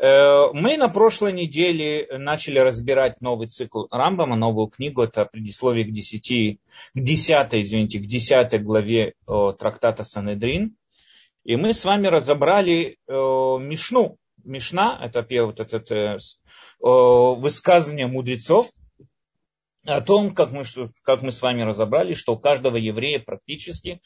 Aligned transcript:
Э, 0.00 0.52
мы 0.52 0.76
на 0.76 0.88
прошлой 0.88 1.32
неделе 1.32 2.06
начали 2.18 2.58
разбирать 2.58 3.20
новый 3.20 3.48
цикл 3.48 3.86
Рамбама, 3.90 4.36
новую 4.36 4.68
книгу, 4.68 5.02
это 5.02 5.24
предисловие 5.24 5.84
к 5.84 5.92
10, 5.92 6.60
к 6.94 7.00
10, 7.00 7.54
извините, 7.54 7.98
к 7.98 8.06
10 8.06 8.62
главе 8.62 9.14
трактата 9.58 10.04
Санедрин. 10.04 10.76
И 11.44 11.56
мы 11.56 11.74
с 11.74 11.84
вами 11.84 12.06
разобрали 12.06 12.98
э, 13.06 13.12
Мишну. 13.12 14.18
Мишна, 14.44 14.98
это 15.02 15.26
вот 15.44 15.60
это, 15.60 16.18
высказывание 16.80 18.06
мудрецов 18.06 18.70
о 19.84 20.00
том, 20.00 20.34
как 20.34 20.52
мы, 20.52 20.62
как 21.02 21.22
мы 21.22 21.32
с 21.32 21.42
вами 21.42 21.62
разобрали, 21.62 22.14
что 22.14 22.34
у 22.34 22.38
каждого 22.38 22.76
еврея 22.76 23.18
практически 23.18 24.00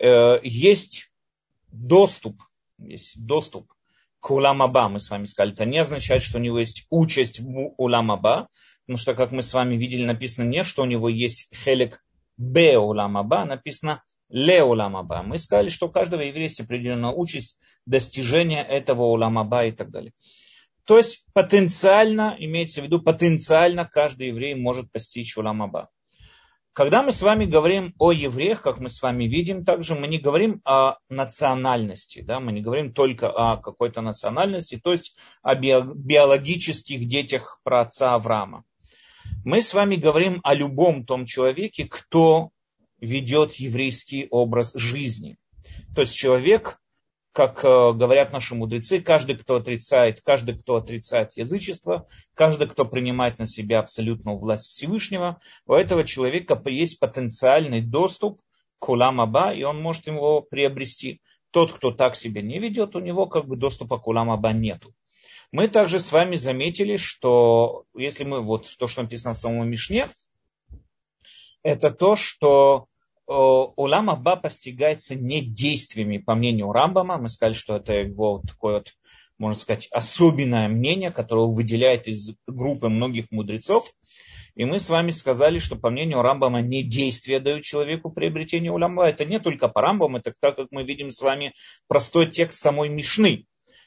э, 0.00 0.38
есть 0.42 1.10
доступ, 1.68 2.40
есть 2.78 3.24
доступ 3.24 3.72
к 4.22 4.30
уламаба, 4.30 4.88
мы 4.88 5.00
с 5.00 5.10
вами 5.10 5.24
сказали, 5.24 5.52
это 5.52 5.64
не 5.64 5.78
означает, 5.78 6.22
что 6.22 6.38
у 6.38 6.40
него 6.40 6.60
есть 6.60 6.86
участь 6.90 7.40
в 7.40 7.74
уламаба, 7.76 8.48
потому 8.86 8.96
что, 8.96 9.14
как 9.14 9.32
мы 9.32 9.42
с 9.42 9.52
вами 9.52 9.76
видели, 9.76 10.04
написано 10.04 10.46
не, 10.48 10.62
что 10.62 10.82
у 10.82 10.86
него 10.86 11.08
есть 11.08 11.48
хелек 11.52 12.00
бе 12.36 12.78
уламаба, 12.78 13.44
написано 13.44 14.04
ле 14.28 14.62
уламаба. 14.62 15.22
Мы 15.24 15.38
сказали, 15.38 15.70
что 15.70 15.88
у 15.88 15.90
каждого 15.90 16.20
еврея 16.20 16.44
есть 16.44 16.60
определенная 16.60 17.10
участь 17.10 17.58
достижения 17.84 18.62
этого 18.62 19.02
уламаба 19.06 19.66
и 19.66 19.72
так 19.72 19.90
далее. 19.90 20.12
То 20.86 20.98
есть 20.98 21.24
потенциально, 21.32 22.36
имеется 22.38 22.80
в 22.80 22.84
виду, 22.84 23.02
потенциально 23.02 23.84
каждый 23.84 24.28
еврей 24.28 24.54
может 24.54 24.90
постичь 24.92 25.36
уламаба. 25.36 25.88
Когда 26.74 27.02
мы 27.02 27.12
с 27.12 27.20
вами 27.20 27.44
говорим 27.44 27.94
о 27.98 28.12
евреях, 28.12 28.62
как 28.62 28.78
мы 28.80 28.88
с 28.88 29.02
вами 29.02 29.24
видим, 29.24 29.62
также 29.62 29.94
мы 29.94 30.06
не 30.06 30.18
говорим 30.18 30.62
о 30.64 30.96
национальности, 31.10 32.22
да, 32.22 32.40
мы 32.40 32.52
не 32.52 32.62
говорим 32.62 32.94
только 32.94 33.28
о 33.28 33.58
какой-то 33.58 34.00
национальности, 34.00 34.80
то 34.82 34.92
есть 34.92 35.14
о 35.42 35.54
биологических 35.54 37.06
детях 37.06 37.60
праотца 37.62 38.14
Авраама. 38.14 38.64
Мы 39.44 39.60
с 39.60 39.74
вами 39.74 39.96
говорим 39.96 40.40
о 40.44 40.54
любом 40.54 41.04
том 41.04 41.26
человеке, 41.26 41.84
кто 41.84 42.50
ведет 43.00 43.52
еврейский 43.54 44.26
образ 44.30 44.72
жизни. 44.74 45.36
То 45.94 46.02
есть 46.02 46.14
человек, 46.14 46.78
как 47.32 47.64
э, 47.64 47.92
говорят 47.92 48.32
наши 48.32 48.54
мудрецы, 48.54 49.00
каждый, 49.00 49.36
кто 49.36 49.56
отрицает, 49.56 50.20
каждый, 50.20 50.58
кто 50.58 50.76
отрицает 50.76 51.32
язычество, 51.34 52.06
каждый, 52.34 52.68
кто 52.68 52.84
принимает 52.84 53.38
на 53.38 53.46
себя 53.46 53.80
абсолютную 53.80 54.36
власть 54.36 54.68
Всевышнего, 54.68 55.40
у 55.66 55.72
этого 55.72 56.04
человека 56.04 56.60
есть 56.66 57.00
потенциальный 57.00 57.80
доступ 57.80 58.40
к 58.78 58.88
Уламаба, 58.88 59.52
и 59.52 59.62
он 59.62 59.80
может 59.80 60.06
его 60.06 60.42
приобрести. 60.42 61.20
Тот, 61.50 61.72
кто 61.72 61.90
так 61.90 62.16
себя 62.16 62.42
не 62.42 62.58
ведет, 62.58 62.96
у 62.96 63.00
него 63.00 63.26
как 63.26 63.46
бы 63.46 63.56
доступа 63.56 63.98
к 63.98 64.06
Уламаба 64.06 64.52
нету. 64.52 64.94
Мы 65.52 65.68
также 65.68 65.98
с 65.98 66.12
вами 66.12 66.36
заметили, 66.36 66.96
что 66.96 67.84
если 67.94 68.24
мы, 68.24 68.40
вот 68.40 68.68
то, 68.78 68.86
что 68.86 69.02
написано 69.02 69.34
в 69.34 69.38
самом 69.38 69.68
Мишне, 69.68 70.08
это 71.62 71.90
то, 71.90 72.14
что 72.14 72.86
Улам 73.76 74.10
Аба 74.10 74.36
постигается 74.36 75.14
не 75.14 75.40
действиями, 75.40 76.18
по 76.18 76.34
мнению 76.34 76.72
Рамбама. 76.72 77.18
Мы 77.18 77.28
сказали, 77.28 77.54
что 77.54 77.76
это 77.76 77.94
его 77.94 78.42
такое 78.46 78.74
вот, 78.74 78.94
можно 79.38 79.58
сказать, 79.58 79.88
особенное 79.90 80.68
мнение, 80.68 81.10
которое 81.10 81.46
выделяет 81.46 82.08
из 82.08 82.32
группы 82.46 82.88
многих 82.88 83.30
мудрецов. 83.30 83.90
И 84.54 84.64
мы 84.66 84.78
с 84.78 84.90
вами 84.90 85.10
сказали, 85.10 85.58
что 85.58 85.76
по 85.76 85.88
мнению 85.88 86.20
Рамбама 86.20 86.60
не 86.60 86.82
действия 86.82 87.40
дают 87.40 87.64
человеку 87.64 88.10
приобретение 88.10 88.70
уламба. 88.70 89.08
Это 89.08 89.24
не 89.24 89.40
только 89.40 89.68
по 89.68 89.80
Рамбаму, 89.80 90.18
это 90.18 90.34
так, 90.38 90.56
как 90.56 90.68
мы 90.70 90.84
видим 90.84 91.10
с 91.10 91.22
вами 91.22 91.54
простой 91.88 92.30
текст 92.30 92.60
самой 92.60 92.90
Мишны. 92.90 93.46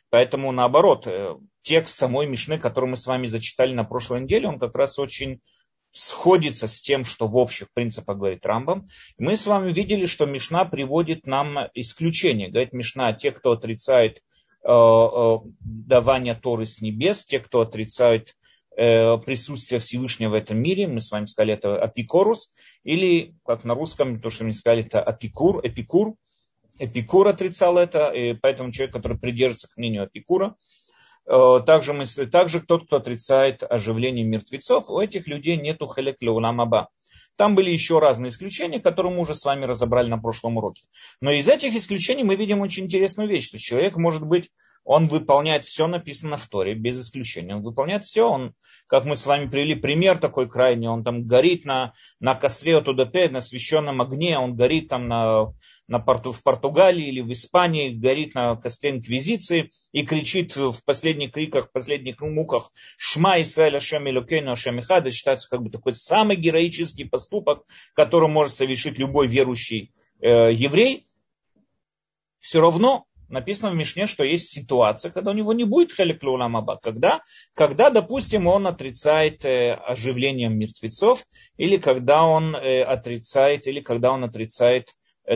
Поэтому 0.10 0.52
наоборот, 0.52 1.06
э, 1.08 1.36
текст 1.62 1.96
самой 1.96 2.28
Мишны, 2.28 2.58
который 2.58 2.90
мы 2.90 2.96
с 2.96 3.06
вами 3.06 3.28
зачитали 3.28 3.74
на 3.74 3.84
прошлой 3.84 4.22
неделе, 4.22 4.48
он 4.48 4.60
как 4.60 4.76
раз 4.76 4.98
очень 4.98 5.42
сходится 5.96 6.68
с 6.68 6.82
тем, 6.82 7.06
что 7.06 7.28
в 7.28 7.38
общих 7.38 7.72
принципах 7.74 8.18
говорит 8.18 8.46
Рамбам. 8.46 8.88
Мы 9.18 9.38
с 9.38 9.48
вами 9.48 9.72
видели, 9.72 10.06
что 10.08 10.26
Мишна 10.26 10.66
приводит 10.66 11.26
нам 11.26 11.58
исключение. 11.74 12.50
Говорит 12.50 12.74
Мишна, 12.74 13.14
те, 13.14 13.32
кто 13.32 13.54
отрицает 13.54 14.18
э, 14.18 14.70
э, 14.70 15.38
давание 15.62 16.36
Торы 16.36 16.66
с 16.66 16.82
небес, 16.82 17.26
те, 17.26 17.40
кто 17.40 17.62
отрицает 17.62 18.36
э, 18.76 19.18
присутствие 19.20 19.80
Всевышнего 19.80 20.32
в 20.32 20.34
этом 20.34 20.58
мире, 20.58 20.88
мы 20.88 21.00
с 21.00 21.12
вами 21.12 21.28
сказали, 21.28 21.54
это 21.54 21.82
апикорус, 21.82 22.52
или, 22.84 23.34
как 23.46 23.64
на 23.64 23.74
русском, 23.74 24.20
то, 24.20 24.30
что 24.30 24.44
мы 24.44 24.52
сказали, 24.52 24.84
это 24.84 25.02
апикур, 25.02 25.62
эпикур, 25.66 26.16
Эпикур 26.78 27.30
отрицал 27.30 27.78
это, 27.78 28.10
и 28.10 28.34
поэтому 28.34 28.70
человек, 28.70 28.94
который 28.94 29.18
придерживается 29.18 29.70
к 29.70 29.78
мнению 29.78 30.08
Эпикура, 30.08 30.56
также, 31.26 31.94
мы, 31.94 32.06
также 32.06 32.62
тот, 32.62 32.86
кто 32.88 32.98
отрицает 32.98 33.64
оживление 33.64 34.26
мертвецов, 34.26 34.90
у 34.90 35.00
этих 35.00 35.28
людей 35.28 35.58
нету 35.58 35.88
хелек 35.88 36.18
леуламаба. 36.22 36.90
Там 37.36 37.56
были 37.56 37.70
еще 37.70 38.00
разные 38.00 38.30
исключения, 38.30 38.80
которые 38.80 39.14
мы 39.14 39.22
уже 39.22 39.36
с 39.36 39.44
вами 39.44 39.66
разобрали 39.66 40.08
на 40.08 40.18
прошлом 40.18 40.58
уроке. 40.58 40.84
Но 41.20 41.32
из 41.32 41.50
этих 41.50 41.76
исключений 41.76 42.24
мы 42.24 42.36
видим 42.36 42.62
очень 42.62 42.86
интересную 42.86 43.28
вещь, 43.28 43.48
что 43.48 43.58
человек 43.58 43.98
может 43.98 44.26
быть, 44.26 44.52
он 44.86 45.08
выполняет 45.08 45.66
все 45.66 45.88
написано 45.88 46.38
в 46.38 46.48
Торе, 46.48 46.76
без 46.76 47.02
исключения. 47.02 47.56
Он 47.56 47.64
выполняет 47.64 48.04
все, 48.04 48.30
он, 48.30 48.54
как 48.88 49.04
мы 49.04 49.16
с 49.16 49.26
вами 49.26 49.50
привели 49.50 49.74
пример 49.76 50.20
такой 50.20 50.48
крайний, 50.48 50.88
он 50.88 51.04
там 51.04 51.26
горит 51.26 51.66
на, 51.66 51.94
на 52.20 52.36
костре 52.36 52.78
от 52.78 52.88
УДП, 52.88 53.32
на 53.32 53.42
священном 53.42 54.02
огне, 54.02 54.38
он 54.38 54.56
горит 54.56 54.90
там 54.90 55.08
на 55.08 55.54
на 55.88 56.00
порту, 56.00 56.32
в 56.32 56.42
Португалии 56.42 57.08
или 57.08 57.22
в 57.22 57.32
Испании, 57.32 57.90
горит 57.90 58.34
на 58.36 58.56
костре 58.56 58.92
инквизиции 58.92 59.72
и 59.92 60.06
кричит 60.06 60.56
в 60.56 60.84
последних 60.84 61.32
криках, 61.32 61.68
в 61.68 61.72
последних 61.72 62.22
муках 62.22 62.72
«Шма 62.98 63.42
Исраэль 63.42 63.78
Ашем 63.78 64.10
Илюкейну 64.10 64.52
Ашем 64.52 64.80
Ихада» 64.80 65.12
считается 65.12 65.50
как 65.50 65.62
бы 65.62 65.70
такой 65.70 65.96
самый 65.96 66.38
героический 66.38 67.06
поступок, 67.06 67.66
который 67.94 68.30
может 68.30 68.54
совершить 68.54 68.98
любой 68.98 69.28
верующий 69.28 69.94
э, 70.22 70.52
еврей. 70.52 71.06
Все 72.40 72.62
равно 72.62 73.06
написано 73.30 73.72
в 73.72 73.76
Мишне, 73.76 74.08
что 74.08 74.24
есть 74.24 74.52
ситуация, 74.52 75.12
когда 75.12 75.32
у 75.32 75.34
него 75.34 75.54
не 75.54 75.64
будет 75.64 75.94
хеликлуламаба. 75.94 76.80
Когда, 76.82 77.22
когда, 77.54 77.90
допустим, 77.90 78.48
он 78.48 78.68
отрицает 78.68 79.46
э, 79.46 79.74
оживлением 79.74 80.58
мертвецов, 80.58 81.26
или 81.58 81.78
когда 81.78 82.24
он 82.24 82.56
э, 82.56 82.84
отрицает, 82.84 83.68
или 83.68 83.82
когда 83.82 84.12
он 84.12 84.24
отрицает 84.24 84.90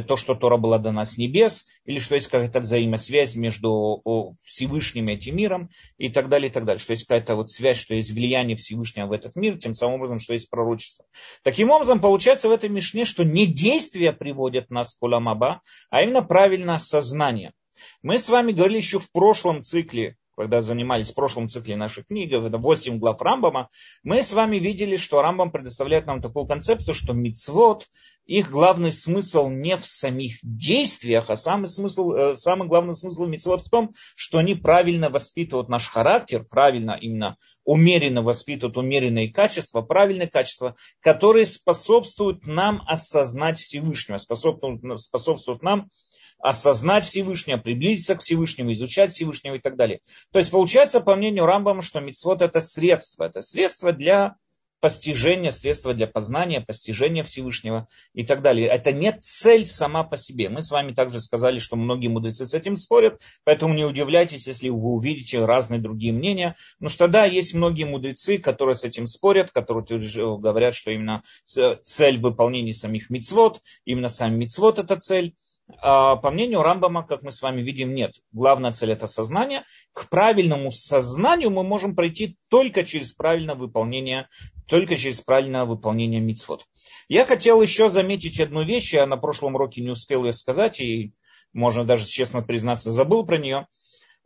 то, 0.08 0.18
что 0.18 0.36
Тора 0.36 0.58
была 0.58 0.78
дана 0.78 1.06
с 1.06 1.18
небес, 1.18 1.66
или 1.86 2.00
что 2.00 2.16
есть 2.16 2.28
какая-то 2.28 2.60
взаимосвязь 2.60 3.36
между 3.36 4.36
Всевышним 4.44 5.10
и 5.10 5.14
этим 5.14 5.36
миром, 5.36 5.70
и 5.98 6.10
так 6.10 6.30
далее, 6.30 6.50
и 6.50 6.52
так 6.52 6.66
далее. 6.66 6.80
Что 6.80 6.94
есть 6.94 7.06
какая-то 7.06 7.36
вот 7.36 7.50
связь, 7.52 7.78
что 7.78 7.96
есть 7.96 8.12
влияние 8.12 8.56
Всевышнего 8.56 9.08
в 9.08 9.12
этот 9.12 9.36
мир, 9.36 9.58
тем 9.58 9.74
самым 9.74 9.96
образом, 9.96 10.20
что 10.20 10.34
есть 10.34 10.50
пророчество. 10.50 11.06
Таким 11.44 11.72
образом, 11.72 12.00
получается 12.00 12.50
в 12.50 12.52
этой 12.52 12.70
Мишне, 12.70 13.06
что 13.06 13.24
не 13.24 13.46
действия 13.46 14.14
приводят 14.14 14.70
нас 14.70 14.96
к 14.96 15.04
Уламаба, 15.04 15.62
а 15.90 16.04
именно 16.04 16.22
правильное 16.22 16.78
сознание. 16.78 17.54
Мы 18.02 18.20
с 18.20 18.30
вами 18.30 18.52
говорили 18.52 18.78
еще 18.78 19.00
в 19.00 19.12
прошлом 19.12 19.64
цикле 19.64 20.16
когда 20.40 20.62
занимались 20.62 21.12
в 21.12 21.16
прошлом 21.16 21.50
цикле 21.50 21.76
нашей 21.76 22.06
книги, 22.06 22.34
8 22.34 22.98
глав 22.98 23.22
Рамбама, 23.22 23.68
мы 24.04 24.24
с 24.24 24.32
вами 24.32 24.56
видели, 24.56 24.96
что 24.96 25.22
Рамбам 25.22 25.52
предоставляет 25.52 26.06
нам 26.06 26.22
такую 26.22 26.46
концепцию, 26.46 26.96
что 26.96 27.12
мицвод, 27.12 27.90
их 28.26 28.50
главный 28.50 28.94
смысл 28.94 29.50
не 29.50 29.76
в 29.76 29.86
самих 29.86 30.38
действиях, 30.42 31.30
а 31.30 31.36
самый, 31.36 31.68
смысл, 31.68 32.14
э, 32.14 32.36
самый 32.38 32.70
главный 32.70 32.94
смысл 32.94 33.26
мицвод 33.26 33.66
в 33.66 33.70
том, 33.70 33.92
что 34.16 34.38
они 34.38 34.56
правильно 34.56 35.10
воспитывают 35.10 35.68
наш 35.68 35.90
характер, 35.90 36.46
правильно 36.50 36.92
именно 36.92 37.36
умеренно 37.66 38.22
воспитывают 38.22 38.78
умеренные 38.78 39.34
качества, 39.34 39.82
правильные 39.82 40.30
качества, 40.30 40.76
которые 41.02 41.48
способствуют 41.48 42.48
нам 42.48 42.82
осознать 42.88 43.60
Всевышнего, 43.60 44.18
способствуют, 44.18 45.02
способствуют 45.02 45.64
нам 45.64 45.90
осознать 46.40 47.06
Всевышнего, 47.06 47.58
приблизиться 47.58 48.16
к 48.16 48.22
Всевышнему, 48.22 48.72
изучать 48.72 49.12
Всевышнего 49.12 49.56
и 49.56 49.60
так 49.60 49.76
далее. 49.76 50.02
То 50.32 50.40
есть 50.40 50.52
получается, 50.52 51.02
по 51.02 51.16
мнению 51.16 51.46
Рамбама, 51.46 51.82
что 51.82 52.00
мицвод 52.00 52.42
это 52.42 52.62
средство, 52.62 53.26
это 53.26 53.42
средство 53.42 53.92
для 53.92 54.36
постижения, 54.82 55.52
средство 55.52 55.94
для 55.94 56.08
познания, 56.08 56.62
постижения 56.62 57.24
Всевышнего 57.24 57.88
и 58.14 58.26
так 58.26 58.42
далее. 58.42 58.68
Это 58.68 58.92
не 58.92 59.12
цель 59.12 59.66
сама 59.66 60.04
по 60.04 60.18
себе. 60.18 60.50
Мы 60.50 60.62
с 60.62 60.72
вами 60.72 60.94
также 60.94 61.22
сказали, 61.22 61.60
что 61.60 61.76
многие 61.76 62.08
мудрецы 62.08 62.46
с 62.46 62.54
этим 62.54 62.76
спорят, 62.76 63.22
поэтому 63.44 63.74
не 63.74 63.84
удивляйтесь, 63.84 64.48
если 64.48 64.70
вы 64.70 64.78
увидите 64.78 65.44
разные 65.44 65.82
другие 65.82 66.14
мнения. 66.14 66.56
Но 66.80 66.88
что 66.88 67.08
да, 67.08 67.26
есть 67.26 67.54
многие 67.54 67.84
мудрецы, 67.84 68.38
которые 68.38 68.76
с 68.76 68.84
этим 68.84 69.06
спорят, 69.06 69.52
которые 69.52 69.86
говорят, 70.38 70.74
что 70.74 70.92
именно 70.92 71.24
цель 71.46 72.20
выполнения 72.20 72.74
самих 72.74 73.10
мицвод, 73.10 73.62
именно 73.86 74.08
сам 74.08 74.38
мицвод 74.40 74.80
это 74.80 74.96
цель. 74.98 75.36
А, 75.78 76.16
по 76.16 76.32
мнению 76.32 76.62
Рамбама, 76.62 77.06
как 77.06 77.22
мы 77.22 77.32
с 77.32 77.42
вами 77.42 77.62
видим, 77.62 77.94
нет. 77.94 78.16
Главная 78.32 78.74
цель 78.74 78.92
это 78.92 79.08
сознание. 79.08 79.64
К 79.94 80.10
правильному 80.10 80.72
сознанию 80.72 81.52
мы 81.52 81.64
можем 81.64 81.96
пройти 81.96 82.38
только 82.50 82.84
через 82.84 83.14
правильное 83.14 83.56
выполнение, 83.56 84.28
только 84.68 84.96
через 84.96 85.22
правильное 85.22 85.66
выполнение 85.66 86.20
мицвод. 86.20 86.66
Я 87.08 87.26
хотел 87.26 87.62
еще 87.62 87.90
заметить 87.90 88.40
одну 88.40 88.64
вещь, 88.64 88.94
я 88.94 89.06
на 89.06 89.18
прошлом 89.18 89.56
уроке 89.56 89.82
не 89.82 89.90
успел 89.90 90.26
ее 90.26 90.34
сказать, 90.34 90.80
и 90.80 91.14
можно 91.54 91.84
даже 91.84 92.06
честно 92.06 92.42
признаться, 92.42 92.92
забыл 92.92 93.26
про 93.26 93.38
нее. 93.38 93.68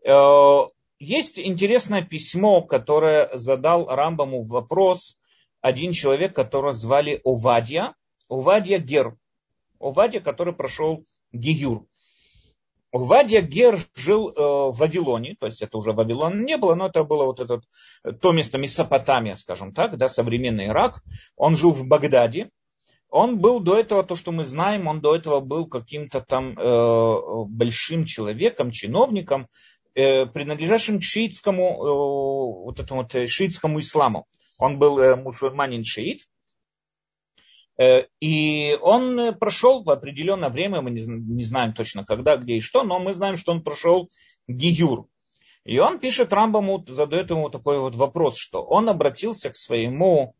Э, 0.05 0.67
есть 0.99 1.39
интересное 1.39 2.01
письмо, 2.01 2.61
которое 2.61 3.29
задал 3.33 3.87
Рамбаму 3.87 4.43
вопрос 4.43 5.19
один 5.61 5.91
человек, 5.91 6.35
которого 6.35 6.71
звали 6.71 7.21
Овадья, 7.23 7.95
Овадья 8.29 8.79
Гер. 8.79 9.15
Овадья, 9.79 10.21
который 10.21 10.53
прошел 10.53 11.05
Гиюр. 11.33 11.85
Вадья 12.93 13.41
Гер 13.41 13.79
жил 13.95 14.29
э, 14.29 14.33
в 14.35 14.77
Вавилоне, 14.77 15.35
то 15.39 15.47
есть 15.47 15.63
это 15.63 15.77
уже 15.77 15.93
Вавилон 15.93 16.45
не 16.45 16.57
было, 16.57 16.75
но 16.75 16.87
это 16.87 17.03
было 17.03 17.25
вот 17.25 17.39
это, 17.39 17.61
то 18.21 18.31
место 18.31 18.59
Месопотамия, 18.59 19.33
скажем 19.33 19.73
так, 19.73 19.97
да, 19.97 20.07
современный 20.07 20.67
Ирак. 20.67 21.01
Он 21.35 21.55
жил 21.55 21.71
в 21.71 21.87
Багдаде. 21.87 22.51
Он 23.09 23.39
был 23.39 23.59
до 23.59 23.77
этого, 23.77 24.03
то, 24.03 24.15
что 24.15 24.31
мы 24.31 24.43
знаем, 24.43 24.87
он 24.87 25.01
до 25.01 25.15
этого 25.15 25.39
был 25.39 25.67
каким-то 25.67 26.21
там 26.21 26.57
э, 26.57 27.45
большим 27.47 28.05
человеком, 28.05 28.69
чиновником, 28.69 29.47
э, 29.95 30.27
принадлежащим 30.27 30.99
к 30.99 31.03
шиитскому, 31.03 31.63
э, 31.63 32.63
вот 32.65 32.79
этому 32.79 33.01
вот 33.01 33.15
э, 33.15 33.25
шиитскому 33.25 33.79
исламу. 33.79 34.27
Он 34.59 34.77
был 34.77 34.99
э, 34.99 35.15
мусульманин-шиит. 35.15 36.21
Э, 37.77 38.05
и 38.19 38.77
он 38.81 39.35
прошел 39.35 39.83
в 39.83 39.89
определенное 39.89 40.49
время, 40.49 40.81
мы 40.81 40.91
не 40.91 41.43
знаем 41.43 41.73
точно 41.73 42.05
когда, 42.05 42.37
где 42.37 42.55
и 42.55 42.61
что, 42.61 42.83
но 42.83 42.99
мы 42.99 43.13
знаем, 43.13 43.35
что 43.35 43.51
он 43.51 43.63
прошел 43.63 44.09
Гиюр. 44.47 45.07
И 45.65 45.79
он 45.79 45.99
пишет 45.99 46.33
Рамбаму, 46.33 46.83
задает 46.87 47.29
ему 47.29 47.49
такой 47.49 47.79
вот 47.79 47.95
вопрос, 47.95 48.37
что 48.37 48.63
он 48.63 48.89
обратился 48.89 49.49
к 49.49 49.55
своему, 49.55 50.35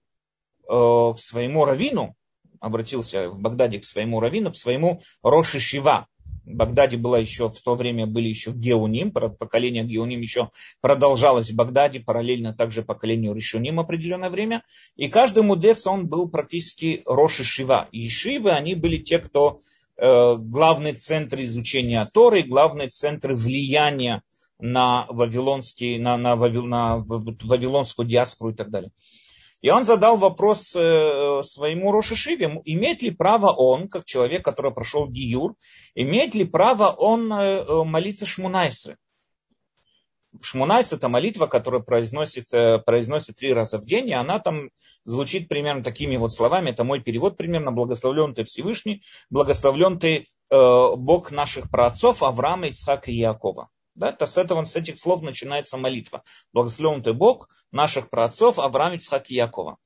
э, 0.67 0.67
к 0.67 1.15
своему 1.17 1.65
равину, 1.65 2.15
обратился 2.59 3.29
в 3.29 3.39
Багдаде 3.39 3.79
к 3.79 3.85
своему 3.85 4.19
равину, 4.19 4.51
к 4.51 4.55
своему 4.55 5.01
Роши 5.21 5.59
Шива. 5.59 6.07
В 6.45 6.55
Багдаде 6.55 6.97
было 6.97 7.15
еще, 7.15 7.49
в 7.49 7.61
то 7.61 7.75
время 7.75 8.05
были 8.05 8.27
еще 8.27 8.51
Геоним, 8.51 9.11
поколение 9.11 9.83
Геоним 9.83 10.21
еще 10.21 10.49
продолжалось 10.81 11.51
в 11.51 11.55
Багдаде, 11.55 12.01
параллельно 12.01 12.53
также 12.53 12.83
поколению 12.83 13.33
Ришуним 13.33 13.79
определенное 13.79 14.29
время. 14.29 14.63
И 14.95 15.07
каждый 15.07 15.43
мудес, 15.43 15.87
он 15.87 16.07
был 16.07 16.29
практически 16.29 17.01
Роши 17.05 17.43
Шива. 17.43 17.87
И 17.91 18.09
Шивы, 18.09 18.51
они 18.51 18.75
были 18.75 18.97
те, 18.97 19.19
кто 19.19 19.61
э, 19.95 20.35
главный 20.37 20.93
центр 20.93 21.41
изучения 21.41 22.05
Торы, 22.13 22.43
главный 22.43 22.89
центр 22.89 23.33
влияния 23.33 24.21
на, 24.59 25.05
вавилонский, 25.09 25.97
на, 25.97 26.17
на, 26.17 26.35
на 26.35 26.97
вавилонскую 26.97 28.07
диаспору 28.07 28.51
и 28.51 28.55
так 28.55 28.69
далее. 28.69 28.91
И 29.63 29.69
он 29.69 29.85
задал 29.85 30.17
вопрос 30.17 30.75
э, 30.75 31.41
своему 31.43 31.93
Рошишиве, 31.93 32.61
имеет 32.65 33.01
ли 33.01 33.11
право 33.11 33.53
он, 33.53 33.87
как 33.87 34.03
человек, 34.03 34.43
который 34.43 34.73
прошел 34.73 35.07
Гиюр, 35.07 35.55
имеет 35.95 36.35
ли 36.35 36.43
право 36.43 36.91
он 36.91 37.31
э, 37.31 37.63
э, 37.63 37.83
молиться 37.85 38.25
Шмунайсры? 38.25 38.97
Шмунайс 40.41 40.91
это 40.91 41.07
молитва, 41.07 41.45
которая 41.45 41.81
произносит, 41.81 42.49
произносит 42.85 43.37
три 43.37 43.53
раза 43.53 43.77
в 43.77 43.85
день, 43.85 44.09
и 44.09 44.13
она 44.13 44.39
там 44.39 44.69
звучит 45.05 45.47
примерно 45.47 45.83
такими 45.83 46.17
вот 46.17 46.33
словами, 46.33 46.71
это 46.71 46.83
мой 46.83 46.99
перевод 47.01 47.37
примерно, 47.37 47.71
благословлен 47.71 48.33
ты 48.33 48.43
Всевышний, 48.43 49.03
благословлен 49.29 49.99
ты 49.99 50.25
Бог 50.49 51.29
наших 51.29 51.69
праотцов 51.69 52.23
Авраама, 52.23 52.67
Ицхака 52.67 53.11
и 53.11 53.15
Якова. 53.15 53.69
Да, 53.95 54.11
то 54.11 54.25
с, 54.25 54.37
этого, 54.37 54.63
с 54.65 54.75
этих 54.75 54.99
слов 54.99 55.21
начинается 55.21 55.77
молитва. 55.77 56.23
Благословен 56.51 57.03
ты 57.03 57.13
Бог 57.13 57.49
наших 57.71 58.09
праотцов 58.09 58.57
Авраам, 58.57 58.93
Ицхак 58.93 59.29
и 59.29 59.35
Якова. 59.35 59.77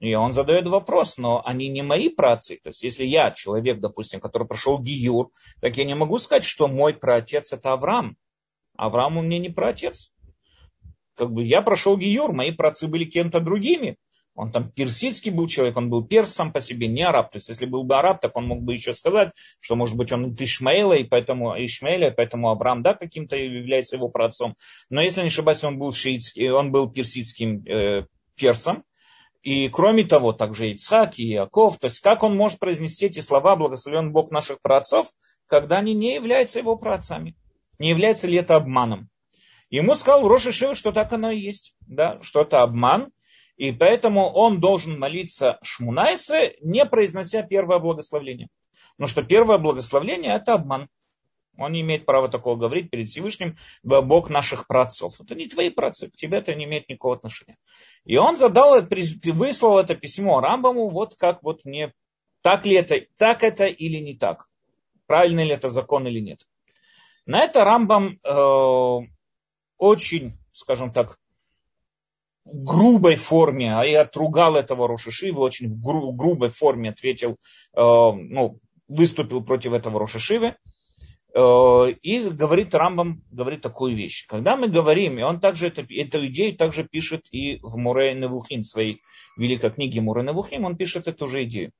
И 0.00 0.14
он 0.14 0.32
задает 0.32 0.66
вопрос, 0.66 1.16
но 1.16 1.42
они 1.46 1.68
не 1.68 1.82
мои 1.82 2.10
праотцы. 2.10 2.60
То 2.62 2.68
есть, 2.68 2.82
если 2.82 3.04
я 3.04 3.30
человек, 3.30 3.80
допустим, 3.80 4.20
который 4.20 4.46
прошел 4.46 4.78
Гиюр, 4.78 5.30
так 5.60 5.78
я 5.78 5.84
не 5.84 5.94
могу 5.94 6.18
сказать, 6.18 6.44
что 6.44 6.68
мой 6.68 6.92
праотец 6.92 7.52
это 7.52 7.72
Авраам. 7.72 8.18
Авраам 8.76 9.16
у 9.16 9.22
меня 9.22 9.38
не 9.38 9.48
праотец. 9.48 10.12
Как 11.14 11.32
бы 11.32 11.44
я 11.44 11.62
прошел 11.62 11.96
Гиюр, 11.96 12.32
мои 12.32 12.50
праотцы 12.50 12.86
были 12.88 13.04
кем-то 13.04 13.40
другими. 13.40 13.96
Он 14.34 14.50
там 14.50 14.70
персидский 14.70 15.30
был 15.30 15.46
человек, 15.46 15.76
он 15.76 15.90
был 15.90 16.04
перс 16.04 16.32
сам 16.32 16.52
по 16.52 16.60
себе, 16.60 16.88
не 16.88 17.02
араб. 17.02 17.30
То 17.30 17.36
есть, 17.36 17.48
если 17.48 17.66
был 17.66 17.84
бы 17.84 17.96
араб, 17.96 18.20
так 18.20 18.36
он 18.36 18.46
мог 18.46 18.62
бы 18.62 18.72
еще 18.72 18.92
сказать, 18.92 19.30
что, 19.60 19.76
может 19.76 19.96
быть, 19.96 20.10
он 20.10 20.34
Ишмаэла, 20.34 20.94
и 20.94 21.04
поэтому 21.04 21.54
Ишмаэля, 21.54 22.10
поэтому 22.10 22.50
Авраам, 22.50 22.82
да, 22.82 22.94
каким-то 22.94 23.36
является 23.36 23.94
его 23.94 24.08
праотцом. 24.08 24.56
Но 24.90 25.00
если 25.00 25.20
не 25.20 25.28
ошибаюсь, 25.28 25.62
он 25.62 25.78
был 25.78 25.92
шиитский, 25.92 26.50
он 26.50 26.72
был 26.72 26.90
персидским 26.90 27.64
э, 27.64 28.06
персом. 28.34 28.82
И 29.42 29.68
кроме 29.68 30.04
того, 30.04 30.32
также 30.32 30.70
Ицхак 30.70 31.18
и 31.18 31.24
Яков. 31.24 31.78
То 31.78 31.86
есть, 31.86 32.00
как 32.00 32.22
он 32.22 32.36
может 32.36 32.58
произнести 32.58 33.06
эти 33.06 33.20
слова, 33.20 33.54
благословен 33.54 34.10
Бог 34.10 34.32
наших 34.32 34.60
праотцов, 34.62 35.08
когда 35.46 35.78
они 35.78 35.94
не 35.94 36.14
являются 36.14 36.58
его 36.58 36.76
праотцами? 36.76 37.36
Не 37.78 37.90
является 37.90 38.26
ли 38.26 38.36
это 38.36 38.56
обманом? 38.56 39.10
Ему 39.70 39.94
сказал 39.94 40.26
Роша 40.26 40.50
Шива, 40.50 40.74
что 40.74 40.92
так 40.92 41.12
оно 41.12 41.30
и 41.30 41.38
есть, 41.38 41.74
да, 41.86 42.18
что 42.22 42.42
это 42.42 42.62
обман, 42.62 43.10
и 43.56 43.72
поэтому 43.72 44.30
он 44.30 44.60
должен 44.60 44.98
молиться 44.98 45.58
Шмунайсе, 45.62 46.56
не 46.60 46.84
произнося 46.84 47.42
первое 47.42 47.78
благословление. 47.78 48.48
Потому 48.96 49.08
что 49.08 49.22
первое 49.22 49.58
благословление 49.58 50.34
это 50.34 50.54
обман. 50.54 50.88
Он 51.56 51.70
не 51.70 51.82
имеет 51.82 52.04
права 52.04 52.28
такого 52.28 52.56
говорить 52.56 52.90
перед 52.90 53.06
Всевышним, 53.06 53.56
Бог 53.84 54.28
наших 54.28 54.66
працов. 54.66 55.20
Это 55.20 55.36
не 55.36 55.46
твои 55.46 55.70
працы, 55.70 56.10
к 56.10 56.16
тебе 56.16 56.38
это 56.38 56.52
не 56.54 56.64
имеет 56.64 56.88
никакого 56.88 57.14
отношения. 57.14 57.58
И 58.04 58.16
он 58.16 58.36
задал, 58.36 58.82
выслал 58.82 59.78
это 59.78 59.94
письмо 59.94 60.40
Рамбаму, 60.40 60.88
вот 60.88 61.14
как 61.14 61.44
вот 61.44 61.64
мне, 61.64 61.92
так 62.42 62.66
ли 62.66 62.74
это, 62.74 63.00
так 63.16 63.44
это 63.44 63.66
или 63.66 63.98
не 63.98 64.16
так. 64.16 64.48
Правильный 65.06 65.44
ли 65.44 65.52
это 65.52 65.68
закон 65.68 66.08
или 66.08 66.18
нет. 66.18 66.40
На 67.24 67.44
это 67.44 67.64
Рамбам 67.64 68.18
э, 68.22 68.98
очень, 69.78 70.38
скажем 70.52 70.92
так, 70.92 71.18
грубой 72.44 73.16
форме, 73.16 73.74
а 73.74 73.84
я 73.84 74.02
отругал 74.02 74.56
этого 74.56 74.86
Рошишивы, 74.86 75.40
очень 75.40 75.68
в 75.70 75.80
гру- 75.80 76.12
грубой 76.12 76.48
форме 76.48 76.90
ответил, 76.90 77.32
э, 77.32 77.36
ну, 77.76 78.60
выступил 78.86 79.42
против 79.42 79.72
этого 79.72 79.98
Рошишивы. 79.98 80.56
Э, 81.34 81.86
и 82.02 82.20
говорит 82.30 82.74
Рамбам, 82.74 83.22
говорит 83.30 83.62
такую 83.62 83.96
вещь. 83.96 84.26
Когда 84.26 84.56
мы 84.56 84.68
говорим, 84.68 85.18
и 85.18 85.22
он 85.22 85.40
также 85.40 85.68
это, 85.68 85.82
эту 85.82 86.26
идею 86.26 86.56
также 86.56 86.84
пишет 86.84 87.26
и 87.32 87.58
в 87.62 87.76
Муре 87.76 88.14
Невухим, 88.14 88.62
своей 88.62 89.00
великой 89.36 89.70
книге 89.70 90.00
Муре 90.00 90.22
Невухим, 90.22 90.64
он 90.64 90.76
пишет 90.76 91.08
эту 91.08 91.26
же 91.26 91.44
идею. 91.44 91.72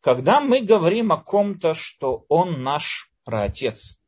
Когда 0.00 0.40
мы 0.40 0.60
говорим 0.60 1.12
о 1.12 1.20
ком-то, 1.20 1.74
что 1.74 2.24
он 2.28 2.62
наш 2.62 3.10
праотец 3.24 4.00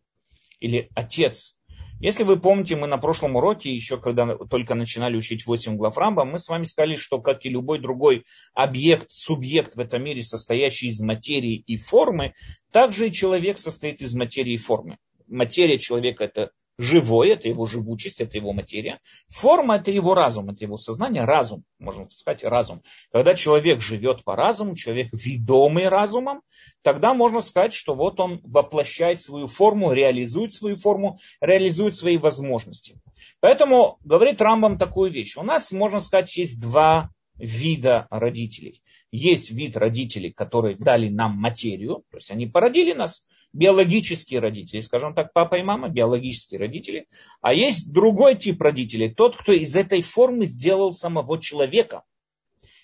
или 0.60 0.88
отец, 0.94 1.57
если 2.00 2.22
вы 2.22 2.38
помните, 2.38 2.76
мы 2.76 2.86
на 2.86 2.98
прошлом 2.98 3.36
уроке, 3.36 3.72
еще 3.72 3.98
когда 3.98 4.36
только 4.36 4.74
начинали 4.74 5.16
учить 5.16 5.46
8 5.46 5.76
глав 5.76 5.96
Рамба, 5.98 6.24
мы 6.24 6.38
с 6.38 6.48
вами 6.48 6.62
сказали, 6.62 6.94
что 6.94 7.20
как 7.20 7.44
и 7.44 7.48
любой 7.48 7.80
другой 7.80 8.24
объект, 8.54 9.10
субъект 9.10 9.74
в 9.74 9.80
этом 9.80 10.04
мире, 10.04 10.22
состоящий 10.22 10.88
из 10.88 11.00
материи 11.00 11.56
и 11.56 11.76
формы, 11.76 12.34
также 12.70 13.08
и 13.08 13.12
человек 13.12 13.58
состоит 13.58 14.00
из 14.00 14.14
материи 14.14 14.54
и 14.54 14.58
формы. 14.58 14.98
Материя 15.26 15.78
человека 15.78 16.24
это 16.24 16.52
живое, 16.78 17.32
это 17.32 17.48
его 17.48 17.66
живучесть, 17.66 18.20
это 18.20 18.38
его 18.38 18.52
материя. 18.52 19.00
Форма 19.28 19.76
это 19.76 19.90
его 19.90 20.14
разум, 20.14 20.50
это 20.50 20.64
его 20.64 20.76
сознание, 20.76 21.24
разум, 21.24 21.64
можно 21.78 22.08
сказать, 22.10 22.44
разум. 22.44 22.82
Когда 23.12 23.34
человек 23.34 23.80
живет 23.80 24.24
по 24.24 24.36
разуму, 24.36 24.76
человек 24.76 25.08
ведомый 25.12 25.88
разумом, 25.88 26.42
тогда 26.82 27.14
можно 27.14 27.40
сказать, 27.40 27.74
что 27.74 27.94
вот 27.94 28.20
он 28.20 28.40
воплощает 28.44 29.20
свою 29.20 29.48
форму, 29.48 29.92
реализует 29.92 30.52
свою 30.52 30.76
форму, 30.76 31.18
реализует 31.40 31.96
свои 31.96 32.16
возможности. 32.16 32.96
Поэтому 33.40 33.98
говорит 34.04 34.40
Рамбам 34.40 34.78
такую 34.78 35.10
вещь. 35.10 35.36
У 35.36 35.42
нас, 35.42 35.72
можно 35.72 35.98
сказать, 35.98 36.34
есть 36.36 36.60
два 36.60 37.10
вида 37.36 38.06
родителей. 38.10 38.82
Есть 39.10 39.50
вид 39.50 39.76
родителей, 39.76 40.32
которые 40.32 40.76
дали 40.76 41.08
нам 41.08 41.32
материю, 41.32 42.04
то 42.10 42.18
есть 42.18 42.30
они 42.30 42.46
породили 42.46 42.92
нас, 42.92 43.24
биологические 43.52 44.40
родители, 44.40 44.80
скажем 44.80 45.14
так, 45.14 45.32
папа 45.32 45.56
и 45.56 45.62
мама, 45.62 45.88
биологические 45.88 46.60
родители, 46.60 47.06
а 47.40 47.54
есть 47.54 47.92
другой 47.92 48.36
тип 48.36 48.60
родителей, 48.60 49.12
тот, 49.14 49.36
кто 49.36 49.52
из 49.52 49.74
этой 49.74 50.00
формы 50.00 50.46
сделал 50.46 50.92
самого 50.92 51.40
человека. 51.40 52.02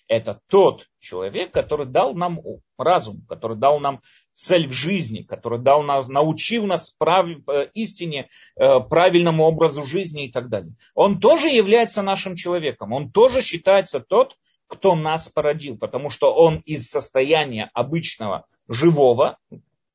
Это 0.07 0.41
тот 0.49 0.87
человек, 0.99 1.53
который 1.53 1.87
дал 1.87 2.15
нам 2.15 2.41
разум, 2.77 3.25
который 3.27 3.57
дал 3.57 3.81
нам 3.81 4.01
цель 4.35 4.69
в 4.69 4.73
жизни, 4.73 5.23
который 5.23 5.59
дал 5.59 5.83
нас, 5.83 6.09
научил 6.09 6.67
нас 6.67 6.91
прав, 6.91 7.27
э, 7.49 7.71
истине, 7.73 8.29
э, 8.57 8.81
правильному 8.81 9.45
образу 9.45 9.85
жизни 9.85 10.27
и 10.27 10.31
так 10.31 10.51
далее. 10.51 10.75
Он 10.95 11.21
тоже 11.21 11.49
является 11.49 12.03
нашим 12.03 12.37
человеком, 12.37 12.93
он 12.93 13.11
тоже 13.11 13.41
считается 13.41 14.01
тот, 14.01 14.37
кто 14.67 14.95
нас 14.95 15.29
породил, 15.29 15.79
потому 15.79 16.11
что 16.11 16.35
он 16.35 16.59
из 16.67 16.89
состояния 16.89 17.71
обычного 17.75 18.45
живого, 18.69 19.39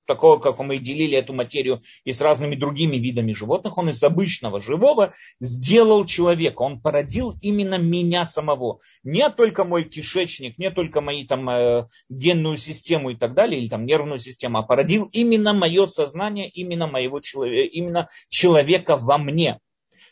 такого, 0.10 0.40
как 0.40 0.58
мы 0.58 0.80
делили 0.80 1.16
эту 1.16 1.34
материю 1.34 1.82
и 2.04 2.12
с 2.12 2.20
разными 2.20 2.56
другими 2.56 2.98
видами 2.98 3.32
животных, 3.32 3.78
он 3.78 3.90
из 3.90 4.04
обычного 4.04 4.60
живого 4.60 5.14
сделал 5.40 6.06
человека. 6.06 6.64
Он 6.64 6.82
породил 6.82 7.36
именно 7.42 7.78
меня 7.78 8.26
самого. 8.26 8.80
Не 9.04 9.30
только 9.30 9.66
мой 9.66 9.84
кишечник, 9.84 10.58
не 10.58 10.72
только 10.72 11.02
мою 11.02 11.28
там, 11.28 11.48
э, 11.48 11.88
генную 12.10 12.58
систему 12.58 13.12
и 13.12 13.16
так 13.16 13.36
далее, 13.36 13.62
или 13.62 13.70
там 13.70 13.86
нервную 13.86 14.18
систему, 14.18 14.58
а 14.58 14.64
породил 14.64 15.08
именно 15.14 15.54
мое 15.54 15.86
сознание, 15.86 16.50
именно 16.50 16.88
моего 16.88 17.20
человека, 17.20 17.70
именно 17.72 18.08
человека 18.30 18.98
во 18.98 19.20
мне. 19.20 19.60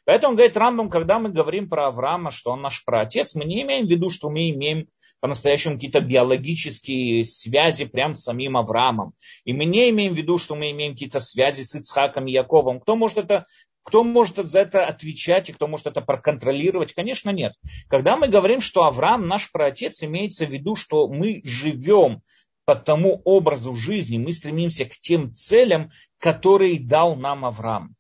Поэтому, 0.07 0.35
говорит 0.35 0.55
Рамбам, 0.55 0.89
когда 0.89 1.19
мы 1.19 1.31
говорим 1.31 1.67
про 1.67 1.87
Авраама, 1.87 2.31
что 2.31 2.51
он 2.51 2.61
наш 2.61 2.85
праотец, 2.85 3.35
мы 3.35 3.43
не 3.43 3.63
имеем 3.63 3.87
в 3.87 3.89
виду, 3.89 4.09
что 4.09 4.29
мы 4.29 4.51
имеем 4.51 4.87
по-настоящему 5.19 5.75
какие-то 5.75 5.99
биологические 5.99 7.25
связи 7.25 7.83
прямо 7.83 8.13
с 8.13 8.23
самим 8.23 8.55
Авраамом. 8.55 9.15
И 9.43 9.51
мы 9.51 9.65
не 9.65 9.89
имеем 9.89 10.13
в 10.13 10.17
виду, 10.17 10.37
что 10.37 10.55
мы 10.55 10.71
имеем 10.71 10.93
какие-то 10.93 11.19
связи 11.19 11.63
с 11.63 11.75
Ицхаком 11.75 12.27
и 12.27 12.31
Яковом. 12.31 12.79
Кто 12.79 12.95
может 12.95 13.17
это 13.17 13.47
кто 13.83 14.05
может 14.05 14.37
за 14.47 14.59
это 14.59 14.85
отвечать 14.85 15.49
и 15.49 15.53
кто 15.53 15.67
может 15.67 15.87
это 15.87 15.99
проконтролировать? 15.99 16.93
Конечно, 16.93 17.31
нет. 17.31 17.53
Когда 17.89 18.15
мы 18.15 18.29
говорим, 18.29 18.61
что 18.61 18.83
Авраам 18.83 19.27
наш 19.27 19.51
праотец, 19.51 20.03
имеется 20.03 20.45
в 20.45 20.51
виду, 20.51 20.77
что 20.77 21.09
мы 21.09 21.41
живем 21.43 22.21
по 22.63 22.75
тому 22.75 23.21
образу 23.25 23.75
жизни, 23.75 24.17
мы 24.17 24.31
стремимся 24.31 24.85
к 24.85 24.97
тем 25.01 25.33
целям, 25.33 25.89
которые 26.17 26.79
дал 26.79 27.17
нам 27.17 27.43
Авраам. 27.43 27.96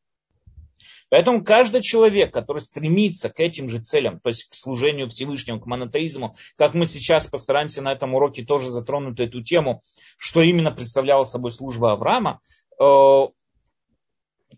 Поэтому 1.09 1.43
каждый 1.43 1.81
человек, 1.81 2.33
который 2.33 2.59
стремится 2.61 3.29
к 3.29 3.39
этим 3.39 3.69
же 3.69 3.79
целям, 3.79 4.19
то 4.19 4.29
есть 4.29 4.49
к 4.49 4.53
служению 4.53 5.07
Всевышнему, 5.09 5.61
к 5.61 5.65
монотеизму, 5.65 6.35
как 6.57 6.73
мы 6.73 6.85
сейчас 6.85 7.27
постараемся 7.27 7.81
на 7.81 7.93
этом 7.93 8.13
уроке 8.13 8.43
тоже 8.43 8.69
затронуть 8.69 9.19
эту 9.19 9.41
тему, 9.41 9.81
что 10.17 10.41
именно 10.41 10.71
представляла 10.71 11.23
собой 11.23 11.51
служба 11.51 11.93
Авраама, 11.93 12.41
э, 12.79 13.27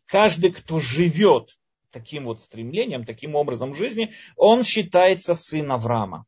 каждый, 0.06 0.52
кто 0.52 0.80
живет 0.80 1.56
таким 1.92 2.26
вот 2.26 2.42
стремлением, 2.42 3.06
таким 3.06 3.36
образом 3.36 3.74
жизни, 3.74 4.12
он 4.36 4.64
считается 4.64 5.36
сын 5.36 5.72
Авраама. 5.72 6.26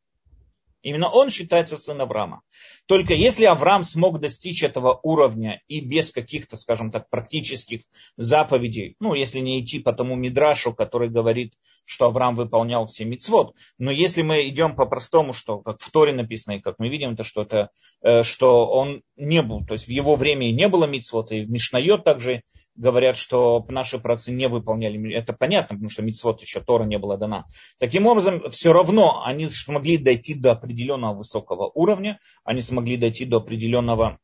Именно 0.81 1.09
он 1.09 1.29
считается 1.29 1.77
сын 1.77 2.01
Авраама. 2.01 2.41
Только 2.88 3.13
если 3.13 3.45
Авраам 3.45 3.83
смог 3.83 4.19
достичь 4.19 4.63
этого 4.63 5.00
уровня 5.03 5.61
и 5.67 5.79
без 5.79 6.11
каких-то, 6.11 6.57
скажем 6.57 6.91
так, 6.91 7.09
практических 7.09 7.81
заповедей, 8.17 8.95
ну, 9.00 9.13
если 9.13 9.39
не 9.39 9.61
идти 9.61 9.79
по 9.79 9.93
тому 9.93 10.15
мидрашу, 10.15 10.73
который 10.73 11.09
говорит, 11.09 11.53
что 11.85 12.05
Авраам 12.05 12.35
выполнял 12.35 12.85
все 12.85 13.05
мицвод, 13.05 13.55
но 13.77 13.91
если 13.91 14.21
мы 14.21 14.47
идем 14.47 14.75
по-простому, 14.75 15.33
что 15.33 15.59
как 15.59 15.81
в 15.81 15.91
Торе 15.91 16.13
написано, 16.13 16.55
и 16.55 16.61
как 16.61 16.75
мы 16.79 16.89
видим, 16.89 17.15
то 17.15 17.23
что, 17.23 17.43
это, 17.43 17.69
э, 18.01 18.23
что 18.23 18.67
он 18.67 19.03
не 19.15 19.41
был, 19.41 19.65
то 19.65 19.73
есть 19.73 19.88
в 19.88 19.91
его 19.91 20.15
время 20.15 20.50
и 20.50 20.53
не 20.53 20.67
было 20.67 20.85
мицвод, 20.85 21.31
и 21.31 21.41
в 21.41 21.51
Мишнайот 21.51 22.03
также 22.03 22.41
говорят, 22.75 23.18
что 23.18 23.66
наши 23.70 24.00
працы 24.00 24.32
не 24.32 24.48
выполняли. 24.48 25.13
Это 25.13 25.34
понятно, 25.34 25.75
потому 25.75 25.90
что 25.90 26.04
мицвод 26.04 26.42
еще 26.42 26.62
Тора 26.62 26.86
не 26.86 26.98
была 26.98 27.18
дана. 27.18 27.46
Таким 27.80 28.08
образом, 28.08 28.50
все 28.50 28.72
равно 28.74 29.24
они 29.24 29.50
смогли 29.50 29.98
дойти 29.98 30.34
до 30.34 30.51
определенного 30.51 31.16
высокого 31.18 31.70
уровня, 31.74 32.20
они 32.44 32.62
смогли 32.62 32.98
дойти 32.98 33.25
до 33.25 33.38
определенного 33.38 34.20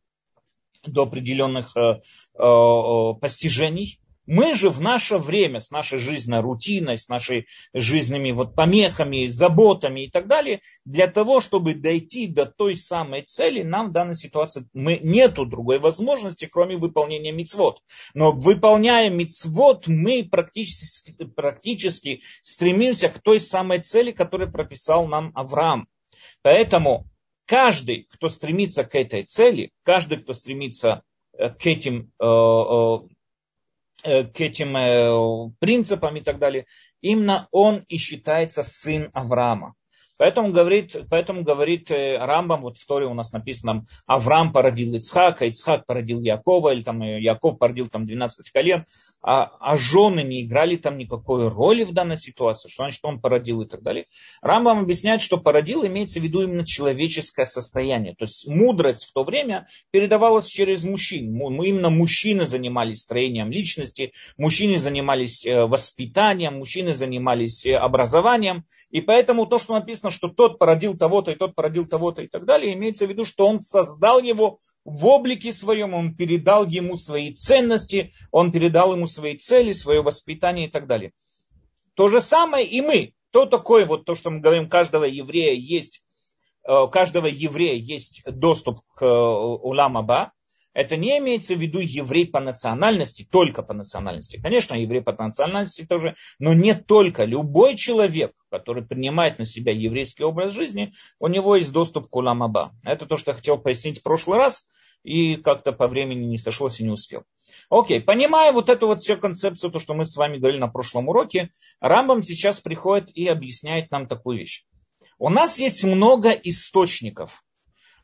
до 0.85 1.03
определенных 1.03 1.75
э, 1.75 1.79
э, 1.79 2.43
э 2.43 3.13
постижений, 3.19 3.99
мы 4.27 4.53
же 4.53 4.69
в 4.69 4.81
наше 4.81 5.17
время 5.17 5.59
с 5.59 5.71
нашей 5.71 5.97
жизненной 5.97 6.41
рутиной, 6.41 6.97
с 6.97 7.07
нашими 7.07 7.47
жизненными 7.73 8.31
вот 8.31 8.53
помехами, 8.53 9.27
заботами 9.27 10.01
и 10.01 10.11
так 10.11 10.27
далее, 10.27 10.61
для 10.85 11.07
того, 11.07 11.39
чтобы 11.39 11.73
дойти 11.73 12.27
до 12.27 12.45
той 12.45 12.75
самой 12.75 13.23
цели, 13.23 13.63
нам 13.63 13.89
в 13.89 13.91
данной 13.93 14.15
ситуации 14.15 14.67
мы, 14.73 14.99
нету 15.01 15.45
другой 15.45 15.79
возможности, 15.79 16.45
кроме 16.45 16.77
выполнения 16.77 17.31
мицвод. 17.31 17.81
Но 18.13 18.31
выполняя 18.31 19.09
мицвод, 19.09 19.87
мы 19.87 20.27
практически, 20.29 21.13
практически 21.23 22.21
стремимся 22.41 23.09
к 23.09 23.19
той 23.21 23.39
самой 23.39 23.79
цели, 23.79 24.11
которую 24.11 24.51
прописал 24.51 25.07
нам 25.07 25.31
Авраам. 25.35 25.87
Поэтому 26.41 27.05
каждый, 27.45 28.07
кто 28.11 28.29
стремится 28.29 28.83
к 28.83 28.93
этой 28.95 29.23
цели, 29.23 29.71
каждый, 29.83 30.19
кто 30.19 30.33
стремится 30.33 31.03
э, 31.33 31.49
к 31.49 31.65
этим 31.65 32.11
э, 32.19 32.25
э, 32.25 32.97
к 34.03 34.41
этим 34.41 34.77
э, 34.77 35.51
принципам 35.59 36.15
и 36.17 36.21
так 36.21 36.39
далее, 36.39 36.65
именно 37.01 37.47
он 37.51 37.83
и 37.87 37.97
считается 37.97 38.63
сын 38.63 39.09
Авраама. 39.13 39.73
Поэтому 40.17 40.51
говорит, 40.51 40.95
поэтому 41.09 41.43
говорит 41.43 41.91
э, 41.91 42.17
Рамбам, 42.17 42.61
вот 42.61 42.77
в 42.77 42.85
Торе 42.85 43.05
у 43.05 43.13
нас 43.13 43.31
написано, 43.33 43.85
Авраам 44.05 44.51
породил 44.51 44.95
Ицхака, 44.95 45.45
Ицхак 45.45 45.85
породил 45.85 46.21
Якова, 46.21 46.73
или 46.73 46.81
там 46.81 47.01
Яков 47.01 47.57
породил 47.57 47.87
там 47.87 48.05
12 48.05 48.51
колен 48.51 48.85
а, 49.21 49.51
а 49.59 49.77
жены 49.77 50.23
не 50.23 50.43
играли 50.43 50.77
там 50.77 50.97
никакой 50.97 51.49
роли 51.49 51.83
в 51.83 51.91
данной 51.91 52.17
ситуации, 52.17 52.69
что 52.69 52.83
значит 52.83 53.03
он 53.03 53.19
породил 53.19 53.61
и 53.61 53.67
так 53.67 53.81
далее. 53.81 54.05
Рамбам 54.41 54.79
объясняет, 54.79 55.21
что 55.21 55.37
породил 55.37 55.85
имеется 55.85 56.19
в 56.19 56.23
виду 56.23 56.43
именно 56.43 56.65
человеческое 56.65 57.45
состояние. 57.45 58.15
То 58.15 58.25
есть 58.25 58.47
мудрость 58.47 59.05
в 59.05 59.13
то 59.13 59.23
время 59.23 59.67
передавалась 59.91 60.45
через 60.47 60.83
мужчин. 60.83 61.33
Мы 61.33 61.67
именно 61.67 61.89
мужчины 61.89 62.45
занимались 62.45 63.01
строением 63.01 63.51
личности, 63.51 64.13
мужчины 64.37 64.77
занимались 64.77 65.45
э, 65.45 65.65
воспитанием, 65.65 66.59
мужчины 66.59 66.93
занимались 66.93 67.65
э, 67.65 67.75
образованием. 67.75 68.65
И 68.91 69.01
поэтому 69.01 69.45
то, 69.47 69.57
что 69.57 69.73
написано, 69.73 70.06
что 70.09 70.27
тот 70.29 70.59
породил 70.59 70.97
того-то 70.97 71.31
и 71.31 71.35
тот 71.35 71.55
породил 71.55 71.85
того-то 71.85 72.21
и 72.21 72.27
так 72.27 72.45
далее, 72.45 72.73
имеется 72.73 73.05
в 73.05 73.09
виду, 73.09 73.25
что 73.25 73.47
он 73.47 73.59
создал 73.59 74.19
его 74.19 74.59
в 74.85 75.05
облике 75.05 75.51
своем, 75.51 75.93
он 75.93 76.15
передал 76.15 76.65
ему 76.65 76.95
свои 76.95 77.33
ценности, 77.33 78.13
он 78.31 78.51
передал 78.51 78.93
ему 78.93 79.05
свои 79.05 79.37
цели, 79.37 79.73
свое 79.73 80.01
воспитание 80.01 80.67
и 80.67 80.69
так 80.69 80.87
далее. 80.87 81.11
То 81.95 82.07
же 82.07 82.21
самое 82.21 82.65
и 82.65 82.79
мы. 82.81 83.13
То 83.31 83.45
такое 83.45 83.85
вот 83.85 84.05
то, 84.05 84.15
что 84.15 84.29
мы 84.29 84.39
говорим, 84.39 84.69
каждого 84.69 85.03
еврея 85.03 85.53
есть, 85.53 86.03
э, 86.63 86.73
у 86.73 86.87
каждого 86.87 87.27
еврея 87.27 87.75
есть 87.75 88.23
доступ 88.25 88.77
к 88.95 89.03
э, 89.03 89.07
Уламаба. 89.07 90.31
Это 90.77 90.95
не 90.95 91.17
имеется 91.17 91.55
в 91.55 91.59
виду 91.59 91.79
еврей 91.79 92.27
по 92.27 92.39
национальности, 92.39 93.27
только 93.27 93.63
по 93.63 93.73
национальности. 93.73 94.39
Конечно, 94.39 94.75
еврей 94.75 95.01
по 95.01 95.11
национальности 95.11 95.83
тоже, 95.83 96.15
но 96.37 96.53
не 96.53 96.75
только. 96.75 97.25
Любой 97.25 97.75
человек, 97.75 98.33
который 98.51 98.85
принимает 98.85 99.39
на 99.39 99.45
себя 99.47 99.71
еврейский 99.71 100.23
образ 100.23 100.53
жизни, 100.53 100.93
у 101.17 101.29
него 101.29 101.55
есть 101.55 101.71
доступ 101.71 102.11
к 102.11 102.15
Уламаба. 102.15 102.75
Это 102.83 103.07
то, 103.07 103.17
что 103.17 103.31
я 103.31 103.35
хотел 103.35 103.57
пояснить 103.57 104.01
в 104.01 104.03
прошлый 104.03 104.37
раз 104.37 104.67
и 105.01 105.37
как-то 105.37 105.71
по 105.71 105.87
времени 105.87 106.25
не 106.25 106.37
сошлось 106.37 106.79
и 106.79 106.83
не 106.83 106.91
успел. 106.91 107.23
Окей, 107.71 107.99
понимая 107.99 108.51
вот 108.51 108.69
эту 108.69 108.85
вот 108.85 109.01
всю 109.01 109.17
концепцию, 109.17 109.71
то, 109.71 109.79
что 109.79 109.95
мы 109.95 110.05
с 110.05 110.15
вами 110.15 110.37
говорили 110.37 110.59
на 110.59 110.67
прошлом 110.67 111.09
уроке, 111.09 111.49
Рамбам 111.79 112.21
сейчас 112.21 112.61
приходит 112.61 113.09
и 113.17 113.25
объясняет 113.25 113.89
нам 113.89 114.07
такую 114.07 114.37
вещь. 114.37 114.63
У 115.17 115.29
нас 115.29 115.57
есть 115.57 115.83
много 115.83 116.29
источников. 116.29 117.43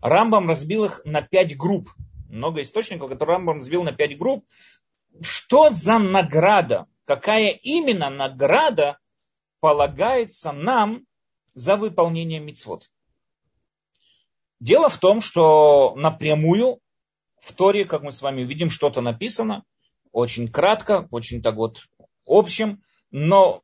Рамбам 0.01 0.49
разбил 0.49 0.85
их 0.85 1.01
на 1.05 1.21
пять 1.21 1.55
групп. 1.55 1.89
Много 2.33 2.61
источников, 2.61 3.11
которые 3.11 3.35
Рамбам 3.35 3.57
разбил 3.57 3.83
на 3.83 3.91
пять 3.91 4.17
групп. 4.17 4.43
Что 5.21 5.69
за 5.69 5.99
награда? 5.99 6.87
Какая 7.05 7.49
именно 7.49 8.09
награда 8.09 8.97
полагается 9.59 10.51
нам 10.51 11.05
за 11.53 11.75
выполнение 11.75 12.39
мицвод? 12.39 12.89
Дело 14.59 14.89
в 14.89 14.97
том, 14.97 15.21
что 15.21 15.93
напрямую 15.95 16.79
в 17.39 17.53
Торе, 17.53 17.85
как 17.85 18.01
мы 18.01 18.11
с 18.11 18.23
вами 18.23 18.41
увидим, 18.43 18.71
что-то 18.71 19.01
написано, 19.01 19.63
очень 20.11 20.47
кратко, 20.51 21.07
очень 21.11 21.43
так 21.43 21.55
вот 21.55 21.83
общим, 22.25 22.81
но 23.11 23.61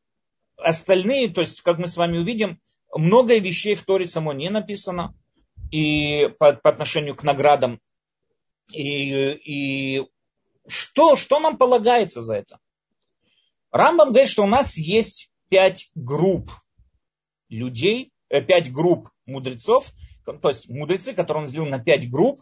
остальные, 0.57 1.29
то 1.29 1.41
есть, 1.41 1.61
как 1.61 1.79
мы 1.79 1.87
с 1.87 1.97
вами 1.97 2.19
увидим, 2.19 2.59
много 2.95 3.35
вещей 3.39 3.73
в 3.73 3.83
Торе 3.83 4.05
само 4.05 4.31
не 4.31 4.51
написано, 4.51 5.15
и 5.71 6.27
по, 6.37 6.53
по 6.53 6.69
отношению 6.69 7.15
к 7.15 7.23
наградам, 7.23 7.79
и, 8.71 9.95
и 9.95 10.05
что, 10.67 11.15
что 11.15 11.39
нам 11.39 11.57
полагается 11.57 12.21
за 12.21 12.35
это? 12.35 12.59
Рамбам 13.71 14.09
говорит, 14.09 14.29
что 14.29 14.43
у 14.43 14.47
нас 14.47 14.77
есть 14.77 15.29
пять 15.49 15.89
групп 15.95 16.51
людей, 17.49 18.11
э, 18.29 18.41
пять 18.41 18.71
групп 18.71 19.09
мудрецов, 19.25 19.91
то 20.25 20.49
есть 20.49 20.69
мудрецы, 20.69 21.13
которые 21.13 21.41
он 21.41 21.43
разделил 21.45 21.65
на 21.65 21.79
пять 21.79 22.09
групп, 22.09 22.41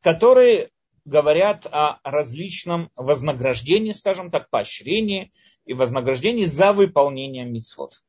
которые 0.00 0.70
говорят 1.04 1.66
о 1.66 2.00
различном 2.02 2.90
вознаграждении, 2.96 3.92
скажем 3.92 4.30
так, 4.30 4.48
поощрении 4.50 5.32
и 5.66 5.74
вознаграждении 5.74 6.44
за 6.44 6.72
выполнение 6.72 7.44
мицвод. 7.44 8.02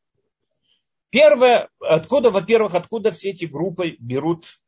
Первое, 1.10 1.70
откуда, 1.80 2.30
во-первых, 2.30 2.74
откуда 2.76 3.12
все 3.12 3.30
эти 3.30 3.46
группы 3.46 3.96
берут 4.00 4.60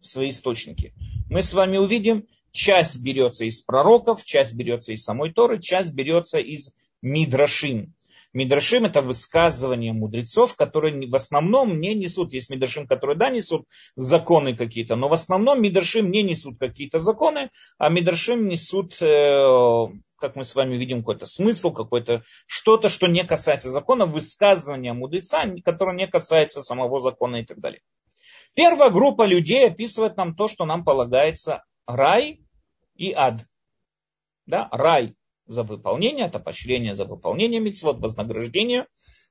свои 0.00 0.30
источники. 0.30 0.94
Мы 1.32 1.42
с 1.42 1.54
вами 1.54 1.78
увидим, 1.78 2.26
часть 2.50 3.00
берется 3.00 3.46
из 3.46 3.62
пророков, 3.62 4.22
часть 4.22 4.54
берется 4.54 4.92
из 4.92 5.02
самой 5.02 5.32
Торы, 5.32 5.62
часть 5.62 5.94
берется 5.94 6.38
из 6.38 6.74
Мидрашим. 7.00 7.94
Мидрашим 8.34 8.84
это 8.84 9.00
высказывания 9.00 9.94
мудрецов, 9.94 10.54
которые 10.56 11.08
в 11.08 11.16
основном 11.16 11.80
не 11.80 11.94
несут, 11.94 12.34
есть 12.34 12.50
Мидрашим, 12.50 12.86
которые 12.86 13.16
да, 13.16 13.30
несут 13.30 13.66
законы 13.96 14.54
какие-то, 14.54 14.94
но 14.94 15.08
в 15.08 15.14
основном 15.14 15.62
Мидрашим 15.62 16.10
не 16.10 16.22
несут 16.22 16.58
какие-то 16.58 16.98
законы, 16.98 17.48
а 17.78 17.88
Мидрашим 17.88 18.46
несут, 18.46 19.00
э, 19.00 19.86
как 20.18 20.36
мы 20.36 20.44
с 20.44 20.54
вами 20.54 20.76
видим, 20.76 20.98
какой-то 20.98 21.24
смысл, 21.24 21.72
какой-то 21.72 22.24
что-то, 22.44 22.90
что 22.90 23.06
не 23.06 23.24
касается 23.24 23.70
закона, 23.70 24.04
высказывания 24.04 24.92
мудреца, 24.92 25.46
которое 25.64 25.96
не 25.96 26.08
касается 26.08 26.60
самого 26.60 27.00
закона 27.00 27.36
и 27.36 27.44
так 27.46 27.58
далее. 27.58 27.80
Первая 28.54 28.90
группа 28.90 29.24
людей 29.26 29.66
описывает 29.66 30.16
нам 30.16 30.34
то, 30.34 30.46
что 30.48 30.64
нам 30.64 30.84
полагается 30.84 31.64
рай 31.86 32.40
и 32.94 33.12
ад. 33.12 33.46
Да, 34.46 34.68
рай 34.70 35.14
за 35.46 35.62
выполнение, 35.62 36.26
это 36.26 36.38
поощрение 36.38 36.94
за 36.94 37.04
выполнение 37.04 37.60
митцвот, 37.60 37.98
вознаграждение. 37.98 38.86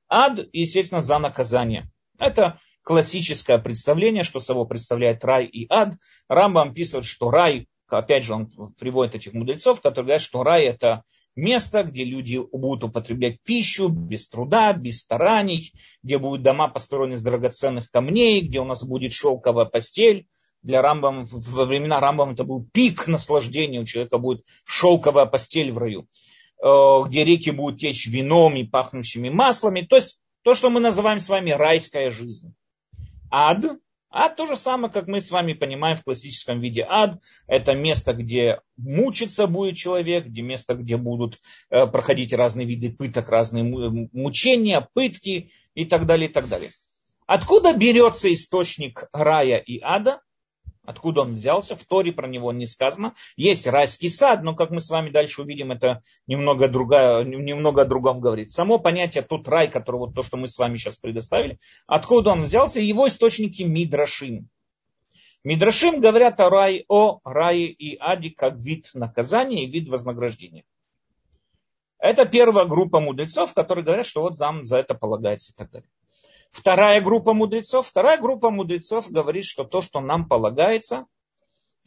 Ад, 0.08 0.40
естественно, 0.52 1.02
за 1.02 1.18
наказание. 1.18 1.90
Это 2.18 2.58
классическое 2.82 3.58
представление, 3.58 4.24
что 4.24 4.40
собой 4.40 4.66
представляет 4.66 5.24
рай 5.24 5.46
и 5.46 5.66
ад. 5.70 5.94
Рамбам 6.28 6.74
пишет, 6.74 7.04
что 7.04 7.30
рай, 7.30 7.68
опять 7.88 8.24
же, 8.24 8.34
он 8.34 8.48
приводит 8.78 9.14
этих 9.14 9.32
мудрецов, 9.34 9.80
которые 9.80 10.04
говорят, 10.04 10.22
что 10.22 10.42
рай 10.42 10.64
это 10.64 11.04
место, 11.36 11.82
где 11.84 12.04
люди 12.04 12.40
будут 12.52 12.84
употреблять 12.84 13.40
пищу 13.42 13.88
без 13.88 14.28
труда, 14.28 14.72
без 14.72 15.00
стараний, 15.00 15.72
где 16.02 16.18
будут 16.18 16.42
дома 16.42 16.68
построены 16.68 17.14
из 17.14 17.22
драгоценных 17.22 17.90
камней, 17.90 18.40
где 18.40 18.60
у 18.60 18.64
нас 18.64 18.84
будет 18.84 19.12
шелковая 19.12 19.66
постель. 19.66 20.26
Для 20.62 20.80
Рамбам, 20.80 21.24
во 21.24 21.64
времена 21.64 21.98
Рамбам 21.98 22.30
это 22.30 22.44
был 22.44 22.64
пик 22.72 23.08
наслаждения, 23.08 23.80
у 23.80 23.84
человека 23.84 24.18
будет 24.18 24.44
шелковая 24.64 25.26
постель 25.26 25.72
в 25.72 25.78
раю, 25.78 26.06
э, 26.62 26.68
где 27.08 27.24
реки 27.24 27.50
будут 27.50 27.80
течь 27.80 28.06
вином 28.06 28.54
и 28.54 28.62
пахнущими 28.62 29.28
маслами. 29.28 29.80
То 29.80 29.96
есть 29.96 30.20
то, 30.42 30.54
что 30.54 30.70
мы 30.70 30.78
называем 30.78 31.18
с 31.18 31.28
вами 31.28 31.50
райская 31.50 32.12
жизнь. 32.12 32.54
Ад 33.30 33.64
Ад 34.14 34.36
то 34.36 34.46
же 34.46 34.56
самое, 34.56 34.92
как 34.92 35.08
мы 35.08 35.22
с 35.22 35.30
вами 35.30 35.54
понимаем 35.54 35.96
в 35.96 36.04
классическом 36.04 36.60
виде. 36.60 36.84
Ад– 36.86 37.22
это 37.46 37.74
место, 37.74 38.12
где 38.12 38.60
мучиться 38.76 39.46
будет 39.46 39.76
человек, 39.76 40.26
где 40.26 40.42
место, 40.42 40.74
где 40.74 40.98
будут 40.98 41.38
э, 41.70 41.86
проходить 41.86 42.34
разные 42.34 42.66
виды 42.66 42.90
пыток, 42.90 43.30
разные 43.30 43.64
мучения, 43.64 44.86
пытки 44.92 45.50
и 45.74 45.86
так 45.86 46.04
далее, 46.04 46.28
и 46.28 46.32
так 46.32 46.46
далее. 46.48 46.70
Откуда 47.26 47.74
берется 47.74 48.30
источник 48.30 49.08
рая 49.14 49.56
и 49.56 49.80
ада? 49.80 50.20
Откуда 50.84 51.20
он 51.20 51.34
взялся? 51.34 51.76
В 51.76 51.84
Торе 51.84 52.12
про 52.12 52.26
него 52.26 52.52
не 52.52 52.66
сказано. 52.66 53.14
Есть 53.36 53.68
райский 53.68 54.08
сад, 54.08 54.42
но, 54.42 54.56
как 54.56 54.70
мы 54.70 54.80
с 54.80 54.90
вами 54.90 55.10
дальше 55.10 55.42
увидим, 55.42 55.70
это 55.70 56.02
немного, 56.26 56.68
другая, 56.68 57.22
немного 57.22 57.82
о 57.82 57.84
другом 57.84 58.20
говорит. 58.20 58.50
Само 58.50 58.78
понятие 58.78 59.22
тут 59.22 59.46
рай, 59.46 59.70
который 59.70 59.98
вот 59.98 60.14
то, 60.14 60.22
что 60.22 60.36
мы 60.36 60.48
с 60.48 60.58
вами 60.58 60.76
сейчас 60.76 60.98
предоставили, 60.98 61.58
откуда 61.86 62.30
он 62.30 62.40
взялся? 62.40 62.80
Его 62.80 63.06
источники 63.06 63.62
Мидрашим. 63.62 64.48
Мидрашим 65.44 66.00
говорят 66.00 66.40
о 66.40 66.50
рай, 66.50 66.84
о 66.88 67.20
рае 67.24 67.66
и 67.66 67.96
аде 68.00 68.30
как 68.30 68.56
вид 68.56 68.90
наказания 68.94 69.64
и 69.64 69.70
вид 69.70 69.88
вознаграждения. 69.88 70.64
Это 71.98 72.24
первая 72.24 72.66
группа 72.66 72.98
мудрецов, 72.98 73.54
которые 73.54 73.84
говорят, 73.84 74.06
что 74.06 74.22
вот 74.22 74.38
нам 74.40 74.64
за 74.64 74.78
это 74.78 74.94
полагается 74.94 75.52
и 75.52 75.54
так 75.54 75.70
далее. 75.70 75.88
Вторая 76.52 77.00
группа 77.00 77.32
мудрецов, 77.32 77.86
вторая 77.86 78.18
группа 78.18 78.50
мудрецов 78.50 79.10
говорит, 79.10 79.46
что 79.46 79.64
то, 79.64 79.80
что 79.80 80.00
нам 80.00 80.28
полагается, 80.28 81.06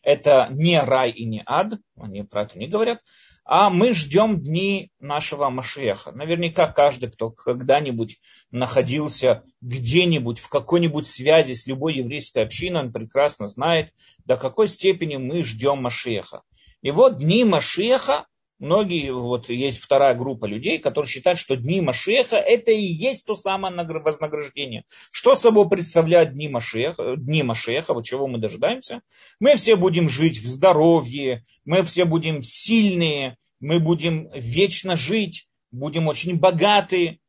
это 0.01 0.47
не 0.51 0.81
рай 0.81 1.11
и 1.11 1.23
не 1.23 1.43
ад, 1.45 1.79
они 1.97 2.23
про 2.23 2.43
это 2.43 2.57
не 2.57 2.67
говорят, 2.67 2.99
а 3.43 3.69
мы 3.69 3.93
ждем 3.93 4.41
дни 4.41 4.91
нашего 4.99 5.49
Машеха. 5.49 6.11
Наверняка 6.11 6.67
каждый, 6.67 7.11
кто 7.11 7.29
когда-нибудь 7.29 8.19
находился 8.49 9.43
где-нибудь 9.61 10.39
в 10.39 10.49
какой-нибудь 10.49 11.07
связи 11.07 11.53
с 11.53 11.67
любой 11.67 11.97
еврейской 11.97 12.43
общиной, 12.43 12.81
он 12.81 12.91
прекрасно 12.91 13.47
знает, 13.47 13.91
до 14.25 14.35
какой 14.35 14.67
степени 14.67 15.17
мы 15.17 15.43
ждем 15.43 15.83
Машеха. 15.83 16.41
И 16.81 16.89
вот 16.89 17.19
дни 17.19 17.43
Машеха 17.43 18.25
Многие, 18.57 19.11
вот 19.11 19.49
есть 19.49 19.81
вторая 19.81 20.15
группа 20.15 20.45
людей, 20.45 20.79
которые 20.79 21.09
считают, 21.09 21.37
что 21.37 21.57
дни 21.57 21.81
Машеха 21.81 22.37
это 22.37 22.71
и 22.71 22.81
есть 22.81 23.25
то 23.25 23.35
самое 23.35 23.75
вознаграждение. 23.75 24.85
Что 25.11 25.35
собой 25.35 25.67
представляют 25.67 26.33
дни 26.33 26.47
Машеха, 26.47 27.17
дни 27.17 27.43
Машеха, 27.43 27.93
вот 27.93 28.05
чего 28.05 28.27
мы 28.27 28.37
дожидаемся? 28.37 29.01
Мы 29.41 29.55
все 29.55 29.75
будем 29.75 30.07
жить 30.07 30.37
в 30.37 30.47
здоровье, 30.47 31.43
мы 31.65 31.83
все 31.83 32.05
будем 32.05 32.41
сильные, 32.41 33.37
мы 33.59 33.81
будем 33.81 34.29
вечно 34.33 34.95
жить, 34.95 35.47
будем 35.71 36.07
очень 36.07 36.39
богаты. 36.39 37.19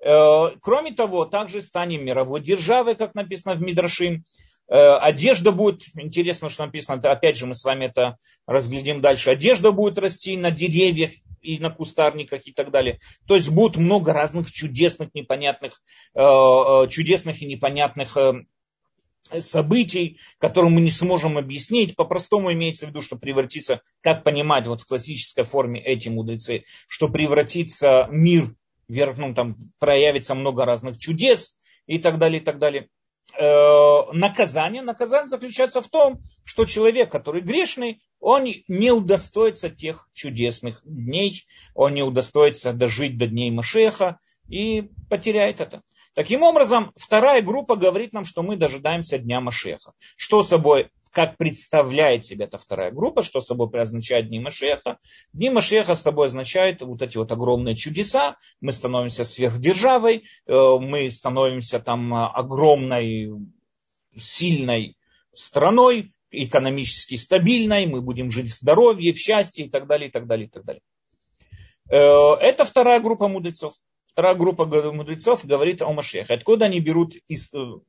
Э, 0.00 0.50
кроме 0.60 0.92
того, 0.92 1.24
также 1.24 1.62
станем 1.62 2.04
мировой 2.04 2.40
державой, 2.40 2.94
как 2.94 3.16
написано 3.16 3.56
в 3.56 3.60
Мидрашим. 3.60 4.24
Э, 4.68 4.96
одежда 4.96 5.52
будет, 5.52 5.82
интересно, 5.94 6.48
что 6.48 6.64
написано, 6.64 7.00
опять 7.10 7.36
же 7.36 7.46
мы 7.46 7.54
с 7.54 7.64
вами 7.64 7.86
это 7.86 8.16
разглядим 8.46 9.00
дальше, 9.00 9.30
одежда 9.30 9.70
будет 9.70 9.98
расти 9.98 10.36
на 10.36 10.50
деревьях 10.50 11.12
и 11.40 11.58
на 11.60 11.70
кустарниках 11.70 12.46
и 12.46 12.52
так 12.52 12.70
далее. 12.70 12.98
То 13.28 13.34
есть 13.34 13.48
будет 13.48 13.76
много 13.76 14.12
разных 14.12 14.50
чудесных, 14.50 15.14
непонятных, 15.14 15.80
э, 16.14 16.20
э, 16.20 16.88
чудесных 16.88 17.42
и 17.42 17.46
непонятных 17.46 18.16
событий, 19.40 20.20
которые 20.38 20.70
мы 20.70 20.80
не 20.80 20.90
сможем 20.90 21.36
объяснить. 21.36 21.96
По-простому 21.96 22.52
имеется 22.52 22.86
в 22.86 22.90
виду, 22.90 23.02
что 23.02 23.16
превратится, 23.16 23.82
как 24.00 24.22
понимать 24.22 24.68
вот 24.68 24.82
в 24.82 24.86
классической 24.86 25.42
форме 25.42 25.82
эти 25.82 26.08
мудрецы, 26.08 26.62
что 26.86 27.08
превратится 27.08 28.06
мир, 28.10 28.54
ну, 28.88 29.34
там 29.34 29.56
проявится 29.80 30.36
много 30.36 30.64
разных 30.64 30.98
чудес 30.98 31.58
и 31.86 31.98
так 31.98 32.18
далее, 32.18 32.40
и 32.40 32.44
так 32.44 32.58
далее. 32.58 32.88
Э, 33.34 34.12
наказание. 34.12 34.82
Наказание 34.82 35.28
заключается 35.28 35.80
в 35.80 35.88
том, 35.88 36.20
что 36.44 36.64
человек, 36.64 37.10
который 37.10 37.42
грешный, 37.42 38.00
он 38.20 38.46
не 38.68 38.90
удостоится 38.92 39.68
тех 39.68 40.08
чудесных 40.14 40.80
дней, 40.84 41.44
он 41.74 41.94
не 41.94 42.02
удостоится 42.02 42.72
дожить 42.72 43.18
до 43.18 43.26
дней 43.26 43.50
Машеха 43.50 44.18
и 44.48 44.90
потеряет 45.10 45.60
это. 45.60 45.82
Таким 46.14 46.42
образом, 46.42 46.92
вторая 46.96 47.42
группа 47.42 47.76
говорит 47.76 48.14
нам, 48.14 48.24
что 48.24 48.42
мы 48.42 48.56
дожидаемся 48.56 49.18
дня 49.18 49.40
Машеха. 49.40 49.92
Что 50.16 50.42
собой 50.42 50.90
как 51.16 51.38
представляет 51.38 52.26
себе 52.26 52.44
эта 52.44 52.58
вторая 52.58 52.90
группа, 52.90 53.22
что 53.22 53.40
собой 53.40 53.70
означает 53.80 54.28
Дни 54.28 54.38
Машеха. 54.38 54.98
Дни 55.32 55.48
Машеха 55.48 55.94
с 55.94 56.02
тобой 56.02 56.26
означает 56.26 56.82
вот 56.82 57.00
эти 57.00 57.16
вот 57.16 57.32
огромные 57.32 57.74
чудеса, 57.74 58.36
мы 58.60 58.70
становимся 58.70 59.24
сверхдержавой, 59.24 60.24
э, 60.46 60.52
мы 60.52 61.10
становимся 61.10 61.80
там 61.80 62.12
огромной, 62.12 63.30
сильной 64.14 64.98
страной, 65.34 66.12
экономически 66.30 67.14
стабильной, 67.14 67.86
мы 67.86 68.02
будем 68.02 68.30
жить 68.30 68.50
в 68.50 68.54
здоровье, 68.54 69.14
в 69.14 69.18
счастье 69.18 69.64
и 69.64 69.70
так 69.70 69.86
далее, 69.86 70.10
и 70.10 70.12
так 70.12 70.26
далее, 70.26 70.48
и 70.48 70.50
так 70.50 70.66
далее. 70.66 70.82
Э, 71.88 72.34
это 72.42 72.66
вторая 72.66 73.00
группа 73.00 73.26
мудрецов. 73.26 73.72
Вторая 74.16 74.34
группа 74.34 74.64
мудрецов 74.64 75.44
говорит 75.44 75.82
о 75.82 75.92
Машехе. 75.92 76.32
Откуда 76.32 76.64
они 76.64 76.80
берут, 76.80 77.16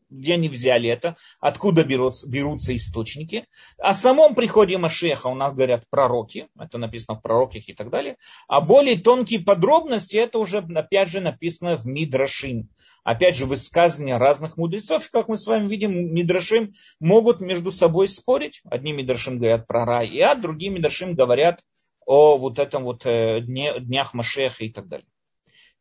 где 0.09 0.33
они 0.33 0.49
взяли 0.49 0.89
это, 0.89 1.15
откуда 1.39 1.85
берутся, 1.85 2.29
берутся 2.29 2.75
источники. 2.75 3.45
О 3.77 3.93
самом 3.93 4.35
приходе 4.35 4.77
Машеха 4.77 5.27
у 5.27 5.35
нас 5.35 5.53
говорят 5.53 5.85
пророки, 5.89 6.49
это 6.59 6.79
написано 6.79 7.17
в 7.17 7.21
пророках 7.21 7.69
и 7.69 7.73
так 7.73 7.89
далее. 7.89 8.17
А 8.49 8.59
более 8.59 8.99
тонкие 8.99 9.39
подробности, 9.39 10.17
это 10.17 10.37
уже 10.39 10.57
опять 10.57 11.07
же 11.07 11.21
написано 11.21 11.77
в 11.77 11.85
Мидрашим. 11.85 12.67
Опять 13.05 13.37
же, 13.37 13.45
высказывания 13.45 14.17
разных 14.17 14.57
мудрецов, 14.57 15.09
как 15.09 15.29
мы 15.29 15.37
с 15.37 15.47
вами 15.47 15.69
видим, 15.69 16.13
Мидрашим 16.13 16.73
могут 16.99 17.39
между 17.39 17.71
собой 17.71 18.09
спорить. 18.09 18.59
Одни 18.69 18.91
Мидрашим 18.91 19.37
говорят 19.37 19.65
про 19.65 19.85
рай 19.85 20.09
и 20.09 20.19
ад, 20.19 20.41
другие 20.41 20.71
Мидрашим 20.71 21.15
говорят 21.15 21.61
о 22.05 22.37
вот 22.37 22.59
этом 22.59 22.83
вот 22.83 23.05
э, 23.05 23.39
дне, 23.39 23.79
днях 23.79 24.13
Машеха 24.13 24.65
и 24.65 24.69
так 24.69 24.89
далее. 24.89 25.07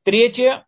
Третья, 0.06 0.64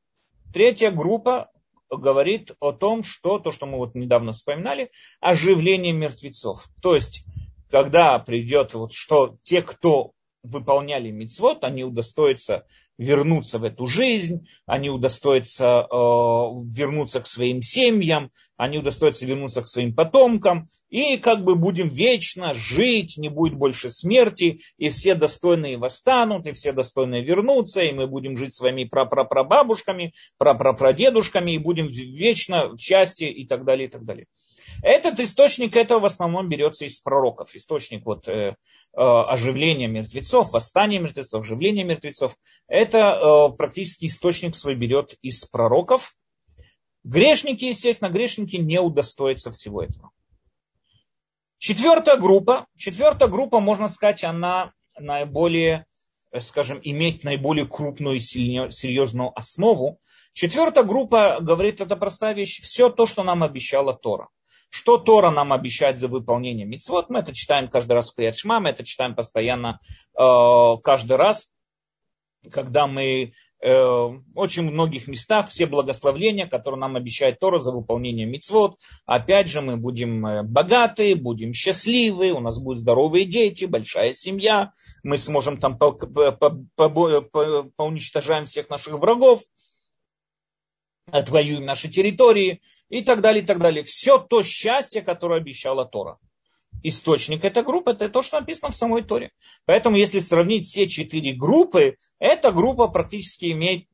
третья 0.53 0.91
группа 0.91 1.49
говорит 1.89 2.57
о 2.59 2.73
том, 2.73 3.05
что, 3.05 3.39
то, 3.39 3.53
что 3.53 3.67
мы 3.67 3.79
вот 3.79 3.95
недавно 3.95 4.33
вспоминали, 4.33 4.91
оживление 5.21 5.93
мертвецов. 5.93 6.67
То 6.83 6.97
есть, 6.97 7.23
когда 7.71 8.19
придет, 8.19 8.75
вот, 8.75 8.93
что 8.93 9.37
те, 9.43 9.63
кто 9.63 10.11
выполняли 10.43 11.11
мицвод, 11.11 11.65
они 11.65 11.85
удостоятся 11.85 12.65
вернуться 12.97 13.59
в 13.59 13.65
эту 13.65 13.87
жизнь, 13.87 14.49
они 14.67 14.91
удостоятся 14.91 15.87
э, 15.91 15.95
вернуться 15.95 17.21
к 17.21 17.27
своим 17.27 17.63
семьям, 17.63 18.31
они 18.57 18.79
удостоятся 18.79 19.25
вернуться 19.25 19.63
к 19.63 19.69
своим 19.69 19.95
потомкам, 19.95 20.69
и 20.91 21.17
как 21.17 21.45
бы 21.45 21.55
будем 21.55 21.89
вечно 21.89 22.55
жить, 22.55 23.17
не 23.17 23.29
будет 23.29 23.55
больше 23.55 23.91
смерти, 23.91 24.61
и 24.79 24.89
все 24.89 25.15
достойные 25.15 25.79
восстанут, 25.79 26.47
и 26.47 26.53
все 26.53 26.73
достойные 26.73 27.23
вернутся, 27.23 27.83
и 27.83 27.93
мы 27.93 28.07
будем 28.07 28.37
жить 28.37 28.55
своими 28.55 28.85
прапрапрабабушками, 28.85 30.13
прапрапрадедушками, 30.39 31.53
и 31.53 31.59
будем 31.59 31.89
вечно 31.89 32.71
в 32.71 32.79
счастье 32.79 33.33
и 33.33 33.47
так 33.47 33.65
далее, 33.65 33.89
и 33.89 33.91
так 33.91 34.05
далее. 34.05 34.27
Этот 34.83 35.19
источник 35.21 35.77
этого 35.77 36.01
в 36.01 36.05
основном 36.07 36.49
берется 36.49 36.85
из 36.85 37.01
пророков. 37.01 37.55
Источник 37.55 38.05
вот, 38.07 38.29
э, 38.29 38.33
э, 38.33 38.55
оживления 38.95 39.89
мертвецов, 39.89 40.53
восстания 40.53 40.99
мертвецов, 40.99 41.45
оживления 41.45 41.85
мертвецов. 41.85 42.37
Это 42.69 42.99
э, 42.99 43.57
практически 43.57 44.07
источник 44.07 44.55
свой 44.55 44.75
берет 44.75 45.17
из 45.23 45.45
пророков. 45.45 46.15
Грешники, 47.05 47.65
естественно, 47.65 48.09
грешники 48.09 48.57
не 48.57 48.81
удостоятся 48.81 49.51
всего 49.51 49.83
этого. 49.83 50.11
Четвертая 51.59 52.17
группа, 52.17 52.67
четвертая 52.77 53.29
группа, 53.29 53.59
можно 53.59 53.89
сказать, 53.89 54.23
она 54.23 54.73
наиболее, 54.97 55.87
э, 56.31 56.41
скажем, 56.41 56.81
имеет 56.83 57.25
наиболее 57.25 57.67
крупную 57.67 58.17
и 58.17 58.21
серьезную 58.21 59.37
основу. 59.37 59.99
Четвертая 60.33 60.85
группа 60.85 61.39
говорит, 61.41 61.81
это 61.81 61.97
простая 61.97 62.35
вещь, 62.35 62.61
все 62.63 62.91
то, 62.91 63.07
что 63.07 63.25
нам 63.25 63.43
обещала 63.43 63.93
Тора. 63.93 64.29
Что 64.71 64.99
Тора 64.99 65.31
нам 65.31 65.53
обещает 65.53 65.99
за 65.99 66.09
выполнение 66.09 66.67
мицвод, 66.67 67.09
мы 67.09 67.21
это 67.21 67.35
читаем 67.35 67.69
каждый 67.69 67.93
раз 67.93 68.11
в 68.11 68.15
Крият 68.15 68.37
мы 68.45 68.69
это 68.69 68.85
читаем 68.85 69.15
постоянно, 69.15 69.79
э, 70.19 70.77
каждый 70.83 71.17
раз. 71.17 71.53
когда 72.53 72.87
мы 72.87 73.33
э, 73.61 73.69
в 73.69 74.23
очень 74.35 74.63
многих 74.63 75.09
местах 75.09 75.49
все 75.49 75.67
благословления, 75.67 76.47
которые 76.47 76.79
нам 76.79 76.97
обещает 76.97 77.41
Тора 77.41 77.59
за 77.59 77.73
выполнение 77.73 78.27
мицвод. 78.27 78.79
Опять 79.07 79.49
же, 79.49 79.61
мы 79.61 79.77
будем 79.77 80.25
э, 80.25 80.43
богаты, 80.43 81.17
будем 81.17 81.53
счастливы, 81.53 82.31
у 82.31 82.41
нас 82.41 82.61
будут 82.61 82.81
здоровые 82.81 83.25
дети, 83.25 83.65
большая 83.65 84.15
семья, 84.15 84.73
мы 85.03 85.19
сможем 85.19 85.59
там 85.59 85.79
по, 85.79 85.93
поуничтожаем 87.77 88.45
всех 88.45 88.71
наших 88.71 88.95
врагов, 88.95 89.41
отвоюем 91.11 91.65
наши 91.65 91.89
территории 91.89 92.61
и 92.89 93.03
так 93.03 93.21
далее, 93.21 93.43
и 93.43 93.47
так 93.47 93.59
далее. 93.59 93.83
Все 93.83 94.19
то 94.19 94.43
счастье, 94.43 95.03
которое 95.03 95.41
обещала 95.41 95.85
Тора 95.85 96.19
источник 96.83 97.45
этой 97.45 97.63
группы, 97.63 97.93
это 97.93 98.09
то, 98.09 98.23
что 98.23 98.41
написано 98.41 98.73
в 98.73 98.77
самой 98.77 99.03
Торе. 99.03 99.33
Поэтому, 99.65 99.97
если 99.97 100.21
сравнить 100.21 100.67
все 100.67 100.87
четыре 100.89 101.35
группы, 101.35 101.97
эта 102.19 102.53
группа 102.53 102.89
практически 102.89 103.53
имеет, 103.53 103.87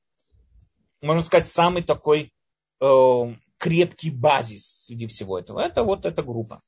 можно 1.00 1.22
сказать, 1.22 1.48
самый 1.48 1.82
такой 1.82 2.32
э, 2.80 3.34
крепкий 3.58 4.10
базис 4.10 4.84
среди 4.84 5.06
всего 5.06 5.38
этого. 5.38 5.60
Это 5.60 5.82
вот 5.82 6.06
эта 6.06 6.22
группа. 6.22 6.62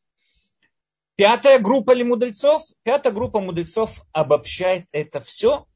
Пятая 1.17 1.59
группа 1.59 1.93
ли 1.93 2.05
мудрецов? 2.05 2.63
Пятая 2.83 3.13
группа 3.13 3.41
мудрецов 3.41 4.03
обобщает 4.13 4.87
это 4.93 5.21
все 5.21 5.67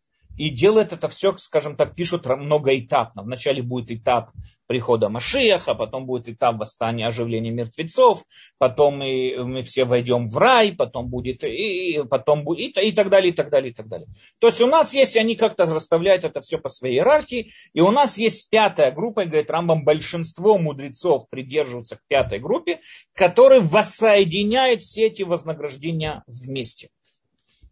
и 0.40 0.48
делает 0.48 0.94
это 0.94 1.10
все, 1.10 1.36
скажем 1.36 1.76
так, 1.76 1.94
пишут 1.94 2.24
многоэтапно. 2.24 3.24
Вначале 3.24 3.62
будет 3.62 3.90
этап 3.90 4.30
прихода 4.66 5.10
Машиаха, 5.10 5.74
потом 5.74 6.06
будет 6.06 6.30
этап 6.30 6.56
восстания, 6.56 7.06
оживления 7.06 7.50
мертвецов, 7.50 8.24
потом 8.56 8.96
мы, 8.96 9.34
мы 9.44 9.62
все 9.62 9.84
войдем 9.84 10.24
в 10.24 10.34
рай, 10.38 10.72
потом 10.72 11.10
будет 11.10 11.44
и, 11.44 12.02
потом 12.08 12.44
будет 12.44 12.78
и, 12.78 12.88
и 12.88 12.92
так 12.92 13.10
далее, 13.10 13.32
и 13.32 13.34
так 13.34 13.50
далее, 13.50 13.72
и 13.72 13.74
так 13.74 13.88
далее. 13.88 14.08
То 14.38 14.46
есть 14.46 14.62
у 14.62 14.66
нас 14.66 14.94
есть, 14.94 15.18
они 15.18 15.36
как-то 15.36 15.66
расставляют 15.66 16.24
это 16.24 16.40
все 16.40 16.56
по 16.56 16.70
своей 16.70 16.94
иерархии, 16.94 17.50
и 17.74 17.82
у 17.82 17.90
нас 17.90 18.16
есть 18.16 18.48
пятая 18.48 18.92
группа, 18.92 19.24
и 19.24 19.26
говорит 19.26 19.50
Рамбам, 19.50 19.84
большинство 19.84 20.56
мудрецов 20.56 21.28
придерживаются 21.28 21.96
к 21.96 22.00
пятой 22.08 22.38
группе, 22.38 22.80
которые 23.12 23.60
воссоединяют 23.60 24.80
все 24.80 25.08
эти 25.08 25.22
вознаграждения 25.22 26.24
вместе. 26.26 26.88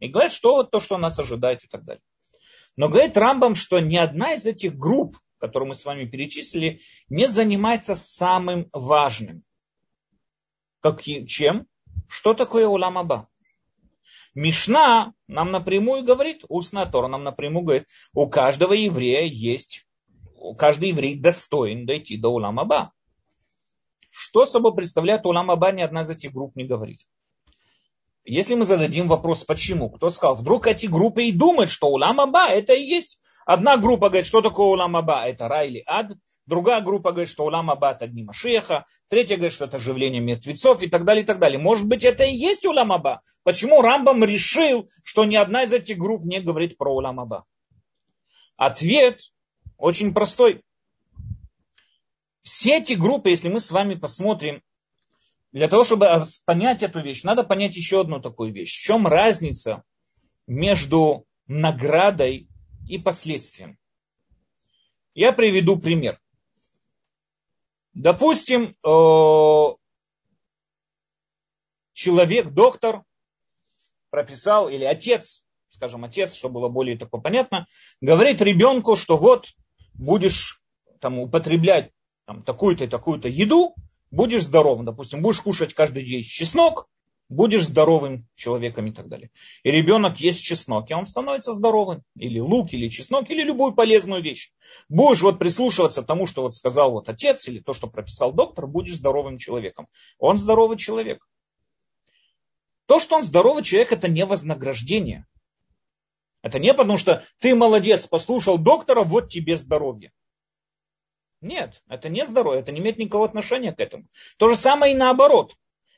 И 0.01 0.09
говорят, 0.09 0.33
что 0.33 0.57
вот 0.57 0.71
то, 0.71 0.81
что 0.81 0.99
нас 0.99 1.19
ожидает 1.19 1.65
и 1.65 1.69
так 1.69 1.87
далее. 1.87 2.03
Но 2.79 2.89
говорит 2.89 3.17
Рамбам, 3.17 3.57
что 3.57 3.81
ни 3.81 3.97
одна 3.97 4.35
из 4.35 4.47
этих 4.47 4.79
групп, 4.79 5.17
которую 5.41 5.71
мы 5.71 5.75
с 5.75 5.85
вами 5.85 6.05
перечислили, 6.05 6.81
не 7.09 7.27
занимается 7.27 7.97
самым 7.97 8.69
важным. 8.73 9.43
Как, 10.79 11.03
чем? 11.03 11.67
Что 12.09 12.35
такое 12.35 12.69
уламаба? 12.69 13.29
Мишна 14.33 15.13
нам 15.27 15.51
напрямую 15.51 16.05
говорит, 16.05 16.45
устная 16.49 16.87
Тора 16.87 17.09
нам 17.09 17.25
напрямую 17.25 17.65
говорит, 17.65 17.89
у 18.13 18.29
каждого 18.29 18.75
еврея 18.75 19.25
есть, 19.25 19.85
каждый 20.57 20.91
еврей 20.91 21.19
достоин 21.19 21.85
дойти 21.85 22.17
до 22.17 22.29
уламаба. 22.29 22.93
Что 24.09 24.47
собой 24.47 24.77
представляет 24.77 25.27
уламаба, 25.27 25.73
ни 25.73 25.83
одна 25.83 26.03
из 26.03 26.11
этих 26.11 26.33
групп 26.33 26.55
не 26.55 26.63
говорит. 26.63 27.01
Если 28.29 28.55
мы 28.55 28.65
зададим 28.65 29.09
вопрос, 29.09 29.45
почему, 29.45 29.91
кто 29.91 30.11
сказал, 30.11 30.35
вдруг 30.35 30.67
эти 30.67 30.87
группы 30.87 31.25
и 31.25 31.33
думают, 31.33 31.71
что 31.71 31.89
улам 31.89 32.21
Аба 32.21 32.49
это 32.51 32.73
и 32.75 32.83
есть 32.83 33.21
Одна 33.49 33.79
группа 33.79 34.11
говорит, 34.11 34.27
что 34.27 34.43
такое 34.43 34.67
улам 34.67 34.95
аба, 34.95 35.27
это 35.27 35.49
рай 35.49 35.69
или 35.69 35.83
ад. 35.87 36.13
Другая 36.45 36.83
группа 36.83 37.13
говорит, 37.13 37.31
что 37.31 37.47
улам 37.47 37.71
аба 37.71 37.93
это 37.93 38.07
дни 38.07 38.23
Машеха. 38.23 38.85
Третья 39.09 39.37
говорит, 39.37 39.55
что 39.55 39.65
это 39.65 39.79
оживление 39.79 40.21
мертвецов 40.21 40.83
и 40.83 40.87
так 40.87 41.07
далее, 41.07 41.23
и 41.23 41.27
так 41.27 41.39
далее. 41.39 41.59
Может 41.59 41.89
быть, 41.89 42.05
это 42.05 42.25
и 42.25 42.35
есть 42.35 42.67
улам 42.67 42.93
аба. 42.93 43.23
Почему 43.45 43.81
Рамбам 43.81 44.23
решил, 44.23 44.91
что 45.03 45.25
ни 45.25 45.35
одна 45.35 45.63
из 45.63 45.73
этих 45.73 45.97
групп 45.97 46.27
не 46.27 46.41
говорит 46.41 46.77
про 46.77 46.95
улам 46.95 47.21
аба? 47.21 47.47
Ответ 48.59 49.23
очень 49.79 50.13
простой. 50.13 50.63
Все 52.43 52.77
эти 52.77 52.93
группы, 52.93 53.31
если 53.31 53.49
мы 53.49 53.61
с 53.61 53.71
вами 53.71 53.95
посмотрим, 53.95 54.63
для 55.53 55.69
того, 55.69 55.85
чтобы 55.85 56.07
понять 56.45 56.83
эту 56.83 57.01
вещь, 57.01 57.23
надо 57.23 57.43
понять 57.43 57.77
еще 57.77 58.01
одну 58.01 58.21
такую 58.21 58.53
вещь. 58.53 58.79
В 58.79 58.83
чем 58.83 59.07
разница 59.07 59.83
между 60.47 61.27
наградой 61.47 62.49
и 62.89 62.99
последствием. 62.99 63.79
Я 65.15 65.33
приведу 65.33 65.79
пример. 65.79 66.21
Допустим, 67.95 68.77
э, 68.87 69.77
человек, 71.93 72.51
доктор, 72.53 73.03
прописал, 74.11 74.69
или 74.69 74.85
отец, 74.85 75.45
скажем, 75.71 76.05
отец, 76.05 76.35
чтобы 76.35 76.61
было 76.61 76.69
более 76.69 76.97
такое 76.97 77.21
понятно, 77.21 77.67
говорит 78.01 78.41
ребенку, 78.41 78.95
что 78.95 79.17
вот 79.17 79.49
будешь 79.95 80.61
там, 81.01 81.19
употреблять 81.19 81.91
там, 82.25 82.43
такую-то 82.43 82.85
и 82.85 82.89
такую-то 82.89 83.29
еду, 83.29 83.75
будешь 84.11 84.43
здоровым. 84.43 84.85
Допустим, 84.85 85.23
будешь 85.23 85.41
кушать 85.41 85.75
каждый 85.75 86.05
день 86.05 86.23
чеснок, 86.23 86.89
будешь 87.29 87.67
здоровым 87.67 88.27
человеком 88.35 88.87
и 88.87 88.93
так 88.93 89.09
далее. 89.09 89.31
И 89.63 89.71
ребенок 89.71 90.19
ест 90.21 90.43
чеснок, 90.43 90.91
и 90.91 90.95
он 90.95 91.07
становится 91.07 91.53
здоровым. 91.53 92.03
Или 92.17 92.39
лук, 92.41 92.73
или 92.73 92.89
чеснок, 92.89 93.31
или 93.31 93.43
любую 93.43 93.75
полезную 93.75 94.23
вещь. 94.23 94.51
Будешь 94.89 95.23
вот 95.23 95.39
прислушиваться 95.39 96.03
к 96.03 96.07
тому, 96.07 96.27
что 96.27 96.43
вот 96.43 96.55
сказал 96.55 96.93
вот 96.93 97.09
отец, 97.09 97.47
или 97.49 97.61
то, 97.61 97.75
что 97.75 97.87
прописал 97.87 98.33
доктор, 98.33 98.67
будешь 98.67 98.97
здоровым 98.97 99.39
человеком. 99.39 99.89
Он 100.19 100.39
здоровый 100.39 100.79
человек. 100.79 101.27
То, 102.87 102.99
что 102.99 103.17
он 103.17 103.23
здоровый 103.23 103.63
человек, 103.63 103.93
это 103.93 104.09
не 104.09 104.25
вознаграждение. 104.25 105.27
Это 106.43 106.59
не 106.59 106.73
потому, 106.73 106.97
что 106.97 107.25
ты 107.41 107.55
молодец, 107.55 108.07
послушал 108.07 108.57
доктора, 108.59 109.05
вот 109.05 109.29
тебе 109.29 109.57
здоровье. 109.57 110.13
Нет, 111.41 111.83
это 111.89 112.09
не 112.09 112.25
здоровье, 112.25 112.61
это 112.61 112.73
не 112.73 112.81
имеет 112.81 112.99
никакого 112.99 113.27
отношения 113.27 113.73
к 113.73 113.81
этому. 113.81 114.07
То 114.39 114.49
же 114.49 114.57
самое 114.57 114.95
и 114.95 114.97
наоборот 114.97 115.55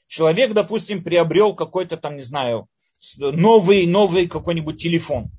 человек, 0.06 0.52
допустим, 0.52 1.02
приобрел 1.02 1.54
какой-то 1.54 1.96
там, 1.96 2.16
не 2.16 2.22
знаю, 2.22 2.68
новый, 3.16 3.86
новый 3.86 4.28
какой-нибудь 4.28 4.82
телефон. 4.82 5.30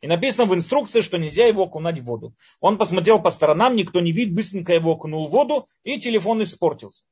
И 0.00 0.06
написано 0.06 0.44
в 0.44 0.54
инструкции, 0.54 1.00
что 1.00 1.18
нельзя 1.18 1.46
его 1.46 1.64
окунать 1.64 1.98
в 1.98 2.04
воду. 2.04 2.34
Он 2.60 2.78
посмотрел 2.78 3.20
по 3.20 3.30
сторонам, 3.30 3.74
никто 3.74 4.00
не 4.00 4.12
видит, 4.12 4.34
быстренько 4.34 4.72
его 4.72 4.92
окунул 4.92 5.26
в 5.26 5.32
воду, 5.32 5.66
и 5.82 5.98
телефон 5.98 6.42
испортился. 6.42 7.02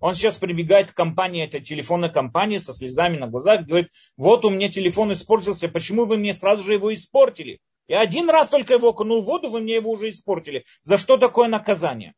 Он 0.00 0.14
сейчас 0.14 0.36
прибегает 0.36 0.92
к 0.92 0.94
компании, 0.94 1.44
этой 1.44 1.60
телефонной 1.60 2.12
компании 2.12 2.58
со 2.58 2.72
слезами 2.72 3.16
на 3.16 3.26
глазах, 3.26 3.66
говорит, 3.66 3.88
вот 4.16 4.44
у 4.44 4.50
меня 4.50 4.68
телефон 4.68 5.12
испортился, 5.12 5.68
почему 5.68 6.04
вы 6.04 6.18
мне 6.18 6.34
сразу 6.34 6.62
же 6.62 6.74
его 6.74 6.92
испортили? 6.92 7.60
Я 7.88 8.00
один 8.00 8.28
раз 8.30 8.48
только 8.48 8.74
его 8.74 8.88
окунул 8.88 9.22
в 9.22 9.26
воду, 9.26 9.48
вы 9.48 9.60
мне 9.60 9.76
его 9.76 9.90
уже 9.90 10.10
испортили. 10.10 10.64
За 10.82 10.98
что 10.98 11.16
такое 11.16 11.48
наказание? 11.48 12.14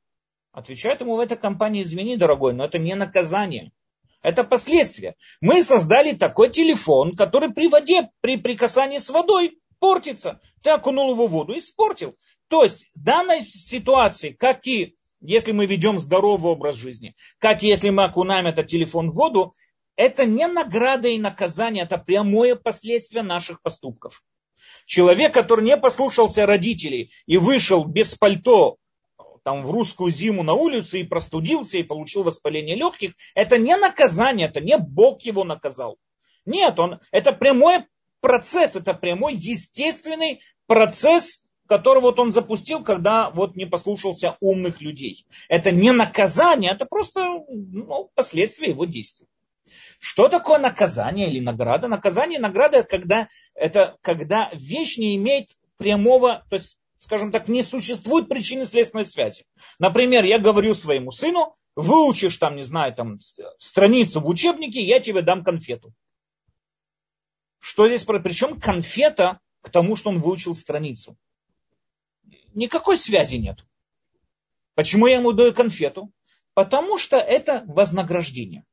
Отвечает 0.52 1.00
ему 1.00 1.16
в 1.16 1.20
этой 1.20 1.36
компании, 1.36 1.82
извини, 1.82 2.16
дорогой, 2.16 2.54
но 2.54 2.64
это 2.64 2.78
не 2.78 2.94
наказание. 2.94 3.72
Это 4.22 4.44
последствия. 4.44 5.14
Мы 5.40 5.62
создали 5.62 6.12
такой 6.12 6.50
телефон, 6.50 7.14
который 7.14 7.52
при 7.52 7.68
воде, 7.68 8.10
при 8.20 8.36
прикасании 8.36 8.98
с 8.98 9.10
водой 9.10 9.58
портится. 9.78 10.40
Ты 10.62 10.70
окунул 10.70 11.12
его 11.12 11.26
в 11.26 11.30
воду 11.30 11.52
и 11.52 11.58
испортил. 11.58 12.16
То 12.48 12.64
есть 12.64 12.90
в 12.94 13.04
данной 13.04 13.42
ситуации, 13.42 14.30
как 14.30 14.66
и 14.66 14.96
если 15.20 15.52
мы 15.52 15.66
ведем 15.66 15.98
здоровый 15.98 16.52
образ 16.52 16.76
жизни, 16.76 17.14
как 17.38 17.62
и 17.62 17.68
если 17.68 17.90
мы 17.90 18.04
окунаем 18.04 18.46
этот 18.46 18.66
телефон 18.66 19.10
в 19.10 19.14
воду, 19.14 19.54
это 19.96 20.24
не 20.24 20.46
награда 20.46 21.08
и 21.08 21.18
наказание, 21.18 21.84
это 21.84 21.98
прямое 21.98 22.54
последствие 22.54 23.22
наших 23.22 23.60
поступков. 23.62 24.22
Человек, 24.86 25.34
который 25.34 25.64
не 25.64 25.76
послушался 25.76 26.46
родителей 26.46 27.10
и 27.26 27.36
вышел 27.36 27.84
без 27.84 28.14
пальто 28.14 28.76
там 29.44 29.62
в 29.62 29.70
русскую 29.70 30.10
зиму 30.10 30.42
на 30.42 30.52
улицу 30.52 30.98
и 30.98 31.04
простудился 31.04 31.78
и 31.78 31.82
получил 31.82 32.22
воспаление 32.22 32.76
легких, 32.76 33.12
это 33.34 33.56
не 33.56 33.76
наказание, 33.76 34.48
это 34.48 34.60
не 34.60 34.76
Бог 34.76 35.22
его 35.22 35.42
наказал. 35.44 35.96
Нет, 36.44 36.78
он, 36.78 37.00
это 37.12 37.32
прямой 37.32 37.84
процесс, 38.20 38.76
это 38.76 38.94
прямой 38.94 39.34
естественный 39.34 40.40
процесс, 40.66 41.42
который 41.66 42.02
вот 42.02 42.18
он 42.18 42.32
запустил, 42.32 42.82
когда 42.82 43.30
вот 43.30 43.56
не 43.56 43.66
послушался 43.66 44.36
умных 44.40 44.80
людей. 44.80 45.24
Это 45.48 45.70
не 45.70 45.92
наказание, 45.92 46.72
это 46.72 46.84
просто 46.84 47.44
ну, 47.48 48.10
последствия 48.14 48.70
его 48.70 48.84
действий. 48.84 49.28
Что 49.98 50.28
такое 50.28 50.58
наказание 50.58 51.30
или 51.30 51.40
награда? 51.40 51.88
Наказание 51.88 52.38
награда 52.38 52.78
это 52.78 52.88
когда, 52.88 53.28
это 53.54 53.98
когда 54.00 54.50
вещь 54.52 54.96
не 54.96 55.16
имеет 55.16 55.50
прямого, 55.76 56.44
то 56.48 56.54
есть 56.54 56.78
скажем 56.98 57.30
так, 57.32 57.48
не 57.48 57.62
существует 57.62 58.28
причины 58.28 58.66
следственной 58.66 59.06
связи. 59.06 59.44
Например, 59.78 60.24
я 60.24 60.38
говорю 60.38 60.74
своему 60.74 61.10
сыну, 61.10 61.56
выучишь 61.76 62.36
там, 62.36 62.56
не 62.56 62.62
знаю, 62.62 62.94
там 62.94 63.18
страницу 63.58 64.20
в 64.20 64.28
учебнике, 64.28 64.80
я 64.80 65.00
тебе 65.00 65.22
дам 65.22 65.44
конфету. 65.44 65.92
Что 67.60 67.86
здесь, 67.88 68.04
причем 68.04 68.60
конфета 68.60 69.40
к 69.62 69.70
тому, 69.70 69.96
что 69.96 70.10
он 70.10 70.20
выучил 70.20 70.54
страницу? 70.54 71.16
Никакой 72.54 72.96
связи 72.96 73.36
нет. 73.36 73.64
Почему 74.74 75.06
я 75.06 75.16
ему 75.16 75.32
даю 75.32 75.54
конфету? 75.54 76.12
Потому 76.54 76.98
что 76.98 77.16
это 77.16 77.64
вознаграждение. 77.66 78.64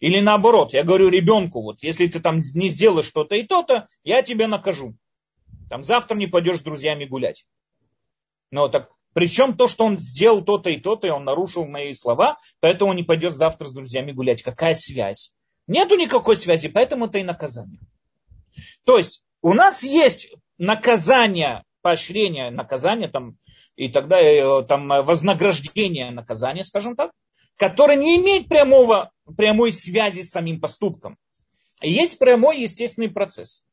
Или 0.00 0.20
наоборот, 0.20 0.72
я 0.72 0.82
говорю 0.84 1.08
ребенку, 1.08 1.62
вот 1.62 1.82
если 1.82 2.06
ты 2.06 2.20
там 2.20 2.40
не 2.54 2.68
сделаешь 2.68 3.06
что-то 3.06 3.34
и 3.36 3.44
то-то, 3.44 3.86
я 4.02 4.22
тебя 4.22 4.48
накажу. 4.48 4.94
Там 5.68 5.82
завтра 5.82 6.16
не 6.16 6.26
пойдешь 6.26 6.58
с 6.58 6.62
друзьями 6.62 7.04
гулять. 7.04 7.44
Ну, 8.50 8.68
так 8.68 8.90
причем 9.14 9.56
то, 9.56 9.68
что 9.68 9.84
он 9.84 9.96
сделал 9.98 10.44
то-то 10.44 10.70
и 10.70 10.78
то-то, 10.78 11.06
и 11.06 11.10
он 11.10 11.24
нарушил 11.24 11.66
мои 11.66 11.94
слова, 11.94 12.36
поэтому 12.60 12.90
он 12.90 12.96
не 12.96 13.04
пойдет 13.04 13.32
завтра 13.34 13.66
с 13.66 13.72
друзьями 13.72 14.12
гулять. 14.12 14.42
Какая 14.42 14.74
связь? 14.74 15.32
Нету 15.66 15.96
никакой 15.96 16.36
связи, 16.36 16.68
поэтому 16.68 17.06
это 17.06 17.20
и 17.20 17.22
наказание. 17.22 17.80
То 18.84 18.98
есть 18.98 19.24
у 19.40 19.54
нас 19.54 19.82
есть 19.82 20.34
наказание, 20.58 21.62
поощрение, 21.80 22.50
наказание 22.50 23.08
там, 23.08 23.38
и 23.76 23.88
тогда 23.88 24.20
э, 24.20 24.62
там 24.64 24.88
вознаграждение 24.88 26.10
наказания, 26.10 26.64
скажем 26.64 26.96
так, 26.96 27.12
которое 27.56 27.96
не 27.96 28.16
имеет 28.16 28.48
прямого, 28.48 29.10
прямой 29.36 29.72
связи 29.72 30.22
с 30.22 30.30
самим 30.30 30.60
поступком. 30.60 31.16
Есть 31.80 32.18
прямой 32.18 32.60
естественный 32.62 33.10
процесс. 33.10 33.64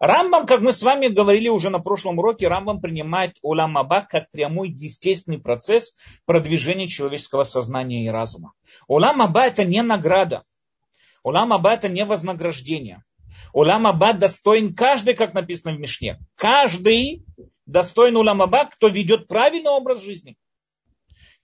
Рамбам, 0.00 0.46
как 0.46 0.62
мы 0.62 0.72
с 0.72 0.82
вами 0.82 1.08
говорили 1.08 1.48
уже 1.48 1.68
на 1.68 1.78
прошлом 1.78 2.18
уроке, 2.18 2.48
Рамбам 2.48 2.80
принимает 2.80 3.36
улам 3.42 3.76
аба 3.76 4.06
как 4.08 4.30
прямой 4.30 4.70
естественный 4.70 5.38
процесс 5.38 5.94
продвижения 6.24 6.86
человеческого 6.86 7.44
сознания 7.44 8.06
и 8.06 8.08
разума. 8.08 8.54
Улам 8.88 9.20
аба 9.20 9.46
это 9.46 9.64
не 9.66 9.82
награда. 9.82 10.42
Улам 11.22 11.52
аба 11.52 11.74
это 11.74 11.90
не 11.90 12.06
вознаграждение. 12.06 13.04
Улам 13.52 13.86
аба 13.86 14.14
достоин 14.14 14.74
каждый, 14.74 15.12
как 15.12 15.34
написано 15.34 15.76
в 15.76 15.78
Мишне. 15.78 16.18
Каждый 16.34 17.26
достоин 17.66 18.16
улам 18.16 18.40
аба, 18.40 18.64
кто 18.66 18.88
ведет 18.88 19.28
правильный 19.28 19.70
образ 19.70 20.02
жизни. 20.02 20.36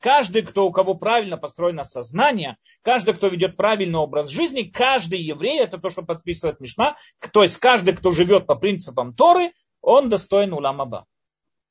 Каждый, 0.01 0.43
кто, 0.43 0.67
у 0.67 0.73
кого 0.73 0.95
правильно 0.95 1.37
построено 1.37 1.83
сознание, 1.83 2.57
каждый, 2.83 3.15
кто 3.15 3.29
ведет 3.29 3.57
правильный 3.57 3.99
образ 3.99 4.29
жизни, 4.31 4.63
каждый 4.63 5.21
еврей, 5.21 5.59
это 5.61 5.79
то, 5.79 5.89
что 5.89 6.03
подписывает 6.03 6.61
Мишна, 6.61 6.97
то 7.33 7.43
есть 7.43 7.57
каждый, 7.59 7.95
кто 7.95 8.11
живет 8.11 8.47
по 8.47 8.57
принципам 8.57 9.15
Торы, 9.15 9.53
он 9.81 10.11
достоин 10.11 10.53
уламаба. 10.53 11.07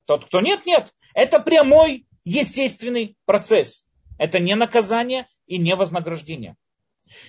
Тот, 0.06 0.26
кто 0.26 0.42
нет, 0.42 0.66
нет. 0.66 0.94
Это 1.14 1.40
прямой 1.40 2.08
естественный 2.24 3.18
процесс. 3.26 3.86
Это 4.18 4.40
не 4.40 4.56
наказание 4.56 5.28
и 5.46 5.58
не 5.58 5.76
вознаграждение. 5.76 6.56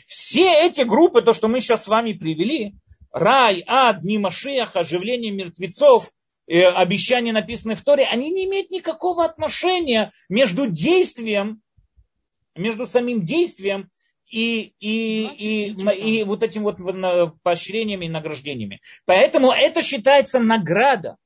Все 0.06 0.66
эти 0.66 0.82
группы, 0.82 1.22
то, 1.22 1.32
что 1.32 1.48
мы 1.48 1.60
сейчас 1.60 1.84
с 1.84 1.88
вами 1.88 2.12
привели, 2.12 2.74
рай, 3.12 3.62
ад, 3.66 4.00
дни 4.00 4.18
Машиах, 4.18 4.76
оживление 4.76 5.32
мертвецов, 5.32 6.10
обещания, 6.48 7.32
написанные 7.32 7.76
в 7.76 7.82
Торе, 7.82 8.06
они 8.10 8.30
не 8.30 8.44
имеют 8.46 8.70
никакого 8.70 9.24
отношения 9.24 10.10
между 10.28 10.70
действием, 10.70 11.60
между 12.54 12.86
самим 12.86 13.24
действием 13.24 13.90
и, 14.30 14.74
и, 14.80 15.26
и, 15.26 15.70
и, 15.70 16.20
и 16.20 16.24
вот 16.24 16.42
этим 16.42 16.62
вот 16.62 16.78
поощрениями 17.42 18.06
и 18.06 18.10
награждениями. 18.10 18.80
Поэтому 19.04 19.52
это 19.52 19.82
считается 19.82 20.38
награда. 20.40 21.16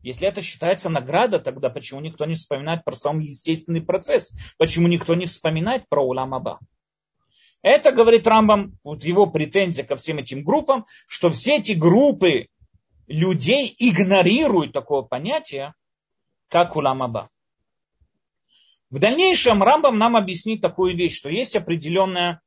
Если 0.00 0.28
это 0.28 0.40
считается 0.42 0.88
награда, 0.88 1.40
тогда 1.40 1.70
почему 1.70 2.00
никто 2.00 2.24
не 2.24 2.34
вспоминает 2.34 2.84
про 2.84 2.94
сам 2.94 3.18
естественный 3.18 3.82
процесс? 3.82 4.32
Почему 4.56 4.86
никто 4.86 5.14
не 5.14 5.26
вспоминает 5.26 5.88
про 5.88 6.02
Уламаба? 6.02 6.60
Это, 7.62 7.90
говорит 7.90 8.26
Рамбам, 8.26 8.78
вот 8.84 9.02
его 9.02 9.26
претензия 9.26 9.84
ко 9.84 9.96
всем 9.96 10.18
этим 10.18 10.44
группам, 10.44 10.86
что 11.08 11.28
все 11.30 11.56
эти 11.56 11.72
группы 11.72 12.46
людей 13.08 13.74
игнорируют 13.78 14.72
такого 14.72 15.02
понятия, 15.02 15.74
как 16.48 16.76
уламаба. 16.76 17.30
В 18.90 18.98
дальнейшем 18.98 19.62
Рамбам 19.62 19.98
нам 19.98 20.16
объяснит 20.16 20.62
такую 20.62 20.96
вещь, 20.96 21.16
что 21.16 21.28
есть 21.28 21.56
определенная, 21.56 22.40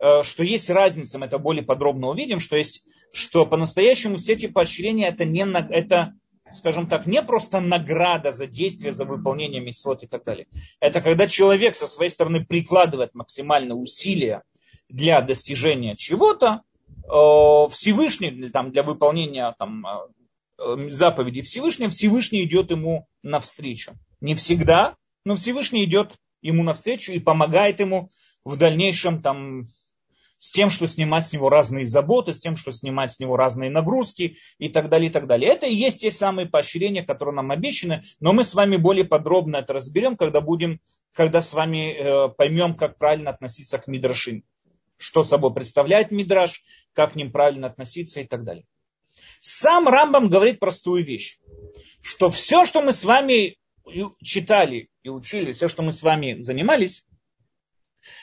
э, 0.00 0.22
что 0.22 0.42
есть 0.42 0.70
разница, 0.70 1.18
мы 1.18 1.26
это 1.26 1.38
более 1.38 1.64
подробно 1.64 2.08
увидим, 2.08 2.40
что 2.40 2.56
есть, 2.56 2.82
что 3.12 3.44
по-настоящему 3.44 4.16
все 4.16 4.32
эти 4.32 4.46
поощрения 4.46 5.08
это 5.08 5.26
не, 5.26 5.44
это, 5.70 6.14
скажем 6.50 6.88
так, 6.88 7.06
не 7.06 7.22
просто 7.22 7.60
награда 7.60 8.30
за 8.30 8.46
действие, 8.46 8.94
за 8.94 9.04
выполнение 9.04 9.60
митцвот 9.60 10.02
и 10.02 10.06
так 10.06 10.24
далее. 10.24 10.46
Это 10.80 11.02
когда 11.02 11.26
человек 11.26 11.76
со 11.76 11.86
своей 11.86 12.10
стороны 12.10 12.44
прикладывает 12.44 13.14
максимальные 13.14 13.74
усилия 13.74 14.44
для 14.88 15.20
достижения 15.20 15.94
чего-то, 15.94 16.62
Всевышний 17.04 18.48
там, 18.50 18.70
для 18.70 18.82
выполнения 18.82 19.54
там, 19.58 19.84
э, 19.86 20.90
заповеди 20.90 21.42
Всевышнего, 21.42 21.90
Всевышний 21.90 22.44
идет 22.44 22.70
ему 22.70 23.06
навстречу. 23.22 23.94
Не 24.20 24.34
всегда, 24.34 24.96
но 25.24 25.36
Всевышний 25.36 25.84
идет 25.84 26.14
ему 26.40 26.62
навстречу 26.62 27.12
и 27.12 27.18
помогает 27.18 27.80
ему 27.80 28.10
в 28.44 28.56
дальнейшем 28.56 29.22
там, 29.22 29.68
с 30.38 30.50
тем, 30.50 30.70
что 30.70 30.86
снимать 30.86 31.26
с 31.26 31.32
него 31.32 31.48
разные 31.48 31.86
заботы, 31.86 32.34
с 32.34 32.40
тем, 32.40 32.56
что 32.56 32.72
снимать 32.72 33.12
с 33.12 33.20
него 33.20 33.36
разные 33.36 33.70
нагрузки 33.70 34.38
и 34.58 34.68
так 34.68 34.88
далее, 34.88 35.08
и 35.08 35.12
так 35.12 35.26
далее. 35.26 35.50
Это 35.50 35.66
и 35.66 35.74
есть 35.74 36.00
те 36.00 36.10
самые 36.10 36.48
поощрения, 36.48 37.04
которые 37.04 37.34
нам 37.34 37.52
обещаны, 37.52 38.02
но 38.18 38.32
мы 38.32 38.42
с 38.42 38.54
вами 38.54 38.76
более 38.76 39.04
подробно 39.04 39.58
это 39.58 39.72
разберем, 39.72 40.16
когда 40.16 40.40
будем, 40.40 40.80
когда 41.14 41.40
с 41.40 41.52
вами 41.52 41.92
э, 41.92 42.28
поймем, 42.36 42.74
как 42.74 42.98
правильно 42.98 43.30
относиться 43.30 43.78
к 43.78 43.86
Мидрашим 43.86 44.42
что 45.02 45.24
собой 45.24 45.52
представляет 45.52 46.10
Мидраш, 46.10 46.62
как 46.92 47.12
к 47.12 47.16
ним 47.16 47.32
правильно 47.32 47.66
относиться 47.66 48.20
и 48.20 48.26
так 48.26 48.44
далее. 48.44 48.64
Сам 49.40 49.88
Рамбам 49.88 50.28
говорит 50.28 50.60
простую 50.60 51.04
вещь, 51.04 51.38
что 52.00 52.30
все, 52.30 52.64
что 52.64 52.80
мы 52.80 52.92
с 52.92 53.04
вами 53.04 53.58
читали 54.22 54.88
и 55.02 55.08
учили, 55.08 55.52
все, 55.52 55.68
что 55.68 55.82
мы 55.82 55.92
с 55.92 56.02
вами 56.02 56.40
занимались, 56.42 57.04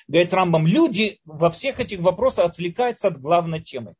говорит 0.07 0.33
Рамбам, 0.33 0.65
люди 0.65 1.19
во 1.25 1.51
всех 1.51 1.79
этих 1.79 1.99
вопросах 1.99 2.45
отвлекаются 2.45 3.09
от 3.09 3.19
главной 3.19 3.61
темы. 3.61 3.95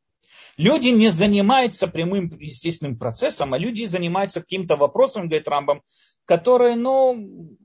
Люди 0.58 0.90
не 0.90 1.10
занимаются 1.10 1.88
прямым 1.88 2.38
естественным 2.40 2.98
процессом, 2.98 3.54
а 3.54 3.58
люди 3.58 3.86
занимаются 3.86 4.42
каким-то 4.42 4.76
вопросом, 4.76 5.28
говорит 5.28 5.48
Рамбам, 5.48 5.82
которые, 6.26 6.76
ну, 6.76 7.58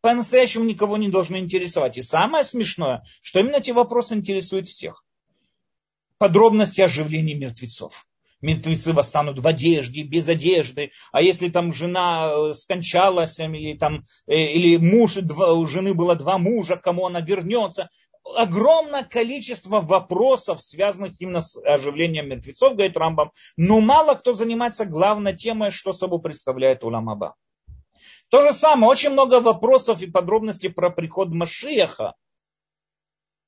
по-настоящему 0.00 0.64
никого 0.64 0.96
не 0.96 1.08
должны 1.08 1.38
интересовать. 1.38 1.98
И 1.98 2.02
самое 2.02 2.44
смешное, 2.44 3.04
что 3.22 3.40
именно 3.40 3.56
эти 3.56 3.70
вопросы 3.70 4.14
интересуют 4.14 4.66
всех. 4.68 5.04
Подробности 6.18 6.80
оживления 6.80 7.34
мертвецов. 7.34 8.06
Мертвецы 8.42 8.94
восстанут 8.94 9.38
в 9.38 9.46
одежде, 9.46 10.02
без 10.02 10.28
одежды. 10.28 10.92
А 11.12 11.20
если 11.20 11.50
там 11.50 11.72
жена 11.72 12.30
э, 12.32 12.54
скончалась, 12.54 13.38
или, 13.38 13.76
там, 13.76 14.04
э, 14.26 14.34
или 14.34 14.76
муж, 14.78 15.18
у 15.18 15.66
жены 15.66 15.92
было 15.92 16.16
два 16.16 16.38
мужа, 16.38 16.76
кому 16.76 17.06
она 17.06 17.20
вернется. 17.20 17.90
Огромное 18.24 19.02
количество 19.02 19.80
вопросов, 19.80 20.62
связанных 20.62 21.14
именно 21.18 21.42
с 21.42 21.60
оживлением 21.62 22.28
мертвецов, 22.28 22.74
говорит 22.74 22.96
Рамбам. 22.96 23.30
Но 23.58 23.80
мало 23.80 24.14
кто 24.14 24.32
занимается 24.32 24.86
главной 24.86 25.36
темой, 25.36 25.70
что 25.70 25.92
собой 25.92 26.22
представляет 26.22 26.82
Уламаба. 26.82 27.34
То 28.30 28.42
же 28.42 28.52
самое, 28.52 28.88
очень 28.88 29.10
много 29.10 29.40
вопросов 29.40 30.02
и 30.02 30.10
подробностей 30.10 30.70
про 30.70 30.90
приход 30.90 31.30
Машиаха, 31.30 32.14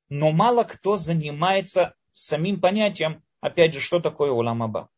но 0.09 0.33
мало 0.33 0.65
кто 0.65 0.97
занимается 0.97 1.95
самим 2.13 2.61
понятием, 2.61 3.23
опять 3.41 3.73
же, 3.73 3.81
что 3.81 4.01
такое 4.01 4.33
Уламаба. 4.33 4.91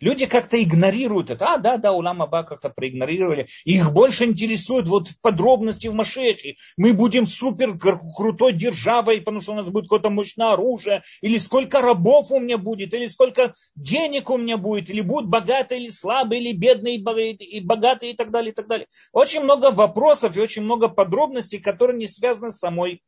Люди 0.00 0.26
как-то 0.26 0.62
игнорируют 0.62 1.30
это. 1.30 1.54
А, 1.54 1.58
да, 1.58 1.76
да, 1.76 1.92
Улам 1.92 2.22
Аба 2.22 2.44
как-то 2.44 2.70
проигнорировали. 2.70 3.46
Их 3.64 3.92
больше 3.92 4.24
интересуют 4.24 4.86
вот 4.86 5.08
подробности 5.22 5.88
в 5.88 5.94
Машехе. 5.94 6.56
Мы 6.76 6.92
будем 6.92 7.26
супер 7.26 7.78
крутой 7.78 8.52
державой, 8.52 9.20
потому 9.20 9.40
что 9.40 9.52
у 9.52 9.56
нас 9.56 9.68
будет 9.70 9.84
какое-то 9.84 10.10
мощное 10.10 10.52
оружие. 10.52 11.02
Или 11.20 11.38
сколько 11.38 11.80
рабов 11.80 12.30
у 12.30 12.40
меня 12.40 12.58
будет. 12.58 12.94
Или 12.94 13.06
сколько 13.06 13.54
денег 13.74 14.30
у 14.30 14.36
меня 14.36 14.56
будет. 14.56 14.90
Или 14.90 15.00
будут 15.00 15.28
богатые, 15.28 15.82
или 15.82 15.88
слабые, 15.88 16.40
или 16.40 16.56
бедные, 16.56 16.96
и 16.96 17.60
богатые, 17.60 18.12
и 18.12 18.16
так 18.16 18.30
далее, 18.30 18.52
и 18.52 18.54
так 18.54 18.68
далее. 18.68 18.86
Очень 19.12 19.42
много 19.42 19.70
вопросов 19.70 20.36
и 20.36 20.40
очень 20.40 20.62
много 20.62 20.88
подробностей, 20.88 21.58
которые 21.58 21.98
не 21.98 22.06
связаны 22.06 22.50
с 22.52 22.58
самой 22.58 23.02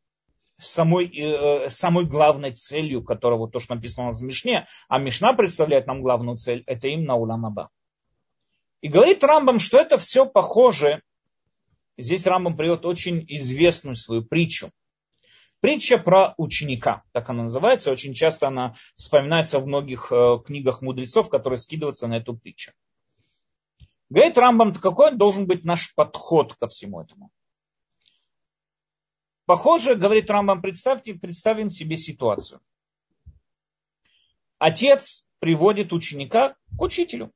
самой, 0.60 1.06
э, 1.06 1.70
самой 1.70 2.04
главной 2.06 2.52
целью, 2.52 3.02
которая 3.02 3.38
вот 3.38 3.52
то, 3.52 3.60
что 3.60 3.74
написано 3.74 4.12
в 4.12 4.22
Мишне, 4.22 4.66
а 4.88 4.98
Мишна 4.98 5.32
представляет 5.32 5.86
нам 5.86 6.02
главную 6.02 6.36
цель, 6.36 6.62
это 6.66 6.88
именно 6.88 7.16
Уламаба. 7.16 7.70
И 8.80 8.88
говорит 8.88 9.22
Рамбам, 9.22 9.58
что 9.58 9.78
это 9.78 9.98
все 9.98 10.26
похоже, 10.26 11.02
здесь 11.98 12.26
Рамбам 12.26 12.56
приводит 12.56 12.86
очень 12.86 13.24
известную 13.28 13.94
свою 13.94 14.24
притчу. 14.24 14.70
Притча 15.60 15.98
про 15.98 16.34
ученика, 16.38 17.02
так 17.12 17.28
она 17.28 17.42
называется, 17.42 17.90
очень 17.90 18.14
часто 18.14 18.48
она 18.48 18.74
вспоминается 18.96 19.58
в 19.58 19.66
многих 19.66 20.10
э, 20.10 20.38
книгах 20.46 20.80
мудрецов, 20.80 21.28
которые 21.28 21.58
скидываются 21.58 22.06
на 22.06 22.16
эту 22.16 22.34
притчу. 22.34 22.72
Говорит 24.08 24.38
Рамбам, 24.38 24.74
какой 24.74 25.14
должен 25.14 25.46
быть 25.46 25.64
наш 25.64 25.94
подход 25.94 26.54
ко 26.54 26.66
всему 26.68 27.02
этому. 27.02 27.30
Похоже, 29.50 29.96
говорит 29.96 30.30
Рамбам, 30.30 30.62
представьте, 30.62 31.12
представим 31.14 31.70
себе 31.70 31.96
ситуацию. 31.96 32.60
Отец 34.60 35.26
приводит 35.40 35.92
ученика 35.92 36.54
к 36.78 36.80
учителю. 36.80 37.32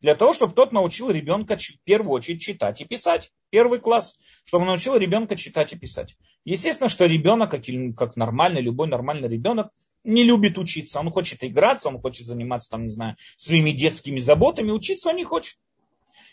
Для 0.00 0.16
того, 0.16 0.32
чтобы 0.32 0.54
тот 0.54 0.72
научил 0.72 1.12
ребенка 1.12 1.56
в 1.56 1.84
первую 1.84 2.10
очередь 2.14 2.42
читать 2.42 2.80
и 2.80 2.84
писать. 2.84 3.30
Первый 3.50 3.78
класс, 3.78 4.18
чтобы 4.44 4.64
научил 4.64 4.96
ребенка 4.96 5.36
читать 5.36 5.72
и 5.72 5.78
писать. 5.78 6.16
Естественно, 6.44 6.88
что 6.88 7.06
ребенок, 7.06 7.52
как, 7.52 7.62
как 7.96 8.16
нормальный, 8.16 8.60
любой 8.60 8.88
нормальный 8.88 9.28
ребенок, 9.28 9.68
не 10.02 10.24
любит 10.24 10.58
учиться, 10.58 10.98
он 10.98 11.12
хочет 11.12 11.44
играться, 11.44 11.90
он 11.90 12.00
хочет 12.00 12.26
заниматься, 12.26 12.70
там, 12.70 12.86
не 12.86 12.90
знаю, 12.90 13.14
своими 13.36 13.70
детскими 13.70 14.18
заботами, 14.18 14.72
учиться 14.72 15.10
он 15.10 15.16
не 15.18 15.24
хочет. 15.24 15.58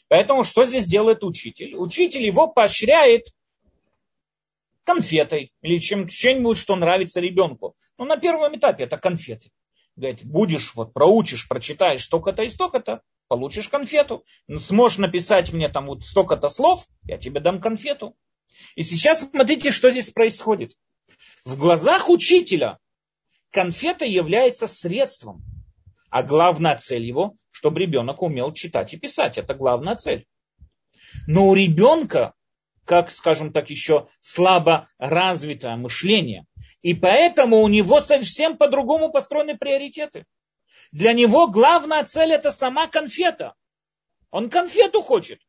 Поэтому 0.08 0.44
что 0.44 0.66
здесь 0.66 0.88
делает 0.88 1.24
учитель? 1.24 1.76
Учитель 1.76 2.26
его 2.26 2.48
поощряет 2.48 3.28
конфетой 4.94 5.52
или 5.62 5.78
чем, 5.80 6.08
чем-нибудь, 6.08 6.58
что 6.58 6.76
нравится 6.76 7.20
ребенку. 7.20 7.76
Ну, 7.98 8.06
на 8.06 8.18
первом 8.18 8.56
этапе 8.56 8.84
это 8.84 8.98
конфеты. 8.98 9.50
Говорит, 9.96 10.24
будешь, 10.26 10.74
вот 10.76 10.94
проучишь, 10.94 11.48
прочитаешь 11.48 12.04
столько-то 12.04 12.44
и 12.44 12.50
столько-то, 12.50 13.02
получишь 13.28 13.70
конфету. 13.70 14.24
Ну, 14.48 14.60
сможешь 14.60 14.98
написать 14.98 15.54
мне 15.54 15.70
там 15.70 15.88
вот 15.88 16.04
столько-то 16.04 16.50
слов, 16.50 16.86
я 17.04 17.18
тебе 17.18 17.40
дам 17.40 17.62
конфету. 17.62 18.16
И 18.76 18.84
сейчас 18.84 19.22
смотрите, 19.22 19.72
что 19.72 19.90
здесь 19.90 20.10
происходит. 20.10 20.72
В 21.46 21.58
глазах 21.58 22.10
учителя 22.10 22.78
конфета 23.52 24.06
является 24.06 24.68
средством, 24.68 25.44
а 26.10 26.24
главная 26.24 26.78
цель 26.78 27.04
его, 27.04 27.36
чтобы 27.52 27.80
ребенок 27.80 28.22
умел 28.22 28.54
читать 28.54 28.94
и 28.94 28.98
писать. 28.98 29.38
Это 29.38 29.54
главная 29.54 29.96
цель. 29.96 30.26
Но 31.28 31.48
у 31.48 31.54
ребенка 31.54 32.34
как, 32.92 33.10
скажем 33.10 33.54
так, 33.54 33.70
еще 33.70 34.10
слабо 34.20 34.90
развитое 34.98 35.78
мышление. 35.78 36.46
И 36.82 36.94
поэтому 36.94 37.62
у 37.62 37.70
него 37.70 38.02
совсем 38.02 38.58
по-другому 38.58 39.10
построены 39.10 39.58
приоритеты. 39.58 40.26
Для 40.92 41.14
него 41.14 41.48
главная 41.48 42.04
цель 42.04 42.34
это 42.34 42.52
сама 42.52 42.88
конфета. 42.88 43.54
Он 44.30 44.50
конфету 44.50 45.02
хочет. 45.02 45.40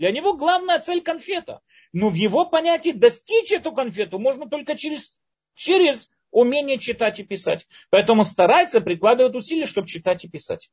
Для 0.00 0.10
него 0.10 0.36
главная 0.36 0.80
цель 0.80 1.02
конфета. 1.02 1.60
Но 1.92 2.08
в 2.08 2.14
его 2.14 2.44
понятии 2.44 2.90
достичь 2.90 3.52
эту 3.52 3.70
конфету 3.70 4.18
можно 4.18 4.50
только 4.50 4.76
через, 4.76 5.16
через 5.54 6.10
умение 6.32 6.78
читать 6.78 7.20
и 7.20 7.22
писать. 7.22 7.68
Поэтому 7.90 8.24
старается, 8.24 8.80
прикладывает 8.80 9.36
усилия, 9.36 9.66
чтобы 9.66 9.86
читать 9.86 10.24
и 10.24 10.28
писать. 10.28 10.68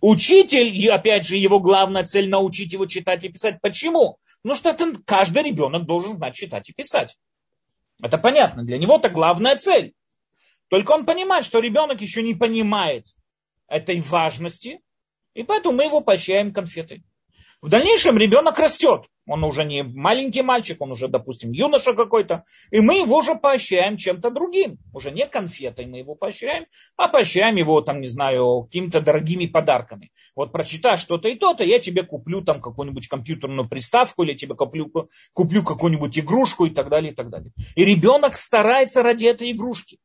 Учитель, 0.00 0.68
и 0.68 0.88
опять 0.88 1.26
же, 1.26 1.36
его 1.36 1.60
главная 1.60 2.04
цель 2.04 2.28
научить 2.28 2.72
его 2.72 2.86
читать 2.86 3.24
и 3.24 3.28
писать. 3.28 3.60
Почему? 3.60 4.18
Ну 4.44 4.54
что 4.54 4.70
это 4.70 4.94
каждый 5.04 5.42
ребенок 5.42 5.86
должен 5.86 6.14
знать 6.14 6.34
читать 6.34 6.68
и 6.70 6.72
писать. 6.72 7.16
Это 8.02 8.18
понятно, 8.18 8.64
для 8.64 8.78
него 8.78 8.96
это 8.96 9.08
главная 9.08 9.56
цель. 9.56 9.94
Только 10.68 10.92
он 10.92 11.06
понимает, 11.06 11.44
что 11.44 11.58
ребенок 11.58 12.00
еще 12.00 12.22
не 12.22 12.34
понимает 12.34 13.06
этой 13.66 14.00
важности, 14.00 14.80
и 15.34 15.42
поэтому 15.42 15.76
мы 15.76 15.84
его 15.84 16.00
поощряем 16.00 16.52
конфетой. 16.52 17.02
В 17.60 17.70
дальнейшем 17.70 18.16
ребенок 18.16 18.56
растет. 18.60 19.06
Он 19.26 19.42
уже 19.42 19.64
не 19.64 19.82
маленький 19.82 20.42
мальчик, 20.42 20.80
он 20.80 20.92
уже, 20.92 21.08
допустим, 21.08 21.50
юноша 21.50 21.92
какой-то. 21.92 22.44
И 22.70 22.80
мы 22.80 22.98
его 22.98 23.16
уже 23.16 23.34
поощряем 23.34 23.96
чем-то 23.96 24.30
другим. 24.30 24.78
Уже 24.94 25.10
не 25.10 25.26
конфетой 25.26 25.86
мы 25.86 25.98
его 25.98 26.14
поощряем, 26.14 26.66
а 26.96 27.08
поощряем 27.08 27.56
его, 27.56 27.80
там, 27.80 28.00
не 28.00 28.06
знаю, 28.06 28.62
какими-то 28.62 29.00
дорогими 29.00 29.46
подарками. 29.46 30.12
Вот 30.36 30.52
прочитай 30.52 30.96
что-то 30.96 31.28
и 31.28 31.34
то-то, 31.34 31.64
я 31.64 31.80
тебе 31.80 32.04
куплю 32.04 32.42
там 32.42 32.62
какую-нибудь 32.62 33.08
компьютерную 33.08 33.68
приставку, 33.68 34.22
или 34.22 34.34
тебе 34.34 34.54
куплю, 34.54 34.90
куплю 35.32 35.64
какую-нибудь 35.64 36.16
игрушку 36.16 36.66
и 36.66 36.70
так 36.70 36.88
далее, 36.88 37.10
и 37.10 37.14
так 37.14 37.28
далее. 37.28 37.52
И 37.74 37.84
ребенок 37.84 38.36
старается 38.36 39.02
ради 39.02 39.26
этой 39.26 39.50
игрушки. 39.50 39.98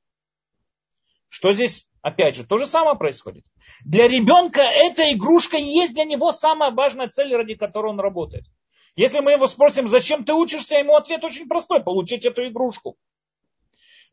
Что 1.29 1.53
здесь 1.53 1.85
Опять 2.03 2.35
же, 2.35 2.43
то 2.43 2.57
же 2.57 2.65
самое 2.65 2.97
происходит. 2.97 3.45
Для 3.85 4.09
ребенка 4.09 4.61
эта 4.61 5.13
игрушка 5.13 5.55
есть 5.57 5.93
для 5.93 6.03
него 6.03 6.33
самая 6.33 6.69
важная 6.71 7.07
цель, 7.07 7.33
ради 7.33 7.55
которой 7.55 7.91
он 7.91 7.99
работает. 8.01 8.43
Если 8.97 9.21
мы 9.21 9.31
его 9.31 9.47
спросим, 9.47 9.87
зачем 9.87 10.25
ты 10.25 10.33
учишься, 10.33 10.75
ему 10.75 10.95
ответ 10.95 11.23
очень 11.23 11.47
простой, 11.47 11.81
получить 11.81 12.25
эту 12.25 12.45
игрушку. 12.45 12.97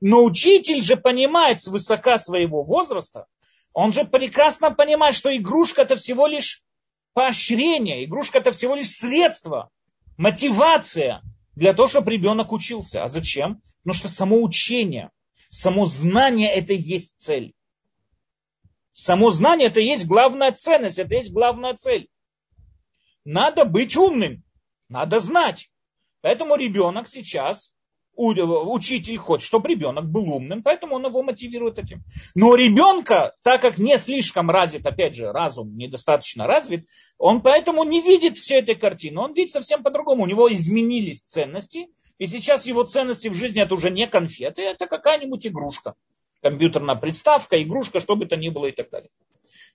Но 0.01 0.23
учитель 0.23 0.83
же 0.83 0.97
понимает 0.97 1.61
с 1.61 1.67
высока 1.67 2.17
своего 2.17 2.63
возраста, 2.63 3.27
он 3.73 3.93
же 3.93 4.05
прекрасно 4.05 4.71
понимает, 4.71 5.17
что 5.17 5.37
игрушка 5.37 5.83
это 5.83 5.97
всего 5.97 6.29
лишь 6.29 6.63
поощрение, 7.13 8.05
игрушка 8.05 8.39
это 8.39 8.53
всего 8.53 8.77
лишь 8.77 8.89
средство, 8.89 9.69
мотивация 10.17 11.23
для 11.57 11.75
того, 11.75 11.89
чтобы 11.89 12.13
ребенок 12.13 12.53
учился. 12.53 13.03
А 13.03 13.09
зачем? 13.09 13.61
Потому 13.83 13.99
что 13.99 14.09
само 14.09 14.41
учение, 14.41 15.11
само 15.49 15.87
знание 15.87 16.53
это 16.53 16.73
и 16.73 16.81
есть 16.81 17.17
цель. 17.19 17.53
Само 18.93 19.31
знание 19.31 19.69
это 19.69 19.81
есть 19.81 20.07
главная 20.07 20.53
ценность, 20.53 20.99
это 20.99 21.15
есть 21.15 21.33
главная 21.33 21.75
цель. 21.75 22.09
Надо 23.25 23.65
быть 23.65 23.97
умным, 23.97 24.43
надо 24.89 25.19
знать. 25.19 25.71
Поэтому 26.23 26.57
ребенок 26.57 27.09
сейчас, 27.09 27.73
учитель 28.15 29.17
хочет, 29.17 29.47
чтобы 29.47 29.69
ребенок 29.69 30.11
был 30.11 30.29
умным, 30.33 30.63
поэтому 30.63 30.97
он 30.97 31.07
его 31.07 31.23
мотивирует 31.23 31.79
этим. 31.79 32.03
Но 32.35 32.55
ребенка, 32.55 33.35
так 33.43 33.63
как 33.63 33.79
не 33.79 33.97
слишком 33.97 34.51
развит, 34.51 34.87
опять 34.87 35.15
же, 35.15 35.33
разум 35.33 35.77
недостаточно 35.77 36.47
развит, 36.47 36.87
он 37.17 37.41
поэтому 37.41 37.85
не 37.85 38.03
видит 38.03 38.37
всей 38.37 38.61
этой 38.61 38.75
картины. 38.75 39.21
Он 39.21 39.33
видит 39.33 39.53
совсем 39.53 39.83
по-другому. 39.83 40.25
У 40.25 40.27
него 40.27 40.53
изменились 40.53 41.23
ценности, 41.23 41.89
и 42.19 42.27
сейчас 42.27 42.67
его 42.67 42.83
ценности 42.83 43.29
в 43.29 43.35
жизни 43.35 43.63
это 43.63 43.75
уже 43.75 43.91
не 43.91 44.07
конфеты, 44.07 44.63
это 44.63 44.87
какая-нибудь 44.87 45.47
игрушка 45.47 45.95
компьютерная 46.43 46.95
приставка, 46.95 47.63
игрушка, 47.63 48.01
что 48.01 48.17
бы 48.17 48.27
то 48.27 48.37
ни 48.37 48.49
было 48.49 48.67
и 48.67 48.73
так 48.73 48.91
далее. 48.91 49.11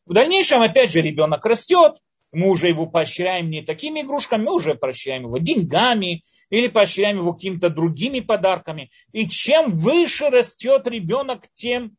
В 0.06 0.14
дальнейшем, 0.14 0.62
опять 0.62 0.92
же, 0.92 1.02
ребенок 1.02 1.46
растет, 1.46 1.96
мы 2.32 2.50
уже 2.50 2.68
его 2.68 2.86
поощряем 2.86 3.50
не 3.50 3.62
такими 3.64 4.02
игрушками, 4.02 4.44
мы 4.44 4.56
уже 4.56 4.76
поощряем 4.76 5.24
его 5.24 5.38
деньгами 5.38 6.24
или 6.50 6.68
поощряем 6.68 7.18
его 7.20 7.34
какими-то 7.34 7.70
другими 7.70 8.20
подарками. 8.20 8.92
И 9.14 9.28
чем 9.28 9.78
выше 9.78 10.30
растет 10.30 10.86
ребенок, 10.88 11.44
тем, 11.54 11.96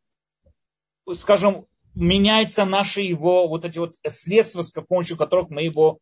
скажем, 1.12 1.66
меняются 1.94 2.64
наши 2.64 3.00
его 3.00 3.48
вот 3.48 3.64
эти 3.64 3.78
вот 3.78 3.94
средства, 4.06 4.60
с 4.60 4.72
помощью 4.72 5.16
которых 5.16 5.48
мы 5.48 5.62
его 5.62 5.98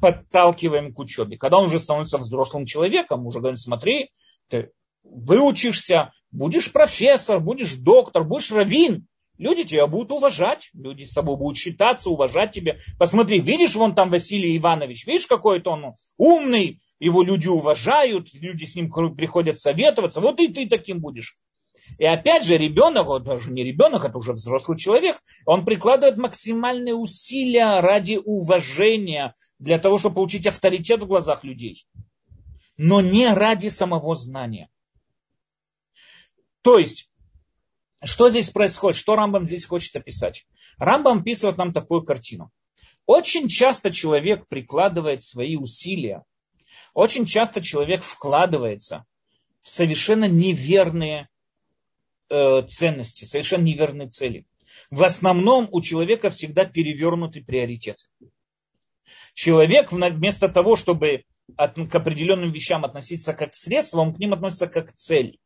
подталкиваем 0.00 0.92
к 0.92 0.98
учебе. 0.98 1.38
Когда 1.38 1.58
он 1.58 1.66
уже 1.66 1.78
становится 1.78 2.18
взрослым 2.18 2.66
человеком, 2.66 3.22
мы 3.22 3.28
уже 3.28 3.40
говорим, 3.40 3.56
смотри, 3.56 4.10
ты 4.48 4.70
выучишься, 5.10 6.12
будешь 6.30 6.72
профессор, 6.72 7.40
будешь 7.40 7.74
доктор, 7.74 8.24
будешь 8.24 8.50
раввин, 8.50 9.06
люди 9.38 9.64
тебя 9.64 9.86
будут 9.86 10.12
уважать, 10.12 10.70
люди 10.74 11.04
с 11.04 11.12
тобой 11.12 11.36
будут 11.36 11.56
считаться, 11.56 12.10
уважать 12.10 12.52
тебя. 12.52 12.76
Посмотри, 12.98 13.40
видишь, 13.40 13.74
вон 13.74 13.94
там 13.94 14.10
Василий 14.10 14.56
Иванович, 14.56 15.06
видишь, 15.06 15.26
какой-то 15.26 15.70
он 15.72 15.94
умный, 16.16 16.80
его 16.98 17.22
люди 17.22 17.48
уважают, 17.48 18.28
люди 18.34 18.64
с 18.64 18.74
ним 18.74 18.90
приходят 18.90 19.58
советоваться, 19.58 20.20
вот 20.20 20.40
и 20.40 20.48
ты 20.48 20.68
таким 20.68 21.00
будешь. 21.00 21.36
И 21.98 22.04
опять 22.04 22.44
же, 22.44 22.58
ребенок, 22.58 23.06
вот 23.06 23.24
даже 23.24 23.50
не 23.50 23.64
ребенок, 23.64 24.04
это 24.04 24.18
уже 24.18 24.32
взрослый 24.32 24.76
человек, 24.76 25.16
он 25.46 25.64
прикладывает 25.64 26.18
максимальные 26.18 26.94
усилия 26.94 27.80
ради 27.80 28.20
уважения, 28.22 29.34
для 29.58 29.78
того, 29.78 29.98
чтобы 29.98 30.16
получить 30.16 30.46
авторитет 30.46 31.02
в 31.02 31.06
глазах 31.06 31.44
людей. 31.44 31.86
Но 32.76 33.00
не 33.00 33.26
ради 33.32 33.68
самого 33.68 34.14
знания. 34.14 34.68
То 36.68 36.78
есть, 36.78 37.08
что 38.04 38.28
здесь 38.28 38.50
происходит? 38.50 38.98
Что 38.98 39.16
Рамбам 39.16 39.46
здесь 39.46 39.64
хочет 39.64 39.96
описать? 39.96 40.46
Рамбам 40.76 41.20
описывает 41.20 41.56
нам 41.56 41.72
такую 41.72 42.02
картину. 42.02 42.50
Очень 43.06 43.48
часто 43.48 43.90
человек 43.90 44.46
прикладывает 44.48 45.24
свои 45.24 45.56
усилия, 45.56 46.24
очень 46.92 47.24
часто 47.24 47.62
человек 47.62 48.02
вкладывается 48.02 49.06
в 49.62 49.70
совершенно 49.70 50.26
неверные 50.28 51.30
э, 52.28 52.60
ценности, 52.68 53.24
совершенно 53.24 53.64
неверные 53.64 54.10
цели. 54.10 54.44
В 54.90 55.04
основном 55.04 55.70
у 55.72 55.80
человека 55.80 56.28
всегда 56.28 56.66
перевернутый 56.66 57.42
приоритет. 57.42 58.10
Человек 59.32 59.90
вместо 59.90 60.50
того, 60.50 60.76
чтобы 60.76 61.24
от, 61.56 61.76
к 61.76 61.94
определенным 61.94 62.52
вещам 62.52 62.84
относиться 62.84 63.32
как 63.32 63.52
к 63.52 63.54
средству, 63.54 64.02
он 64.02 64.14
к 64.14 64.18
ним 64.18 64.34
относится 64.34 64.66
как 64.66 64.90
к 64.90 64.96
цели. 64.96 65.38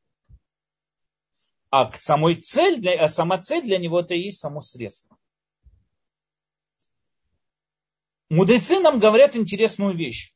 А 1.72 1.90
самой 1.92 2.34
цель 2.34 2.82
для, 2.82 3.02
а 3.02 3.08
сама 3.08 3.38
цель 3.38 3.64
для 3.64 3.78
него 3.78 4.00
это 4.00 4.12
и 4.12 4.20
есть 4.20 4.40
само 4.40 4.60
средство. 4.60 5.16
Мудрецы 8.28 8.78
нам 8.78 9.00
говорят 9.00 9.36
интересную 9.36 9.96
вещь. 9.96 10.34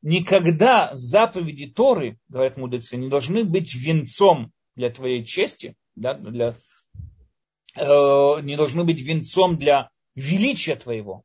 Никогда 0.00 0.92
заповеди 0.94 1.66
Торы, 1.66 2.18
говорят 2.28 2.56
мудрецы, 2.56 2.96
не 2.96 3.10
должны 3.10 3.44
быть 3.44 3.74
венцом 3.74 4.50
для 4.76 4.88
твоей 4.88 5.26
чести, 5.26 5.76
да, 5.94 6.14
для, 6.14 6.56
э, 7.76 8.40
не 8.40 8.56
должны 8.56 8.84
быть 8.84 9.02
венцом 9.02 9.58
для 9.58 9.90
величия 10.14 10.76
твоего. 10.76 11.22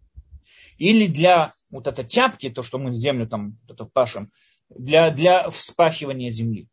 Или 0.77 1.07
для 1.07 1.53
вот 1.69 1.87
этой 1.87 2.03
тяпки, 2.03 2.49
то, 2.49 2.63
что 2.63 2.79
мы 2.79 2.93
землю 2.93 3.29
там 3.29 3.57
это 3.69 3.85
пашем, 3.85 4.29
для, 4.67 5.09
для 5.09 5.49
вспахивания 5.49 6.29
земли. 6.31 6.67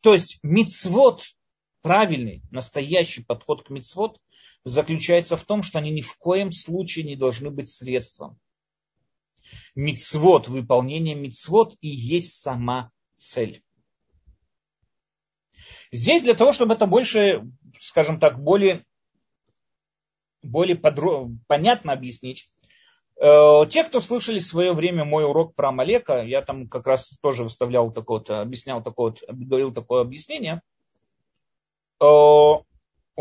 То 0.00 0.14
есть 0.14 0.38
мицвод, 0.42 1.24
правильный, 1.82 2.42
настоящий 2.50 3.22
подход 3.22 3.62
к 3.62 3.70
мицвод 3.70 4.20
заключается 4.64 5.36
в 5.36 5.44
том, 5.44 5.62
что 5.62 5.78
они 5.78 5.90
ни 5.90 6.00
в 6.00 6.16
коем 6.16 6.52
случае 6.52 7.04
не 7.04 7.16
должны 7.16 7.50
быть 7.50 7.70
средством. 7.70 8.38
Мицвод, 9.74 10.48
выполнение 10.48 11.14
мицвод 11.14 11.76
и 11.80 11.88
есть 11.88 12.40
сама 12.40 12.90
цель. 13.16 13.62
Здесь 15.92 16.22
для 16.22 16.34
того, 16.34 16.52
чтобы 16.52 16.74
это 16.74 16.86
больше, 16.86 17.42
скажем 17.78 18.20
так, 18.20 18.40
более, 18.40 18.84
более 20.42 20.76
подро... 20.76 21.30
понятно 21.48 21.92
объяснить, 21.92 22.50
те, 23.20 23.84
кто 23.84 24.00
слышали 24.00 24.38
в 24.38 24.46
свое 24.46 24.72
время 24.72 25.04
мой 25.04 25.24
урок 25.24 25.54
про 25.54 25.68
Амалека, 25.68 26.22
я 26.22 26.40
там 26.40 26.68
как 26.68 26.86
раз 26.86 27.18
тоже 27.20 27.42
выставлял 27.42 27.92
такое 27.92 28.20
вот, 28.20 28.30
объяснял 28.30 28.82
такое 28.82 29.10
вот, 29.10 29.22
говорил 29.28 29.74
такое 29.74 30.00
объяснение. 30.00 30.62
Э, 32.00 32.04
у 32.06 32.64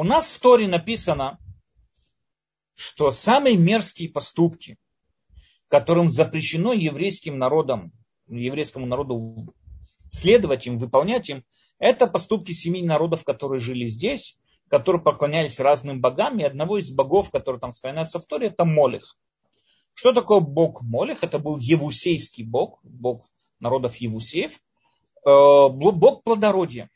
нас 0.03 0.31
в 0.31 0.39
Торе 0.39 0.69
написано, 0.69 1.37
что 2.75 3.11
самые 3.11 3.57
мерзкие 3.57 4.09
поступки, 4.09 4.77
которым 5.67 6.09
запрещено 6.09 6.71
еврейским 6.71 7.37
народам, 7.37 7.91
еврейскому 8.29 8.85
народу 8.85 9.53
следовать 10.09 10.65
им, 10.65 10.77
выполнять 10.77 11.29
им, 11.29 11.43
это 11.77 12.07
поступки 12.07 12.53
семи 12.53 12.83
народов, 12.83 13.25
которые 13.25 13.59
жили 13.59 13.85
здесь, 13.85 14.37
которые 14.69 15.01
поклонялись 15.01 15.59
разным 15.59 15.99
богам, 15.99 16.39
и 16.39 16.43
одного 16.43 16.77
из 16.77 16.89
богов, 16.89 17.31
который 17.31 17.59
там 17.59 17.71
вспоминается 17.71 18.21
в 18.21 18.25
Торе, 18.25 18.47
это 18.47 18.63
Молих. 18.63 19.17
Что 19.99 20.13
такое 20.13 20.39
бог 20.39 20.81
Молих? 20.81 21.25
Это 21.25 21.39
был 21.39 21.57
евусейский 21.57 22.43
бог, 22.43 22.79
бог 22.83 23.25
народов 23.59 23.97
Евусеев, 23.97 24.53
э, 24.53 24.57
бог 25.25 26.23
плодородия. 26.23 26.89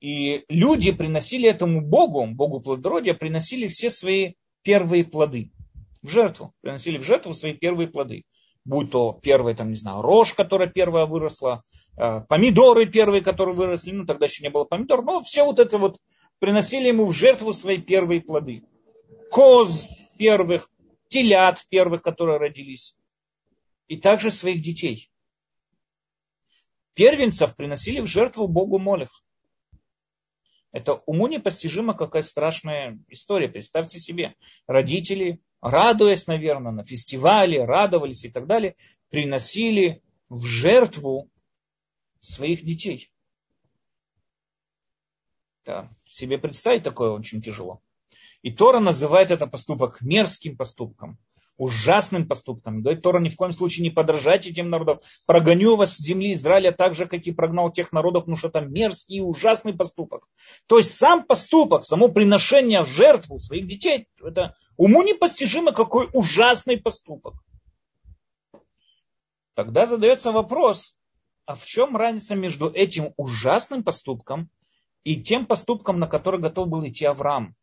И 0.00 0.44
люди 0.48 0.92
приносили 0.92 1.50
этому 1.50 1.80
богу, 1.80 2.24
богу 2.28 2.60
плодородия, 2.60 3.14
приносили 3.14 3.66
все 3.66 3.90
свои 3.90 4.34
первые 4.62 5.02
плоды 5.02 5.50
в 6.02 6.08
жертву. 6.08 6.54
Приносили 6.60 6.98
в 6.98 7.02
жертву 7.02 7.32
свои 7.32 7.54
первые 7.54 7.88
плоды. 7.88 8.22
Будь 8.64 8.92
то 8.92 9.18
первая, 9.20 9.56
там, 9.56 9.70
не 9.70 9.76
знаю, 9.76 10.02
рожь, 10.02 10.34
которая 10.34 10.68
первая 10.68 11.06
выросла, 11.06 11.64
э, 11.96 12.20
помидоры 12.28 12.86
первые, 12.86 13.22
которые 13.22 13.56
выросли, 13.56 13.90
ну 13.90 14.06
тогда 14.06 14.26
еще 14.26 14.44
не 14.44 14.50
было 14.50 14.62
помидор, 14.62 15.02
но 15.02 15.20
все 15.24 15.44
вот 15.44 15.58
это 15.58 15.78
вот 15.78 15.98
приносили 16.38 16.86
ему 16.86 17.06
в 17.06 17.12
жертву 17.12 17.52
свои 17.52 17.78
первые 17.78 18.20
плоды. 18.20 18.62
Коз 19.32 19.84
первых, 20.16 20.70
телят 21.10 21.66
первых, 21.68 22.02
которые 22.02 22.38
родились. 22.38 22.96
И 23.88 23.98
также 23.98 24.30
своих 24.30 24.62
детей. 24.62 25.10
Первенцев 26.94 27.56
приносили 27.56 28.00
в 28.00 28.06
жертву 28.06 28.48
Богу 28.48 28.78
Молех. 28.78 29.22
Это 30.72 30.94
уму 31.06 31.26
непостижимо, 31.26 31.94
какая 31.94 32.22
страшная 32.22 33.02
история. 33.08 33.48
Представьте 33.48 33.98
себе, 33.98 34.36
родители, 34.68 35.40
радуясь, 35.60 36.28
наверное, 36.28 36.72
на 36.72 36.84
фестивале, 36.84 37.64
радовались 37.64 38.24
и 38.24 38.30
так 38.30 38.46
далее, 38.46 38.76
приносили 39.08 40.02
в 40.28 40.44
жертву 40.44 41.28
своих 42.20 42.64
детей. 42.64 43.10
Да, 45.64 45.90
себе 46.04 46.38
представить 46.38 46.84
такое 46.84 47.10
очень 47.10 47.42
тяжело. 47.42 47.82
И 48.42 48.50
Тора 48.52 48.80
называет 48.80 49.30
это 49.30 49.46
поступок 49.46 50.00
мерзким 50.00 50.56
поступком 50.56 51.18
ужасным 51.60 52.26
поступком. 52.26 52.80
Говорит, 52.80 53.02
Тора 53.02 53.20
ни 53.20 53.28
в 53.28 53.36
коем 53.36 53.52
случае 53.52 53.84
не 53.84 53.90
подражайте 53.90 54.48
этим 54.48 54.70
народам. 54.70 54.98
Прогоню 55.26 55.76
вас 55.76 55.96
с 55.96 55.98
земли 55.98 56.32
Израиля 56.32 56.72
так 56.72 56.94
же, 56.94 57.06
как 57.06 57.20
и 57.26 57.32
прогнал 57.32 57.70
тех 57.70 57.92
народов, 57.92 58.22
потому 58.22 58.36
что 58.36 58.48
это 58.48 58.62
мерзкий 58.62 59.18
и 59.18 59.20
ужасный 59.20 59.74
поступок. 59.74 60.26
То 60.66 60.78
есть 60.78 60.94
сам 60.94 61.22
поступок, 61.22 61.84
само 61.84 62.08
приношение 62.08 62.82
в 62.82 62.88
жертву 62.88 63.38
своих 63.38 63.66
детей, 63.66 64.08
это 64.24 64.56
уму 64.78 65.02
непостижимо, 65.02 65.72
какой 65.72 66.08
ужасный 66.14 66.78
поступок. 66.78 67.34
Тогда 69.52 69.84
задается 69.84 70.32
вопрос, 70.32 70.96
а 71.44 71.54
в 71.54 71.66
чем 71.66 71.94
разница 71.94 72.36
между 72.36 72.70
этим 72.70 73.12
ужасным 73.18 73.84
поступком 73.84 74.48
и 75.04 75.22
тем 75.22 75.44
поступком, 75.44 75.98
на 75.98 76.06
который 76.06 76.40
готов 76.40 76.68
был 76.68 76.86
идти 76.86 77.04
Авраам? 77.04 77.54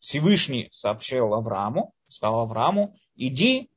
Всевышний 0.00 0.68
сообщил 0.72 1.34
Аврааму, 1.34 1.92
сказал 2.08 2.40
Аврааму, 2.40 2.96
иди 3.14 3.70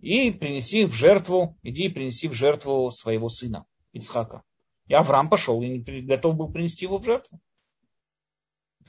и 0.00 0.30
принеси 0.30 0.84
в 0.84 0.92
жертву, 0.92 1.58
иди 1.62 1.86
и 1.86 1.88
принеси 1.88 2.28
в 2.28 2.34
жертву 2.34 2.90
своего 2.90 3.28
сына 3.28 3.64
Ицхака. 3.92 4.42
И 4.86 4.94
Авраам 4.94 5.30
пошел 5.30 5.60
и 5.62 5.78
готов 5.78 6.36
был 6.36 6.52
принести 6.52 6.84
его 6.84 6.98
в 6.98 7.04
жертву. 7.04 7.40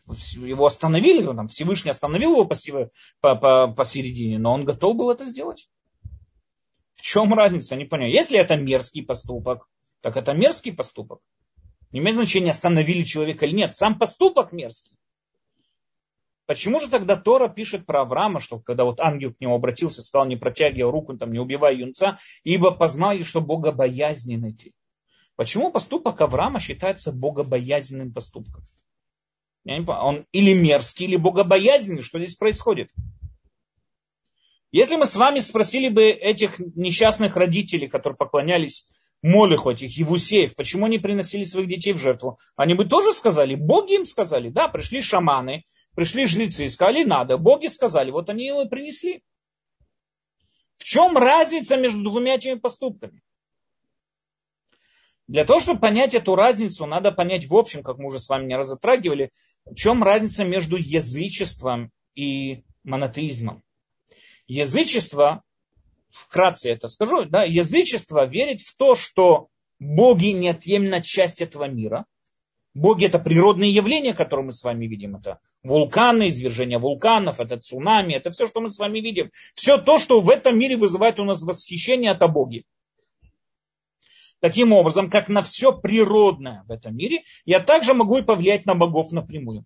Его 0.05 0.65
остановили, 0.65 1.25
там, 1.25 1.47
Всевышний 1.47 1.91
остановил 1.91 2.33
его 2.33 2.43
по, 2.43 3.35
по, 3.35 3.67
посередине, 3.71 4.37
но 4.37 4.53
он 4.53 4.65
готов 4.65 4.97
был 4.97 5.09
это 5.09 5.23
сделать. 5.23 5.69
В 6.95 7.01
чем 7.01 7.33
разница? 7.33 7.77
Не 7.77 7.85
понял. 7.85 8.07
Если 8.07 8.37
это 8.37 8.57
мерзкий 8.57 9.03
поступок, 9.03 9.69
так 10.01 10.17
это 10.17 10.33
мерзкий 10.33 10.73
поступок. 10.73 11.21
Не 11.91 11.99
имеет 11.99 12.15
значения, 12.15 12.51
остановили 12.51 13.03
человека 13.03 13.45
или 13.45 13.55
нет. 13.55 13.73
Сам 13.73 13.97
поступок 13.97 14.51
мерзкий. 14.51 14.97
Почему 16.45 16.79
же 16.81 16.89
тогда 16.89 17.15
Тора 17.15 17.47
пишет 17.47 17.85
про 17.85 18.01
Авраама, 18.01 18.39
что 18.39 18.59
когда 18.59 18.83
вот 18.83 18.99
ангел 18.99 19.33
к 19.33 19.39
нему 19.39 19.55
обратился, 19.55 20.01
сказал, 20.01 20.27
не 20.27 20.35
протягивай 20.35 20.91
руку, 20.91 21.17
там, 21.17 21.31
не 21.31 21.39
убивай 21.39 21.77
юнца, 21.77 22.17
ибо 22.43 22.71
познали, 22.71 23.23
что 23.23 23.39
богобоязненный 23.39 24.53
ты. 24.53 24.73
Почему 25.35 25.71
поступок 25.71 26.19
Авраама 26.19 26.59
считается 26.59 27.11
богобоязненным 27.11 28.13
поступком? 28.13 28.63
Я 29.63 29.77
не 29.77 29.85
понимаю, 29.85 30.05
он 30.05 30.25
или 30.33 30.53
мерзкий, 30.53 31.05
или 31.05 31.15
богобоязненный, 31.15 32.01
что 32.01 32.19
здесь 32.19 32.35
происходит? 32.35 32.89
Если 34.71 34.97
мы 34.97 35.05
с 35.05 35.15
вами 35.15 35.39
спросили 35.39 35.87
бы 35.87 36.09
этих 36.09 36.59
несчастных 36.59 37.37
родителей, 37.37 37.87
которые 37.87 38.17
поклонялись 38.17 38.87
Молиху, 39.21 39.69
этих 39.69 39.97
Евусеев, 39.97 40.53
почему 40.55 40.87
они 40.87 40.99
приносили 40.99 41.45
своих 41.45 41.69
детей 41.69 41.93
в 41.93 41.97
жертву, 41.97 42.39
они 42.57 42.73
бы 42.73 42.83
тоже 42.83 43.13
сказали, 43.13 43.55
боги 43.55 43.93
им 43.93 44.05
сказали, 44.05 44.49
да, 44.49 44.67
пришли 44.67 45.01
шаманы, 45.01 45.63
Пришли 45.95 46.25
жрецы 46.25 46.65
и 46.65 46.69
сказали, 46.69 47.03
надо. 47.03 47.37
Боги 47.37 47.67
сказали, 47.67 48.11
вот 48.11 48.29
они 48.29 48.47
и 48.47 48.69
принесли. 48.69 49.23
В 50.77 50.83
чем 50.83 51.17
разница 51.17 51.77
между 51.77 52.03
двумя 52.03 52.35
этими 52.35 52.55
поступками? 52.55 53.21
Для 55.27 55.45
того, 55.45 55.59
чтобы 55.59 55.79
понять 55.79 56.15
эту 56.15 56.35
разницу, 56.35 56.85
надо 56.85 57.11
понять 57.11 57.47
в 57.47 57.55
общем, 57.55 57.83
как 57.83 57.97
мы 57.97 58.07
уже 58.07 58.19
с 58.19 58.27
вами 58.27 58.47
не 58.47 58.57
раз 58.57 58.67
затрагивали, 58.67 59.31
в 59.65 59.75
чем 59.75 60.03
разница 60.03 60.43
между 60.43 60.75
язычеством 60.75 61.91
и 62.15 62.63
монотеизмом. 62.83 63.63
Язычество, 64.47 65.43
вкратце 66.09 66.71
это 66.71 66.89
скажу, 66.89 67.25
да, 67.25 67.43
язычество 67.43 68.25
верит 68.25 68.61
в 68.61 68.75
то, 68.75 68.95
что 68.95 69.47
боги 69.79 70.27
неотъемлемая 70.27 71.01
часть 71.01 71.41
этого 71.41 71.65
мира, 71.65 72.05
Боги 72.73 73.05
это 73.05 73.19
природные 73.19 73.71
явления, 73.71 74.13
которые 74.13 74.47
мы 74.47 74.51
с 74.51 74.63
вами 74.63 74.87
видим. 74.87 75.15
Это 75.15 75.39
вулканы, 75.61 76.29
извержение 76.29 76.79
вулканов, 76.79 77.39
это 77.39 77.59
цунами, 77.59 78.13
это 78.13 78.31
все, 78.31 78.47
что 78.47 78.61
мы 78.61 78.69
с 78.69 78.79
вами 78.79 78.99
видим. 78.99 79.29
Все 79.53 79.77
то, 79.77 79.99
что 79.99 80.21
в 80.21 80.29
этом 80.29 80.57
мире 80.57 80.75
вызывает 80.75 81.19
у 81.19 81.23
нас 81.23 81.43
восхищение, 81.43 82.11
это 82.11 82.27
боги. 82.27 82.65
Таким 84.39 84.73
образом, 84.73 85.09
как 85.09 85.29
на 85.29 85.43
все 85.43 85.71
природное 85.71 86.63
в 86.67 86.71
этом 86.71 86.97
мире, 86.97 87.23
я 87.45 87.59
также 87.59 87.93
могу 87.93 88.17
и 88.17 88.23
повлиять 88.23 88.65
на 88.65 88.75
богов 88.75 89.11
напрямую. 89.11 89.65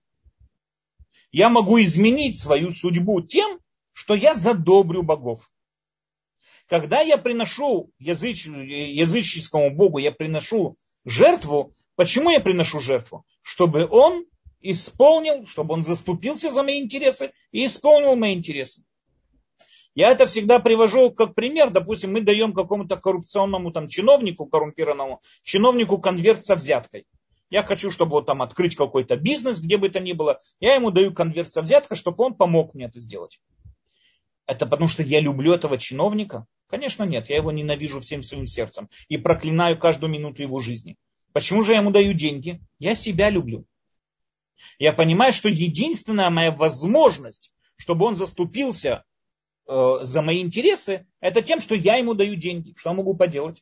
Я 1.32 1.50
могу 1.50 1.80
изменить 1.80 2.40
свою 2.40 2.72
судьбу 2.72 3.22
тем, 3.22 3.60
что 3.94 4.16
я 4.16 4.36
задобрю 4.36 5.02
богов. 5.02 5.50
Когда 6.68 7.02
я 7.02 7.18
приношу 7.18 7.92
языч, 7.98 8.48
языческому 8.48 9.74
богу, 9.74 9.98
я 9.98 10.12
приношу 10.12 10.78
жертву, 11.06 11.74
Почему 11.98 12.30
я 12.30 12.40
приношу 12.40 12.80
жертву? 12.80 13.26
Чтобы 13.42 13.88
он 13.90 14.26
исполнил, 14.62 15.48
чтобы 15.48 15.74
он 15.74 15.84
заступился 15.84 16.52
за 16.52 16.62
мои 16.62 16.80
интересы 16.80 17.32
и 17.52 17.66
исполнил 17.66 18.16
мои 18.16 18.36
интересы. 18.36 18.84
Я 19.96 20.12
это 20.12 20.28
всегда 20.28 20.60
привожу 20.60 21.10
как 21.10 21.34
пример. 21.34 21.72
Допустим, 21.72 22.14
мы 22.14 22.22
даем 22.22 22.54
какому-то 22.54 22.98
коррупционному 22.98 23.72
там, 23.72 23.88
чиновнику, 23.88 24.46
коррумпированному 24.46 25.22
чиновнику 25.42 25.98
конверт 25.98 26.46
со 26.46 26.56
взяткой. 26.56 27.08
Я 27.50 27.64
хочу, 27.64 27.90
чтобы 27.90 28.12
вот 28.12 28.28
там 28.28 28.44
открыть 28.44 28.76
какой-то 28.76 29.18
бизнес, 29.18 29.60
где 29.60 29.78
бы 29.78 29.88
это 29.88 30.00
ни 30.00 30.14
было. 30.14 30.40
Я 30.60 30.76
ему 30.76 30.92
даю 30.92 31.16
конверт 31.16 31.52
со 31.52 31.64
взяткой, 31.64 31.98
чтобы 31.98 32.24
он 32.24 32.36
помог 32.36 32.76
мне 32.76 32.86
это 32.86 33.00
сделать. 33.00 33.40
Это 34.46 34.68
потому 34.68 34.88
что 34.88 35.02
я 35.02 35.20
люблю 35.20 35.52
этого 35.52 35.80
чиновника? 35.80 36.46
Конечно, 36.68 37.06
нет. 37.06 37.28
Я 37.30 37.38
его 37.38 37.52
ненавижу 37.52 38.02
всем 38.02 38.22
своим 38.22 38.46
сердцем 38.46 38.88
и 39.08 39.18
проклинаю 39.18 39.80
каждую 39.80 40.12
минуту 40.12 40.44
его 40.44 40.60
жизни. 40.60 40.96
Почему 41.38 41.62
же 41.62 41.74
я 41.74 41.82
ему 41.82 41.92
даю 41.92 42.14
деньги? 42.14 42.62
Я 42.80 42.96
себя 42.96 43.30
люблю. 43.30 43.64
Я 44.80 44.92
понимаю, 44.92 45.32
что 45.32 45.50
единственная 45.50 46.32
моя 46.32 46.52
возможность, 46.52 47.52
чтобы 47.76 48.08
он 48.08 48.16
заступился 48.16 49.04
э, 49.68 49.98
за 50.02 50.24
мои 50.24 50.42
интересы, 50.42 51.06
это 51.20 51.44
тем, 51.44 51.62
что 51.62 51.76
я 51.76 51.98
ему 51.98 52.16
даю 52.16 52.38
деньги. 52.38 52.74
Что 52.76 52.90
я 52.90 52.96
могу 52.96 53.14
поделать? 53.14 53.62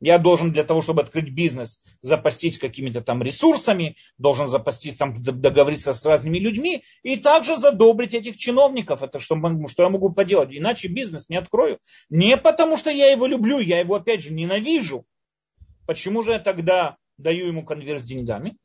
Я 0.00 0.18
должен 0.18 0.50
для 0.50 0.64
того, 0.64 0.80
чтобы 0.80 1.02
открыть 1.02 1.28
бизнес, 1.28 1.82
запастись 2.00 2.58
какими-то 2.58 3.02
там 3.02 3.22
ресурсами, 3.22 3.96
должен 4.16 4.46
запастись, 4.46 4.96
там, 4.96 5.22
договориться 5.22 5.92
с 5.92 6.06
разными 6.06 6.38
людьми 6.38 6.84
и 7.02 7.18
также 7.18 7.58
задобрить 7.58 8.14
этих 8.14 8.38
чиновников. 8.38 9.02
Это 9.02 9.18
что, 9.18 9.36
что 9.68 9.82
я 9.82 9.90
могу 9.90 10.08
поделать? 10.08 10.48
Иначе 10.52 10.88
бизнес 10.88 11.28
не 11.28 11.36
открою. 11.36 11.80
Не 12.08 12.38
потому, 12.38 12.78
что 12.78 12.88
я 12.88 13.10
его 13.10 13.26
люблю, 13.26 13.58
я 13.58 13.80
его 13.80 13.96
опять 13.96 14.22
же 14.22 14.32
ненавижу. 14.32 15.04
Почему 15.86 16.22
же 16.22 16.32
я 16.32 16.38
тогда 16.38 16.96
даю 17.18 17.46
ему 17.46 17.64
конверт 17.64 18.00
с 18.00 18.04
деньгами, 18.04 18.56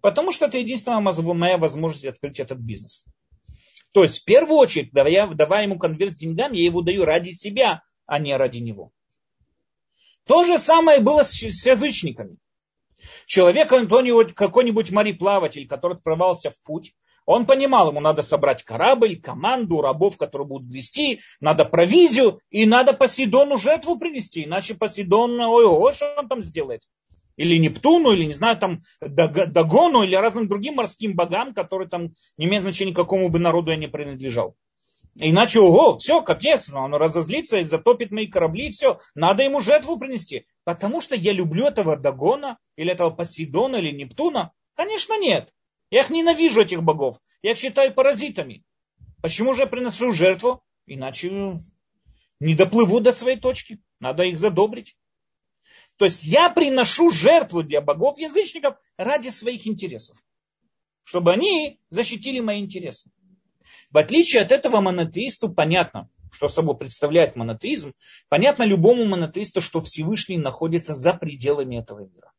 потому 0.00 0.32
что 0.32 0.46
это 0.46 0.58
единственная 0.58 1.00
моя 1.00 1.58
возможность 1.58 2.04
открыть 2.04 2.40
этот 2.40 2.58
бизнес. 2.58 3.04
То 3.92 4.02
есть, 4.02 4.20
в 4.20 4.24
первую 4.24 4.58
очередь, 4.58 4.92
давая, 4.92 5.26
давая 5.28 5.62
ему 5.62 5.78
конверт 5.78 6.12
с 6.12 6.16
деньгами, 6.16 6.58
я 6.58 6.64
его 6.64 6.82
даю 6.82 7.04
ради 7.04 7.30
себя, 7.30 7.82
а 8.04 8.18
не 8.18 8.36
ради 8.36 8.58
него. 8.58 8.90
То 10.26 10.44
же 10.44 10.58
самое 10.58 11.00
было 11.00 11.22
с, 11.22 11.30
с 11.30 11.66
язычниками. 11.66 12.36
Человек, 13.26 13.68
какой-нибудь 13.68 14.90
мореплаватель, 14.90 15.66
который 15.66 15.96
отправился 15.96 16.50
в 16.50 16.60
путь, 16.62 16.94
он 17.26 17.44
понимал, 17.44 17.90
ему 17.90 18.00
надо 18.00 18.22
собрать 18.22 18.62
корабль, 18.62 19.16
команду, 19.16 19.82
рабов, 19.82 20.16
которые 20.16 20.46
будут 20.46 20.72
вести, 20.72 21.20
надо 21.40 21.64
провизию, 21.64 22.40
и 22.50 22.64
надо 22.64 22.92
Посейдону 22.92 23.58
жертву 23.58 23.98
принести, 23.98 24.44
иначе 24.44 24.74
Посейдон, 24.74 25.38
ой, 25.40 25.66
ой, 25.66 25.92
что 25.92 26.14
он 26.16 26.28
там 26.28 26.40
сделает? 26.40 26.82
Или 27.36 27.58
Нептуну, 27.58 28.12
или, 28.12 28.24
не 28.24 28.32
знаю, 28.32 28.56
там, 28.56 28.80
Дагону, 29.00 30.04
или 30.04 30.14
разным 30.14 30.48
другим 30.48 30.76
морским 30.76 31.14
богам, 31.14 31.52
которые 31.52 31.88
там 31.88 32.14
не 32.38 32.46
имеют 32.46 32.62
значения, 32.62 32.94
какому 32.94 33.28
бы 33.28 33.38
народу 33.38 33.72
я 33.72 33.76
не 33.76 33.88
принадлежал. 33.88 34.56
Иначе, 35.18 35.60
ого, 35.60 35.98
все, 35.98 36.22
капец, 36.22 36.70
он 36.70 36.94
разозлится 36.94 37.58
и 37.58 37.64
затопит 37.64 38.10
мои 38.10 38.26
корабли, 38.26 38.68
и 38.68 38.70
все. 38.70 38.98
Надо 39.14 39.42
ему 39.42 39.60
жертву 39.60 39.98
принести. 39.98 40.46
Потому 40.64 41.00
что 41.00 41.16
я 41.16 41.32
люблю 41.32 41.66
этого 41.66 41.96
Дагона, 41.96 42.58
или 42.76 42.92
этого 42.92 43.10
Посейдона, 43.10 43.76
или 43.76 43.92
Нептуна. 43.92 44.52
Конечно, 44.74 45.18
нет. 45.18 45.52
Я 45.90 46.00
их 46.00 46.10
ненавижу, 46.10 46.62
этих 46.62 46.82
богов. 46.82 47.20
Я 47.42 47.52
их 47.52 47.58
считаю 47.58 47.94
паразитами. 47.94 48.64
Почему 49.22 49.54
же 49.54 49.62
я 49.62 49.66
приношу 49.66 50.12
жертву? 50.12 50.62
Иначе 50.86 51.60
не 52.40 52.54
доплыву 52.54 53.00
до 53.00 53.12
своей 53.12 53.38
точки. 53.38 53.80
Надо 54.00 54.24
их 54.24 54.38
задобрить. 54.38 54.96
То 55.96 56.04
есть 56.04 56.24
я 56.24 56.50
приношу 56.50 57.10
жертву 57.10 57.62
для 57.62 57.80
богов-язычников 57.80 58.76
ради 58.96 59.28
своих 59.28 59.66
интересов. 59.66 60.18
Чтобы 61.04 61.32
они 61.32 61.80
защитили 61.88 62.40
мои 62.40 62.60
интересы. 62.60 63.10
В 63.90 63.98
отличие 63.98 64.42
от 64.42 64.52
этого 64.52 64.80
монотеисту 64.80 65.52
понятно, 65.52 66.10
что 66.32 66.48
собой 66.48 66.76
представляет 66.76 67.36
монотеизм. 67.36 67.94
Понятно 68.28 68.64
любому 68.64 69.06
монотеисту, 69.06 69.60
что 69.60 69.82
Всевышний 69.82 70.36
находится 70.36 70.94
за 70.94 71.14
пределами 71.14 71.76
этого 71.76 72.00
мира. 72.00 72.32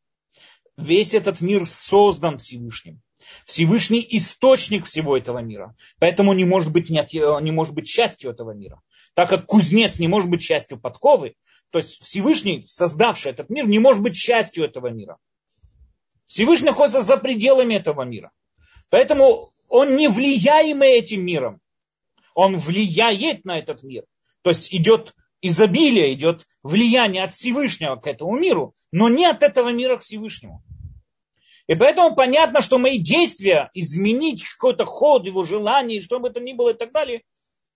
Весь 0.76 1.14
этот 1.14 1.40
мир 1.40 1.66
создан 1.66 2.38
Всевышним. 2.38 3.02
Всевышний 3.44 4.06
источник 4.10 4.86
всего 4.86 5.16
этого 5.16 5.38
мира. 5.38 5.74
Поэтому 5.98 6.32
не 6.32 6.44
может 6.44 6.72
быть, 6.72 6.90
не, 6.90 7.06
не 7.42 7.50
может 7.50 7.74
быть 7.74 7.86
частью 7.86 8.30
этого 8.30 8.52
мира. 8.52 8.80
Так 9.14 9.28
как 9.28 9.46
кузнец 9.46 9.98
не 9.98 10.08
может 10.08 10.30
быть 10.30 10.42
частью 10.42 10.78
подковы, 10.78 11.34
то 11.70 11.78
есть 11.78 12.02
Всевышний, 12.02 12.64
создавший 12.66 13.32
этот 13.32 13.50
мир, 13.50 13.66
не 13.66 13.78
может 13.78 14.02
быть 14.02 14.14
частью 14.14 14.64
этого 14.64 14.88
мира. 14.88 15.18
Всевышний 16.26 16.66
находится 16.66 17.00
за 17.00 17.16
пределами 17.16 17.74
этого 17.74 18.02
мира. 18.02 18.30
Поэтому 18.90 19.50
он 19.68 19.96
не 19.96 20.08
влияемый 20.08 20.98
этим 20.98 21.24
миром. 21.24 21.60
Он 22.34 22.56
влияет 22.56 23.44
на 23.44 23.58
этот 23.58 23.82
мир. 23.82 24.04
То 24.42 24.50
есть 24.50 24.72
идет 24.72 25.14
изобилие, 25.40 26.12
идет 26.12 26.46
влияние 26.62 27.24
от 27.24 27.32
Всевышнего 27.32 27.96
к 27.96 28.06
этому 28.06 28.38
миру, 28.38 28.74
но 28.92 29.08
не 29.08 29.26
от 29.26 29.42
этого 29.42 29.72
мира 29.72 29.96
к 29.96 30.02
Всевышнему. 30.02 30.62
И 31.68 31.74
поэтому 31.74 32.16
понятно, 32.16 32.62
что 32.62 32.78
мои 32.78 32.98
действия, 32.98 33.70
изменить 33.74 34.42
какой-то 34.42 34.86
ход, 34.86 35.26
его 35.26 35.42
желание, 35.42 36.00
что 36.00 36.18
бы 36.18 36.28
это 36.28 36.40
ни 36.40 36.54
было 36.54 36.70
и 36.70 36.74
так 36.74 36.92
далее, 36.92 37.22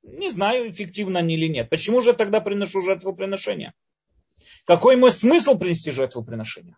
не 0.02 0.30
знаю, 0.30 0.70
эффективно 0.70 1.20
они 1.20 1.34
или 1.34 1.46
нет. 1.46 1.68
Почему 1.68 2.00
же 2.00 2.14
тогда 2.14 2.40
приношу 2.40 2.80
жертвоприношение? 2.80 3.74
Какой 4.64 4.96
мой 4.96 5.12
смысл 5.12 5.58
принести 5.58 5.90
жертвоприношение? 5.90 6.76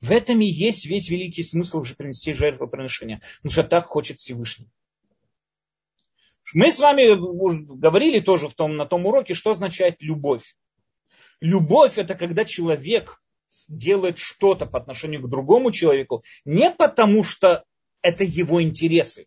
В 0.00 0.12
этом 0.12 0.40
и 0.40 0.44
есть 0.44 0.86
весь 0.86 1.08
великий 1.08 1.42
смысл 1.42 1.80
уже 1.80 1.94
принести 1.94 2.34
жертвоприношение. 2.34 3.22
Потому 3.38 3.52
что 3.52 3.64
так 3.64 3.86
хочет 3.86 4.18
Всевышний. 4.18 4.70
Мы 6.52 6.70
с 6.70 6.80
вами 6.80 7.16
говорили 7.78 8.20
тоже 8.20 8.48
в 8.48 8.54
том, 8.54 8.76
на 8.76 8.84
том 8.84 9.06
уроке, 9.06 9.34
что 9.34 9.50
означает 9.50 9.96
любовь. 10.00 10.54
Любовь 11.40 11.96
это 11.96 12.14
когда 12.14 12.44
человек 12.44 13.22
делает 13.68 14.18
что-то 14.18 14.66
по 14.66 14.78
отношению 14.78 15.22
к 15.22 15.30
другому 15.30 15.72
человеку 15.72 16.22
не 16.44 16.70
потому, 16.70 17.24
что 17.24 17.64
это 18.02 18.24
его 18.24 18.62
интересы. 18.62 19.26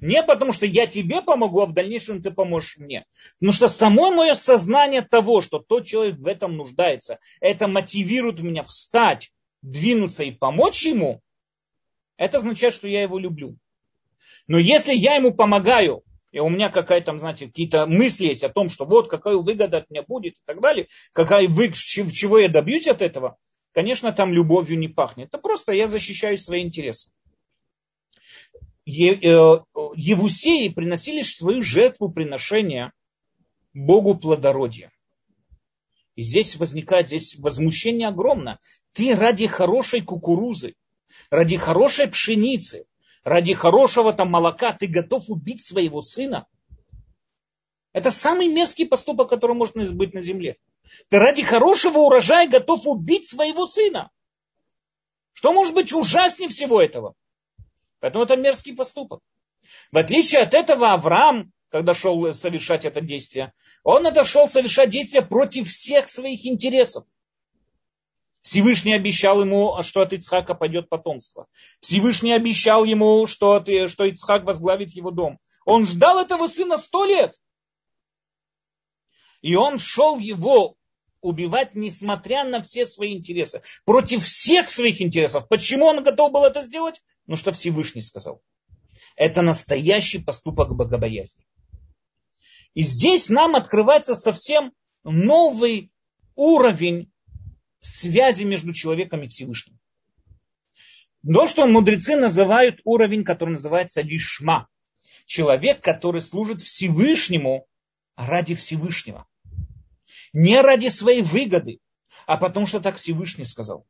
Не 0.00 0.22
потому, 0.22 0.52
что 0.52 0.66
я 0.66 0.86
тебе 0.86 1.20
помогу, 1.22 1.60
а 1.60 1.66
в 1.66 1.72
дальнейшем 1.72 2.22
ты 2.22 2.30
поможешь 2.30 2.78
мне. 2.78 3.04
Потому 3.40 3.52
что 3.52 3.68
само 3.68 4.12
мое 4.12 4.34
сознание 4.34 5.02
того, 5.02 5.40
что 5.40 5.58
тот 5.58 5.86
человек 5.86 6.18
в 6.18 6.26
этом 6.26 6.56
нуждается, 6.56 7.18
это 7.40 7.66
мотивирует 7.66 8.40
меня 8.40 8.62
встать, 8.62 9.32
двинуться 9.62 10.22
и 10.22 10.30
помочь 10.30 10.84
ему, 10.84 11.20
это 12.16 12.38
означает, 12.38 12.74
что 12.74 12.86
я 12.86 13.02
его 13.02 13.18
люблю. 13.18 13.56
Но 14.46 14.58
если 14.58 14.94
я 14.94 15.16
ему 15.16 15.34
помогаю 15.34 16.02
и 16.30 16.40
у 16.40 16.48
меня 16.48 16.68
какая-то, 16.68 17.16
знаете, 17.18 17.46
какие-то 17.46 17.86
мысли 17.86 18.26
есть 18.26 18.44
о 18.44 18.48
том, 18.48 18.68
что 18.68 18.84
вот 18.84 19.08
какая 19.08 19.36
выгода 19.36 19.78
от 19.78 19.90
меня 19.90 20.02
будет 20.02 20.34
и 20.34 20.42
так 20.44 20.60
далее, 20.60 20.88
какая 21.12 21.48
вы, 21.48 21.72
чего 21.72 22.38
я 22.38 22.48
добьюсь 22.48 22.88
от 22.88 23.00
этого, 23.00 23.36
конечно, 23.72 24.12
там 24.12 24.32
любовью 24.32 24.78
не 24.78 24.88
пахнет. 24.88 25.28
Это 25.28 25.38
просто 25.38 25.72
я 25.72 25.86
защищаю 25.86 26.36
свои 26.36 26.62
интересы. 26.62 27.10
Э, 28.86 29.60
Евусеи 29.96 30.68
приносили 30.68 31.22
свою 31.22 31.62
жертву 31.62 32.10
приношения 32.10 32.92
Богу 33.74 34.14
плодородия. 34.14 34.90
И 36.14 36.22
здесь 36.22 36.56
возникает 36.56 37.06
здесь 37.06 37.36
возмущение 37.36 38.08
огромное. 38.08 38.58
Ты 38.92 39.14
ради 39.14 39.46
хорошей 39.46 40.02
кукурузы, 40.02 40.74
ради 41.30 41.56
хорошей 41.56 42.08
пшеницы, 42.08 42.86
ради 43.24 43.54
хорошего 43.54 44.12
там 44.12 44.30
молока 44.30 44.72
ты 44.72 44.86
готов 44.86 45.24
убить 45.28 45.64
своего 45.64 46.02
сына. 46.02 46.46
Это 47.92 48.10
самый 48.10 48.48
мерзкий 48.48 48.86
поступок, 48.86 49.28
который 49.28 49.56
можно 49.56 49.84
быть 49.92 50.14
на 50.14 50.20
земле. 50.20 50.56
Ты 51.08 51.18
ради 51.18 51.42
хорошего 51.42 51.98
урожая 51.98 52.48
готов 52.48 52.86
убить 52.86 53.28
своего 53.28 53.66
сына. 53.66 54.10
Что 55.32 55.52
может 55.52 55.74
быть 55.74 55.92
ужаснее 55.92 56.48
всего 56.48 56.82
этого? 56.82 57.14
Поэтому 58.00 58.24
это 58.24 58.36
мерзкий 58.36 58.74
поступок. 58.74 59.20
В 59.92 59.98
отличие 59.98 60.42
от 60.42 60.54
этого 60.54 60.92
Авраам, 60.92 61.52
когда 61.70 61.94
шел 61.94 62.32
совершать 62.34 62.84
это 62.84 63.00
действие, 63.00 63.52
он 63.82 64.06
это 64.06 64.24
шел 64.24 64.48
совершать 64.48 64.90
действие 64.90 65.24
против 65.24 65.68
всех 65.68 66.08
своих 66.08 66.46
интересов. 66.46 67.04
Всевышний 68.48 68.94
обещал 68.94 69.42
ему, 69.42 69.76
что 69.82 70.00
от 70.00 70.14
Ицхака 70.14 70.54
пойдет 70.54 70.88
потомство. 70.88 71.48
Всевышний 71.80 72.32
обещал 72.32 72.84
ему, 72.84 73.26
что, 73.26 73.62
что 73.88 74.04
Ицхак 74.04 74.44
возглавит 74.44 74.92
его 74.92 75.10
дом. 75.10 75.38
Он 75.66 75.84
ждал 75.84 76.18
этого 76.18 76.46
сына 76.46 76.78
сто 76.78 77.04
лет. 77.04 77.38
И 79.42 79.54
он 79.54 79.78
шел 79.78 80.18
его 80.18 80.76
убивать, 81.20 81.74
несмотря 81.74 82.44
на 82.44 82.62
все 82.62 82.86
свои 82.86 83.18
интересы. 83.18 83.60
Против 83.84 84.24
всех 84.24 84.70
своих 84.70 85.02
интересов. 85.02 85.46
Почему 85.48 85.84
он 85.84 86.02
готов 86.02 86.32
был 86.32 86.44
это 86.44 86.62
сделать? 86.62 87.02
Ну, 87.26 87.36
что 87.36 87.52
Всевышний 87.52 88.00
сказал. 88.00 88.40
Это 89.14 89.42
настоящий 89.42 90.20
поступок 90.20 90.74
богобоязни. 90.74 91.44
И 92.72 92.80
здесь 92.80 93.28
нам 93.28 93.56
открывается 93.56 94.14
совсем 94.14 94.72
новый 95.04 95.92
уровень 96.34 97.12
связи 97.80 98.44
между 98.44 98.72
человеком 98.72 99.22
и 99.22 99.28
Всевышним. 99.28 99.78
То, 101.24 101.46
что 101.46 101.66
мудрецы 101.66 102.16
называют 102.16 102.80
уровень, 102.84 103.24
который 103.24 103.50
называется 103.50 104.00
лишма. 104.00 104.68
Человек, 105.26 105.82
который 105.82 106.22
служит 106.22 106.62
Всевышнему 106.62 107.66
ради 108.16 108.54
Всевышнего. 108.54 109.26
Не 110.32 110.60
ради 110.60 110.88
своей 110.88 111.22
выгоды, 111.22 111.80
а 112.26 112.36
потому 112.36 112.66
что 112.66 112.80
так 112.80 112.96
Всевышний 112.96 113.44
сказал. 113.44 113.86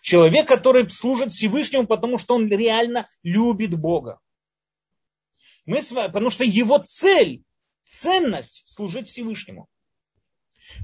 Человек, 0.00 0.48
который 0.48 0.88
служит 0.88 1.32
Всевышнему, 1.32 1.86
потому 1.86 2.18
что 2.18 2.34
он 2.34 2.48
реально 2.48 3.08
любит 3.22 3.78
Бога. 3.78 4.18
Мы 5.66 5.80
потому 5.82 6.30
что 6.30 6.44
его 6.44 6.78
цель, 6.78 7.42
ценность 7.84 8.64
служить 8.66 9.08
Всевышнему. 9.08 9.68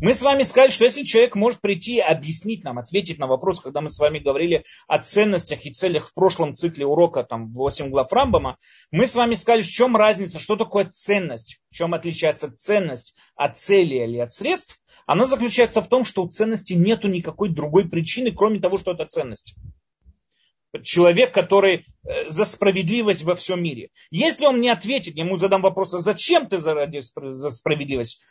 Мы 0.01 0.15
с 0.15 0.23
вами 0.23 0.43
сказали, 0.43 0.71
что 0.71 0.85
если 0.85 1.03
человек 1.03 1.35
может 1.35 1.61
прийти 1.61 1.97
и 1.97 2.01
объяснить 2.01 2.65
нам, 2.65 2.79
ответить 2.79 3.19
на 3.19 3.27
вопрос, 3.27 3.61
когда 3.61 3.81
мы 3.81 3.91
с 3.91 3.99
вами 3.99 4.19
говорили 4.19 4.65
о 4.87 4.99
ценностях 4.99 5.65
и 5.67 5.73
целях 5.73 6.09
в 6.09 6.15
прошлом 6.15 6.55
цикле 6.55 6.87
урока, 6.87 7.25
там 7.25 7.53
8 7.53 7.91
глав 7.91 8.13
Рамбама, 8.13 8.57
мы 8.91 9.07
с 9.07 9.15
вами 9.15 9.35
сказали, 9.35 9.63
в 9.63 9.69
чем 9.69 9.97
разница, 9.97 10.39
что 10.39 10.57
такое 10.57 10.85
ценность, 10.87 11.61
в 11.71 11.75
чем 11.75 11.95
отличается 11.95 12.53
ценность 12.55 13.15
от 13.37 13.59
цели 13.59 13.97
или 13.97 14.19
от 14.19 14.33
средств. 14.33 14.81
Она 15.07 15.25
заключается 15.25 15.83
в 15.83 15.89
том, 15.89 16.05
что 16.05 16.23
у 16.23 16.29
ценности 16.29 16.75
нет 16.75 17.05
никакой 17.05 17.49
другой 17.49 17.89
причины, 17.89 18.33
кроме 18.33 18.61
того, 18.61 18.79
что 18.79 18.93
это 18.93 19.07
ценность. 19.07 19.55
Человек, 20.83 21.35
который 21.35 21.87
э, 22.05 22.31
за 22.31 22.45
справедливость 22.45 23.23
во 23.23 23.35
всем 23.35 23.63
мире. 23.63 23.91
Если 24.11 24.47
он 24.47 24.59
мне 24.59 24.73
ответит, 24.73 25.17
ему 25.17 25.37
задам 25.37 25.63
вопрос, 25.63 25.95
а 25.95 25.99
зачем 25.99 26.47
ты 26.47 26.59
за, 26.59 26.91
за 27.15 27.51
справедливость? 27.51 28.23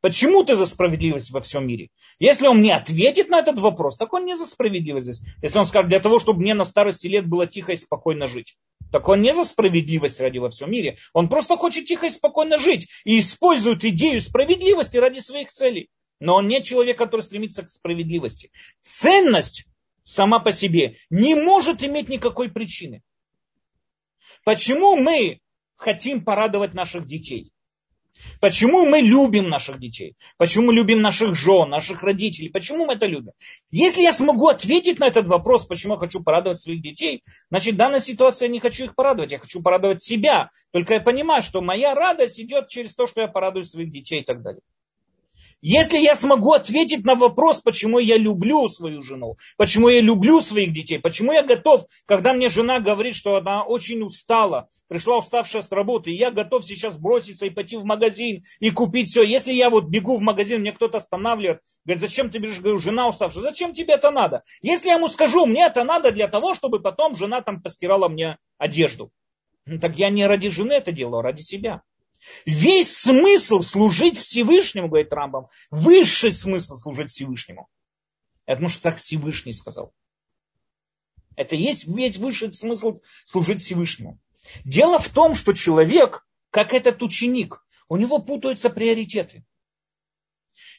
Почему 0.00 0.44
ты 0.44 0.56
за 0.56 0.66
справедливость 0.66 1.30
во 1.30 1.40
всем 1.40 1.66
мире? 1.66 1.88
Если 2.18 2.46
он 2.46 2.58
мне 2.58 2.74
ответит 2.74 3.28
на 3.28 3.38
этот 3.38 3.58
вопрос, 3.58 3.96
так 3.96 4.12
он 4.12 4.24
не 4.24 4.36
за 4.36 4.46
справедливость 4.46 5.06
здесь. 5.06 5.22
Если 5.42 5.58
он 5.58 5.66
скажет, 5.66 5.88
для 5.88 6.00
того, 6.00 6.18
чтобы 6.18 6.40
мне 6.40 6.54
на 6.54 6.64
старости 6.64 7.06
лет 7.06 7.26
было 7.26 7.46
тихо 7.46 7.72
и 7.72 7.76
спокойно 7.76 8.28
жить. 8.28 8.56
Так 8.92 9.08
он 9.08 9.20
не 9.20 9.34
за 9.34 9.44
справедливость 9.44 10.20
ради 10.20 10.38
во 10.38 10.50
всем 10.50 10.70
мире. 10.70 10.96
Он 11.12 11.28
просто 11.28 11.56
хочет 11.56 11.86
тихо 11.86 12.06
и 12.06 12.10
спокойно 12.10 12.58
жить 12.58 12.88
и 13.04 13.18
использует 13.18 13.84
идею 13.84 14.20
справедливости 14.20 14.96
ради 14.96 15.20
своих 15.20 15.48
целей. 15.48 15.88
Но 16.20 16.36
он 16.36 16.48
не 16.48 16.62
человек, 16.62 16.98
который 16.98 17.20
стремится 17.20 17.62
к 17.62 17.70
справедливости. 17.70 18.50
Ценность 18.82 19.66
сама 20.08 20.38
по 20.38 20.52
себе 20.52 20.96
не 21.10 21.34
может 21.34 21.84
иметь 21.84 22.08
никакой 22.08 22.50
причины. 22.50 23.02
Почему 24.42 24.96
мы 24.96 25.40
хотим 25.76 26.24
порадовать 26.24 26.72
наших 26.72 27.06
детей? 27.06 27.52
Почему 28.40 28.86
мы 28.86 29.00
любим 29.00 29.48
наших 29.48 29.78
детей? 29.78 30.16
Почему 30.38 30.72
любим 30.72 31.02
наших 31.02 31.36
жен, 31.36 31.68
наших 31.68 32.02
родителей? 32.02 32.48
Почему 32.48 32.86
мы 32.86 32.94
это 32.94 33.06
любим? 33.06 33.32
Если 33.70 34.00
я 34.00 34.12
смогу 34.12 34.48
ответить 34.48 34.98
на 34.98 35.06
этот 35.06 35.28
вопрос, 35.28 35.66
почему 35.66 35.94
я 35.94 36.00
хочу 36.00 36.22
порадовать 36.22 36.58
своих 36.58 36.82
детей, 36.82 37.22
значит, 37.50 37.74
в 37.74 37.76
данной 37.76 38.00
ситуации 38.00 38.46
я 38.46 38.52
не 38.52 38.60
хочу 38.60 38.86
их 38.86 38.94
порадовать, 38.94 39.30
я 39.30 39.38
хочу 39.38 39.62
порадовать 39.62 40.02
себя. 40.02 40.50
Только 40.72 40.94
я 40.94 41.00
понимаю, 41.00 41.42
что 41.42 41.60
моя 41.60 41.94
радость 41.94 42.40
идет 42.40 42.68
через 42.68 42.94
то, 42.94 43.06
что 43.06 43.20
я 43.20 43.28
порадую 43.28 43.64
своих 43.64 43.92
детей 43.92 44.22
и 44.22 44.24
так 44.24 44.42
далее. 44.42 44.62
Если 45.60 45.98
я 45.98 46.14
смогу 46.14 46.52
ответить 46.52 47.04
на 47.04 47.16
вопрос, 47.16 47.60
почему 47.62 47.98
я 47.98 48.16
люблю 48.16 48.68
свою 48.68 49.02
жену, 49.02 49.36
почему 49.56 49.88
я 49.88 50.00
люблю 50.00 50.40
своих 50.40 50.72
детей, 50.72 51.00
почему 51.00 51.32
я 51.32 51.42
готов, 51.42 51.84
когда 52.06 52.32
мне 52.32 52.48
жена 52.48 52.78
говорит, 52.78 53.16
что 53.16 53.36
она 53.36 53.64
очень 53.64 54.02
устала, 54.02 54.68
пришла 54.86 55.18
уставшая 55.18 55.62
с 55.62 55.72
работы, 55.72 56.12
и 56.12 56.16
я 56.16 56.30
готов 56.30 56.64
сейчас 56.64 56.96
броситься 56.96 57.46
и 57.46 57.50
пойти 57.50 57.76
в 57.76 57.84
магазин 57.84 58.42
и 58.60 58.70
купить 58.70 59.08
все. 59.08 59.24
Если 59.24 59.52
я 59.52 59.68
вот 59.68 59.88
бегу 59.88 60.16
в 60.16 60.20
магазин, 60.20 60.60
мне 60.60 60.72
кто-то 60.72 60.98
останавливает, 60.98 61.60
говорит, 61.84 62.00
зачем 62.00 62.30
ты 62.30 62.38
бежишь? 62.38 62.60
Говорю, 62.60 62.78
жена 62.78 63.08
уставшая. 63.08 63.42
Зачем 63.42 63.74
тебе 63.74 63.94
это 63.94 64.12
надо? 64.12 64.44
Если 64.62 64.88
я 64.88 64.94
ему 64.94 65.08
скажу, 65.08 65.44
мне 65.44 65.66
это 65.66 65.82
надо 65.82 66.12
для 66.12 66.28
того, 66.28 66.54
чтобы 66.54 66.78
потом 66.78 67.16
жена 67.16 67.40
там 67.40 67.60
постирала 67.60 68.08
мне 68.08 68.38
одежду. 68.58 69.10
Ну, 69.66 69.80
так 69.80 69.96
я 69.96 70.08
не 70.08 70.24
ради 70.24 70.50
жены 70.50 70.74
это 70.74 70.92
делаю, 70.92 71.18
а 71.18 71.22
ради 71.22 71.42
себя. 71.42 71.82
Весь 72.44 72.96
смысл 72.96 73.60
служить 73.60 74.18
Всевышнему, 74.18 74.88
говорит 74.88 75.12
Рамбам, 75.12 75.48
высший 75.70 76.32
смысл 76.32 76.76
служить 76.76 77.10
Всевышнему. 77.10 77.68
Это 78.46 78.56
потому 78.56 78.70
что 78.70 78.82
так 78.82 78.98
Всевышний 78.98 79.52
сказал. 79.52 79.92
Это 81.36 81.54
есть 81.54 81.86
весь 81.86 82.16
высший 82.16 82.52
смысл 82.52 82.98
служить 83.24 83.62
Всевышнему. 83.62 84.18
Дело 84.64 84.98
в 84.98 85.08
том, 85.08 85.34
что 85.34 85.52
человек, 85.52 86.26
как 86.50 86.72
этот 86.74 87.02
ученик, 87.02 87.62
у 87.88 87.96
него 87.96 88.18
путаются 88.18 88.70
приоритеты. 88.70 89.44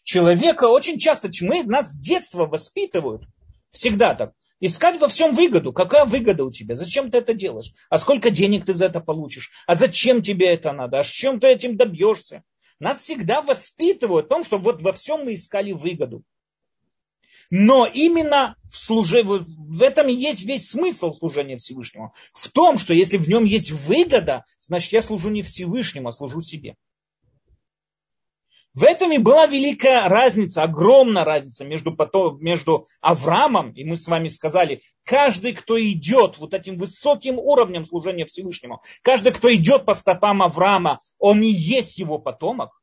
Человека 0.04 0.66
очень 0.66 0.98
часто, 0.98 1.30
мы, 1.42 1.64
нас 1.64 1.92
с 1.92 2.00
детства 2.00 2.46
воспитывают, 2.46 3.24
всегда 3.72 4.16
так, 4.16 4.34
Искать 4.60 5.00
во 5.00 5.08
всем 5.08 5.34
выгоду. 5.34 5.72
Какая 5.72 6.06
выгода 6.06 6.44
у 6.44 6.52
тебя? 6.52 6.76
Зачем 6.76 7.10
ты 7.10 7.20
это 7.20 7.34
делаешь? 7.34 7.72
А 7.90 7.98
сколько 7.98 8.30
денег 8.30 8.66
ты 8.66 8.74
за 8.74 8.86
это 8.86 9.00
получишь? 9.00 9.52
А 9.68 9.76
зачем 9.76 10.22
тебе 10.22 10.54
это 10.54 10.74
надо? 10.74 11.00
А 11.00 11.04
с 11.04 11.08
чем 11.08 11.40
ты 11.40 11.48
этим 11.48 11.78
добьешься? 11.78 12.44
Нас 12.80 13.00
всегда 13.00 13.42
воспитывают 13.42 14.26
в 14.26 14.30
том, 14.30 14.44
что 14.44 14.58
вот 14.58 14.82
во 14.82 14.92
всем 14.92 15.26
мы 15.26 15.36
искали 15.36 15.72
выгоду. 15.72 16.24
Но 17.50 17.86
именно 17.86 18.58
в, 18.70 18.78
служе... 18.78 19.24
в 19.24 19.82
этом 19.82 20.08
и 20.08 20.14
есть 20.14 20.44
весь 20.44 20.70
смысл 20.70 21.12
служения 21.12 21.58
Всевышнему. 21.58 22.14
В 22.34 22.50
том, 22.50 22.78
что 22.78 22.94
если 22.94 23.18
в 23.18 23.28
нем 23.28 23.44
есть 23.44 23.72
выгода, 23.72 24.46
значит 24.62 24.92
я 24.92 25.02
служу 25.02 25.30
не 25.30 25.42
Всевышнему, 25.42 26.10
а 26.10 26.12
служу 26.12 26.42
себе. 26.42 26.76
В 28.76 28.84
этом 28.84 29.12
и 29.12 29.18
была 29.18 29.48
великая 29.48 30.08
разница, 30.08 30.62
огромная 30.62 31.24
разница 31.24 31.66
между, 31.66 31.96
потом, 31.96 32.40
между 32.40 32.86
Авраамом, 33.02 33.72
и 33.72 33.84
мы 33.84 33.98
с 33.98 34.08
вами 34.08 34.28
сказали, 34.28 34.84
каждый, 35.04 35.54
кто 35.54 35.82
идет 35.82 36.38
вот 36.38 36.54
этим 36.54 36.78
высоким 36.78 37.40
уровнем 37.40 37.84
служения 37.84 38.26
Всевышнему, 38.26 38.80
каждый, 39.02 39.34
кто 39.34 39.54
идет 39.54 39.86
по 39.86 39.96
стопам 39.96 40.44
Авраама, 40.44 41.00
он 41.18 41.42
и 41.42 41.48
есть 41.48 41.98
его 41.98 42.20
потомок. 42.20 42.80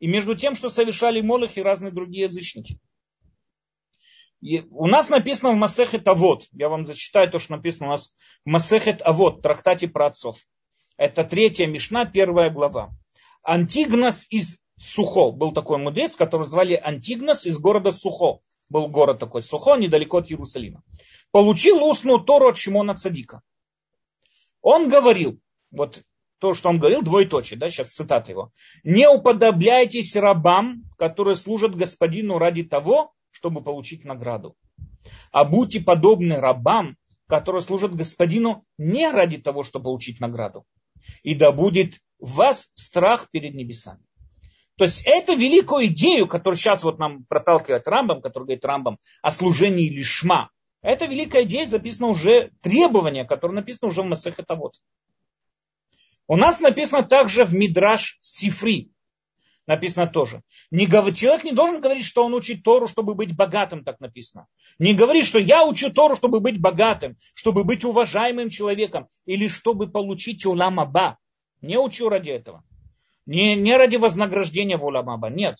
И 0.00 0.08
между 0.08 0.34
тем, 0.34 0.56
что 0.56 0.68
совершали 0.68 1.20
Молох 1.20 1.56
и 1.56 1.62
разные 1.62 1.92
другие 1.92 2.24
язычники. 2.24 2.80
И 4.40 4.62
у 4.70 4.88
нас 4.88 5.08
написано 5.10 5.52
в 5.52 5.56
Масехет 5.56 6.08
Авод, 6.08 6.48
я 6.50 6.68
вам 6.68 6.84
зачитаю 6.84 7.30
то, 7.30 7.38
что 7.38 7.52
написано 7.52 7.86
у 7.86 7.90
нас 7.90 8.16
в 8.44 8.48
Масехет 8.50 9.00
Авод, 9.02 9.42
трактате 9.42 9.86
про 9.86 10.06
отцов. 10.06 10.38
Это 10.96 11.22
третья 11.22 11.68
Мишна, 11.68 12.04
первая 12.04 12.50
глава. 12.50 12.90
Антигнос 13.44 14.26
из 14.30 14.58
Сухо. 14.82 15.30
Был 15.30 15.52
такой 15.52 15.78
мудрец, 15.78 16.16
которого 16.16 16.44
звали 16.44 16.74
Антигнос 16.74 17.46
из 17.46 17.58
города 17.58 17.92
Сухо. 17.92 18.40
Был 18.68 18.88
город 18.88 19.20
такой 19.20 19.42
Сухо, 19.42 19.76
недалеко 19.76 20.18
от 20.18 20.30
Иерусалима. 20.30 20.82
Получил 21.30 21.84
устную 21.84 22.20
Тору 22.20 22.48
от 22.48 22.58
Шимона 22.58 22.96
Цадика. 22.96 23.42
Он 24.60 24.88
говорил, 24.88 25.38
вот 25.70 26.02
то, 26.38 26.54
что 26.54 26.68
он 26.68 26.78
говорил, 26.78 27.02
двоеточие, 27.02 27.58
да, 27.58 27.70
сейчас 27.70 27.92
цитата 27.92 28.30
его. 28.32 28.50
Не 28.82 29.08
уподобляйтесь 29.08 30.16
рабам, 30.16 30.82
которые 30.98 31.36
служат 31.36 31.76
господину 31.76 32.38
ради 32.38 32.64
того, 32.64 33.12
чтобы 33.30 33.62
получить 33.62 34.04
награду. 34.04 34.56
А 35.30 35.44
будьте 35.44 35.80
подобны 35.80 36.36
рабам, 36.36 36.96
которые 37.28 37.62
служат 37.62 37.94
господину 37.94 38.64
не 38.78 39.08
ради 39.08 39.38
того, 39.38 39.62
чтобы 39.62 39.84
получить 39.84 40.18
награду. 40.18 40.64
И 41.22 41.34
да 41.34 41.52
будет 41.52 42.00
вас 42.18 42.70
страх 42.74 43.30
перед 43.30 43.54
небесами. 43.54 44.02
То 44.76 44.84
есть 44.84 45.02
эту 45.04 45.34
великую 45.34 45.86
идею, 45.86 46.26
которую 46.26 46.56
сейчас 46.56 46.82
вот 46.82 46.98
нам 46.98 47.24
проталкивает 47.24 47.86
Рамбам, 47.86 48.22
который 48.22 48.44
говорит 48.44 48.64
Рамбам 48.64 48.98
о 49.20 49.30
служении 49.30 49.88
лишма, 49.88 50.50
эта 50.80 51.06
великая 51.06 51.44
идея 51.44 51.66
записана 51.66 52.08
уже, 52.08 52.50
требование, 52.60 53.24
которое 53.24 53.54
написано 53.54 53.90
уже 53.90 54.02
в 54.02 54.06
Масехетавод. 54.06 54.74
У 56.26 56.36
нас 56.36 56.60
написано 56.60 57.02
также 57.02 57.44
в 57.44 57.54
Мидраш 57.54 58.18
Сифри. 58.20 58.90
Написано 59.68 60.08
тоже. 60.08 60.42
Не, 60.72 60.88
человек 60.88 61.44
не 61.44 61.52
должен 61.52 61.80
говорить, 61.80 62.04
что 62.04 62.24
он 62.24 62.34
учит 62.34 62.64
Тору, 62.64 62.88
чтобы 62.88 63.14
быть 63.14 63.36
богатым, 63.36 63.84
так 63.84 64.00
написано. 64.00 64.48
Не 64.80 64.94
говорит, 64.94 65.24
что 65.24 65.38
я 65.38 65.64
учу 65.64 65.92
Тору, 65.92 66.16
чтобы 66.16 66.40
быть 66.40 66.60
богатым, 66.60 67.16
чтобы 67.34 67.62
быть 67.62 67.84
уважаемым 67.84 68.48
человеком 68.48 69.06
или 69.24 69.46
чтобы 69.46 69.88
получить 69.88 70.44
улам 70.46 70.80
аба. 70.80 71.18
Не 71.60 71.78
учу 71.78 72.08
ради 72.08 72.30
этого. 72.30 72.64
Не, 73.26 73.54
не 73.54 73.76
ради 73.76 73.96
вознаграждения 73.96 74.76
в 74.76 74.84
Уламаба, 74.84 75.30
нет. 75.30 75.56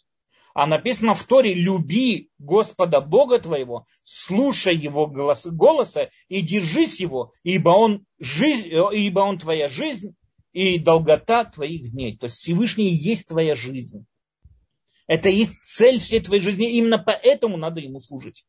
А 0.54 0.66
написано 0.66 1.14
в 1.14 1.24
Торе, 1.24 1.54
люби 1.54 2.30
Господа 2.38 3.00
Бога 3.00 3.38
твоего, 3.38 3.86
слушай 4.04 4.76
его 4.76 5.06
голос, 5.06 5.46
голоса 5.46 6.10
и 6.28 6.42
держись 6.42 7.00
его, 7.00 7.32
ибо 7.42 7.70
он, 7.70 8.04
жизнь, 8.18 8.68
ибо 8.68 9.20
он 9.20 9.38
твоя 9.38 9.68
жизнь 9.68 10.14
и 10.52 10.78
долгота 10.78 11.46
твоих 11.46 11.90
дней. 11.90 12.18
То 12.18 12.24
есть 12.24 12.36
Всевышний 12.36 12.90
есть 12.90 13.28
твоя 13.28 13.54
жизнь. 13.54 14.04
Это 15.06 15.30
есть 15.30 15.58
цель 15.62 15.98
всей 15.98 16.20
твоей 16.20 16.42
жизни. 16.42 16.70
Именно 16.70 16.98
поэтому 16.98 17.56
надо 17.56 17.80
ему 17.80 17.98
служить. 17.98 18.44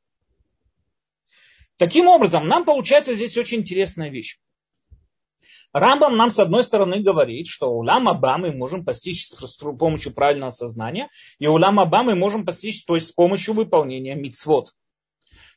Таким 1.77 2.07
образом, 2.07 2.47
нам 2.47 2.65
получается 2.65 3.13
здесь 3.13 3.37
очень 3.37 3.59
интересная 3.59 4.09
вещь. 4.09 4.39
Рамбам 5.73 6.15
нам 6.15 6.29
с 6.29 6.37
одной 6.37 6.63
стороны 6.63 7.01
говорит, 7.01 7.47
что 7.47 7.71
улам 7.71 8.07
Аба 8.07 8.37
мы 8.37 8.51
можем 8.51 8.85
постичь 8.85 9.27
с 9.27 9.57
помощью 9.57 10.13
правильного 10.13 10.51
сознания, 10.51 11.09
и 11.39 11.47
улам 11.47 11.79
Аба 11.79 12.03
мы 12.03 12.13
можем 12.13 12.45
постичь, 12.45 12.85
то 12.85 12.93
есть 12.93 13.07
с 13.07 13.11
помощью 13.11 13.55
выполнения 13.55 14.13
мицвод. 14.13 14.73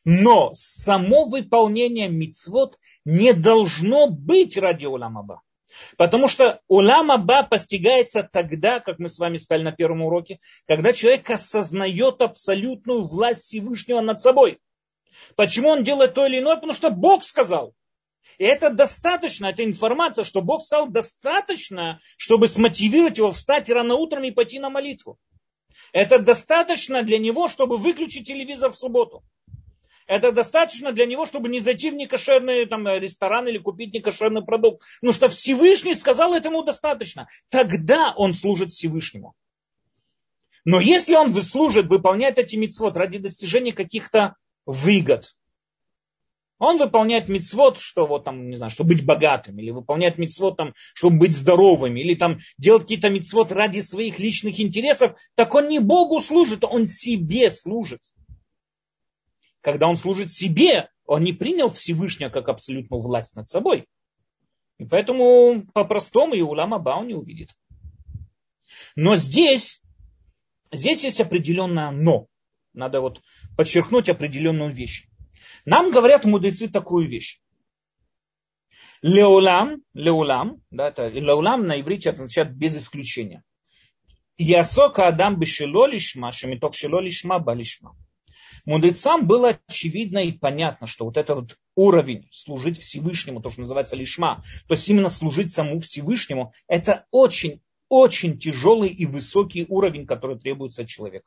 Но 0.04 0.52
само 0.54 1.26
выполнение 1.26 2.08
мицвод 2.08 2.78
не 3.04 3.34
должно 3.34 4.08
быть 4.08 4.56
ради 4.56 4.86
улам 4.86 5.18
Аба. 5.18 5.42
Потому 5.98 6.28
что 6.28 6.60
улам 6.66 7.10
Аба 7.10 7.42
постигается 7.42 8.22
тогда, 8.22 8.80
как 8.80 8.98
мы 8.98 9.10
с 9.10 9.18
вами 9.18 9.36
сказали 9.36 9.64
на 9.64 9.72
первом 9.72 10.00
уроке, 10.00 10.40
когда 10.66 10.94
человек 10.94 11.28
осознает 11.28 12.22
абсолютную 12.22 13.06
власть 13.06 13.42
Всевышнего 13.42 14.00
над 14.00 14.22
собой. 14.22 14.60
Почему 15.34 15.68
он 15.68 15.84
делает 15.84 16.14
то 16.14 16.26
или 16.26 16.38
иное? 16.38 16.54
Потому 16.54 16.72
что 16.72 16.90
Бог 16.90 17.22
сказал. 17.22 17.74
И 18.38 18.44
это 18.44 18.70
достаточно, 18.70 19.46
это 19.46 19.64
информация, 19.64 20.24
что 20.24 20.42
Бог 20.42 20.62
сказал 20.62 20.88
достаточно, 20.88 22.00
чтобы 22.16 22.48
смотивировать 22.48 23.18
его 23.18 23.30
встать 23.30 23.70
рано 23.70 23.94
утром 23.94 24.24
и 24.24 24.30
пойти 24.30 24.58
на 24.58 24.70
молитву. 24.70 25.18
Это 25.92 26.18
достаточно 26.18 27.02
для 27.02 27.18
него, 27.18 27.48
чтобы 27.48 27.78
выключить 27.78 28.26
телевизор 28.26 28.72
в 28.72 28.76
субботу. 28.76 29.22
Это 30.06 30.30
достаточно 30.30 30.92
для 30.92 31.06
него, 31.06 31.26
чтобы 31.26 31.48
не 31.48 31.58
зайти 31.58 31.90
в 31.90 31.94
некошерный 31.94 32.66
там, 32.66 32.86
ресторан 32.86 33.48
или 33.48 33.58
купить 33.58 33.92
некошерный 33.92 34.44
продукт. 34.44 34.82
Потому 35.00 35.14
что 35.14 35.28
Всевышний 35.28 35.94
сказал 35.94 36.34
этому 36.34 36.62
достаточно. 36.62 37.26
Тогда 37.48 38.14
он 38.16 38.32
служит 38.32 38.70
Всевышнему. 38.70 39.34
Но 40.64 40.80
если 40.80 41.14
он 41.14 41.34
служит, 41.34 41.86
выполняет 41.86 42.38
эти 42.38 42.56
митцвот 42.56 42.96
ради 42.96 43.18
достижения 43.18 43.72
каких-то 43.72 44.36
выгод, 44.64 45.34
Он 46.58 46.78
выполняет 46.78 47.28
мицвод, 47.28 47.78
что 47.78 48.06
вот 48.06 48.24
там, 48.24 48.48
не 48.48 48.56
знаю, 48.56 48.70
чтобы 48.70 48.94
быть 48.94 49.04
богатым, 49.04 49.58
или 49.58 49.70
выполняет 49.70 50.16
мицвод 50.16 50.56
там, 50.56 50.72
чтобы 50.94 51.18
быть 51.18 51.36
здоровым, 51.36 51.96
или 51.96 52.14
там 52.14 52.38
делать 52.56 52.82
какие-то 52.82 53.10
мицвод 53.10 53.52
ради 53.52 53.80
своих 53.80 54.18
личных 54.18 54.58
интересов, 54.58 55.18
так 55.34 55.54
он 55.54 55.68
не 55.68 55.80
Богу 55.80 56.18
служит, 56.20 56.64
он 56.64 56.86
себе 56.86 57.50
служит. 57.50 58.00
Когда 59.60 59.86
он 59.86 59.98
служит 59.98 60.32
себе, 60.32 60.88
он 61.04 61.24
не 61.24 61.34
принял 61.34 61.68
Всевышнего 61.68 62.30
как 62.30 62.48
абсолютную 62.48 63.02
власть 63.02 63.36
над 63.36 63.50
собой. 63.50 63.86
И 64.78 64.84
поэтому 64.84 65.66
по-простому 65.74 66.34
и 66.34 66.40
Улам 66.40 66.74
Аба 66.74 66.96
он 66.96 67.08
не 67.08 67.14
увидит. 67.14 67.54
Но 68.94 69.16
здесь, 69.16 69.82
здесь 70.72 71.04
есть 71.04 71.20
определенное 71.20 71.90
но. 71.90 72.28
Надо 72.72 73.00
вот 73.00 73.22
подчеркнуть 73.56 74.08
определенную 74.08 74.70
вещь. 74.70 75.06
Нам 75.64 75.90
говорят 75.90 76.24
мудрецы 76.24 76.68
такую 76.68 77.08
вещь. 77.08 77.40
Леулам, 79.02 79.82
леулам, 79.94 80.62
да, 80.70 80.88
это 80.88 81.08
леулам 81.08 81.66
на 81.66 81.80
иврите 81.80 82.10
означает 82.10 82.56
без 82.56 82.76
исключения. 82.76 83.44
Ясока 84.38 85.08
Адам 85.08 85.38
бешело 85.38 85.86
лишма, 85.86 86.32
шемиток 86.32 86.74
шело 86.74 87.00
лишма, 87.00 87.38
балишма. 87.38 87.96
Мудрецам 88.64 89.26
было 89.26 89.58
очевидно 89.66 90.18
и 90.18 90.32
понятно, 90.32 90.86
что 90.86 91.04
вот 91.04 91.16
этот 91.16 91.36
вот 91.36 91.58
уровень 91.74 92.28
служить 92.32 92.78
Всевышнему, 92.78 93.40
то, 93.40 93.50
что 93.50 93.60
называется 93.60 93.96
лишма, 93.96 94.42
то 94.66 94.74
есть 94.74 94.88
именно 94.88 95.08
служить 95.08 95.52
саму 95.52 95.80
Всевышнему, 95.80 96.52
это 96.66 97.06
очень, 97.10 97.62
очень 97.88 98.38
тяжелый 98.38 98.88
и 98.88 99.06
высокий 99.06 99.66
уровень, 99.68 100.06
который 100.06 100.38
требуется 100.38 100.82
от 100.82 100.88
человека. 100.88 101.24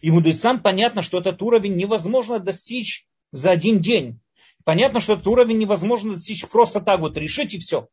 И 0.00 0.10
мудрецам 0.10 0.62
понятно, 0.62 1.02
что 1.02 1.18
этот 1.18 1.42
уровень 1.42 1.76
невозможно 1.76 2.38
достичь 2.38 3.06
за 3.32 3.50
один 3.50 3.80
день. 3.80 4.20
Понятно, 4.64 5.00
что 5.00 5.14
этот 5.14 5.26
уровень 5.26 5.58
невозможно 5.58 6.14
достичь 6.14 6.46
просто 6.46 6.80
так 6.80 7.00
вот, 7.00 7.16
решить 7.16 7.54
и 7.54 7.58
все. 7.58 7.88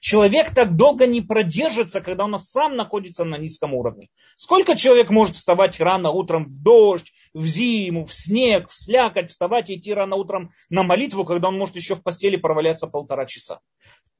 Человек 0.00 0.54
так 0.54 0.76
долго 0.76 1.06
не 1.06 1.20
продержится, 1.20 2.00
когда 2.00 2.24
он 2.24 2.38
сам 2.38 2.76
находится 2.76 3.24
на 3.24 3.36
низком 3.36 3.74
уровне. 3.74 4.08
Сколько 4.36 4.76
человек 4.76 5.10
может 5.10 5.34
вставать 5.34 5.80
рано 5.80 6.10
утром 6.10 6.46
в 6.46 6.62
дождь, 6.62 7.12
в 7.34 7.44
зиму, 7.46 8.06
в 8.06 8.14
снег, 8.14 8.68
в 8.68 8.74
слякоть, 8.74 9.30
вставать 9.30 9.70
и 9.70 9.76
идти 9.76 9.92
рано 9.92 10.16
утром 10.16 10.50
на 10.70 10.82
молитву, 10.82 11.24
когда 11.24 11.48
он 11.48 11.58
может 11.58 11.76
еще 11.76 11.96
в 11.96 12.02
постели 12.02 12.36
проваляться 12.36 12.86
полтора 12.86 13.26
часа? 13.26 13.60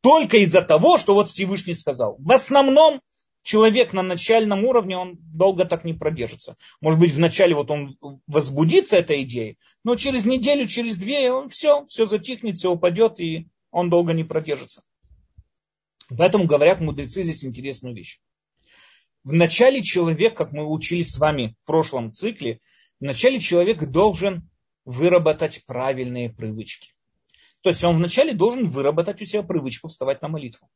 Только 0.02 0.38
из-за 0.38 0.62
того, 0.62 0.96
что 0.96 1.14
вот 1.14 1.28
Всевышний 1.28 1.74
сказал. 1.74 2.16
В 2.18 2.32
основном 2.32 3.00
человек 3.42 3.92
на 3.92 4.02
начальном 4.02 4.64
уровне, 4.64 4.96
он 4.96 5.18
долго 5.20 5.64
так 5.64 5.84
не 5.84 5.94
продержится. 5.94 6.56
Может 6.80 7.00
быть, 7.00 7.12
вначале 7.12 7.54
вот 7.54 7.70
он 7.70 7.98
возбудится 8.26 8.96
этой 8.96 9.22
идеей, 9.22 9.58
но 9.84 9.96
через 9.96 10.24
неделю, 10.24 10.66
через 10.66 10.96
две, 10.96 11.30
он 11.32 11.48
все, 11.50 11.86
все 11.86 12.06
затихнет, 12.06 12.56
все 12.56 12.70
упадет, 12.70 13.20
и 13.20 13.48
он 13.70 13.90
долго 13.90 14.12
не 14.12 14.24
продержится. 14.24 14.82
Поэтому 16.16 16.46
говорят 16.46 16.80
мудрецы 16.80 17.22
здесь 17.22 17.44
интересную 17.44 17.94
вещь. 17.94 18.20
Вначале 19.24 19.82
человек, 19.82 20.36
как 20.36 20.52
мы 20.52 20.68
учились 20.68 21.12
с 21.12 21.18
вами 21.18 21.56
в 21.62 21.66
прошлом 21.66 22.12
цикле, 22.12 22.60
вначале 23.00 23.38
человек 23.38 23.84
должен 23.84 24.50
выработать 24.84 25.64
правильные 25.64 26.30
привычки. 26.30 26.92
То 27.60 27.70
есть 27.70 27.82
он 27.84 27.96
вначале 27.96 28.34
должен 28.34 28.68
выработать 28.70 29.22
у 29.22 29.24
себя 29.24 29.42
привычку 29.44 29.88
вставать 29.88 30.20
на 30.22 30.28
молитву. 30.28 30.68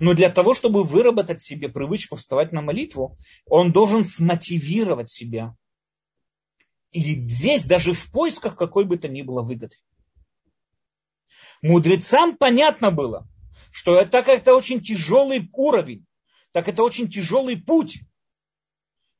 Но 0.00 0.14
для 0.14 0.30
того, 0.30 0.54
чтобы 0.54 0.84
выработать 0.84 1.42
себе 1.42 1.68
привычку 1.68 2.16
вставать 2.16 2.52
на 2.52 2.62
молитву, 2.62 3.18
он 3.46 3.72
должен 3.72 4.04
смотивировать 4.04 5.10
себя. 5.10 5.54
И 6.92 7.00
здесь 7.26 7.64
даже 7.64 7.92
в 7.92 8.10
поисках 8.10 8.56
какой 8.56 8.84
бы 8.84 8.96
то 8.96 9.08
ни 9.08 9.22
было 9.22 9.42
выгоды. 9.42 9.76
Мудрецам 11.62 12.36
понятно 12.36 12.90
было, 12.90 13.26
что 13.72 13.98
это, 13.98 14.10
так 14.10 14.28
это 14.28 14.54
очень 14.54 14.80
тяжелый 14.80 15.48
уровень, 15.52 16.06
так 16.52 16.68
это 16.68 16.82
очень 16.82 17.10
тяжелый 17.10 17.56
путь. 17.56 18.00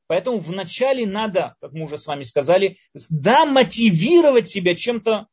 Поэтому 0.07 0.37
вначале 0.37 1.07
надо, 1.07 1.55
как 1.59 1.73
мы 1.73 1.85
уже 1.85 1.97
с 1.97 2.05
вами 2.05 2.23
сказали, 2.23 2.77
да, 3.09 3.45
мотивировать 3.45 4.47
себя 4.47 4.75
чем-то 4.75 5.27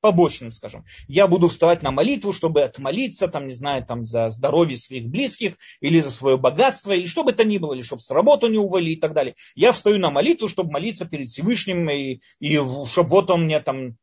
побочным, 0.00 0.52
скажем. 0.52 0.84
Я 1.06 1.26
буду 1.26 1.48
вставать 1.48 1.82
на 1.82 1.90
молитву, 1.90 2.32
чтобы 2.32 2.62
отмолиться, 2.62 3.28
там, 3.28 3.46
не 3.46 3.52
знаю, 3.52 3.84
там, 3.84 4.06
за 4.06 4.30
здоровье 4.30 4.76
своих 4.76 5.08
близких, 5.08 5.56
или 5.80 6.00
за 6.00 6.10
свое 6.10 6.36
богатство, 6.36 6.92
или 6.92 7.06
что 7.06 7.24
бы 7.24 7.32
то 7.32 7.44
ни 7.44 7.58
было, 7.58 7.74
или 7.74 7.82
чтобы 7.82 8.00
с 8.00 8.10
работы 8.10 8.48
не 8.48 8.58
уволили 8.58 8.92
и 8.92 9.00
так 9.00 9.12
далее. 9.12 9.34
Я 9.54 9.72
встаю 9.72 9.98
на 9.98 10.10
молитву, 10.10 10.48
чтобы 10.48 10.70
молиться 10.70 11.06
перед 11.06 11.28
Всевышним, 11.28 11.88
и, 11.90 12.20
и 12.38 12.56
чтобы 12.56 13.10
вот 13.10 13.30
он 13.30 13.44
мне 13.44 13.60
там 13.60 13.96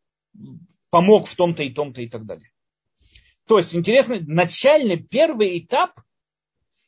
помог 0.90 1.28
в 1.28 1.36
том-то 1.36 1.64
и 1.64 1.70
том-то 1.70 2.02
и 2.02 2.10
так 2.10 2.26
далее. 2.26 2.52
То 3.48 3.58
есть, 3.58 3.76
интересно, 3.76 4.18
начальный 4.22 4.98
первый 4.98 5.60
этап, 5.60 6.02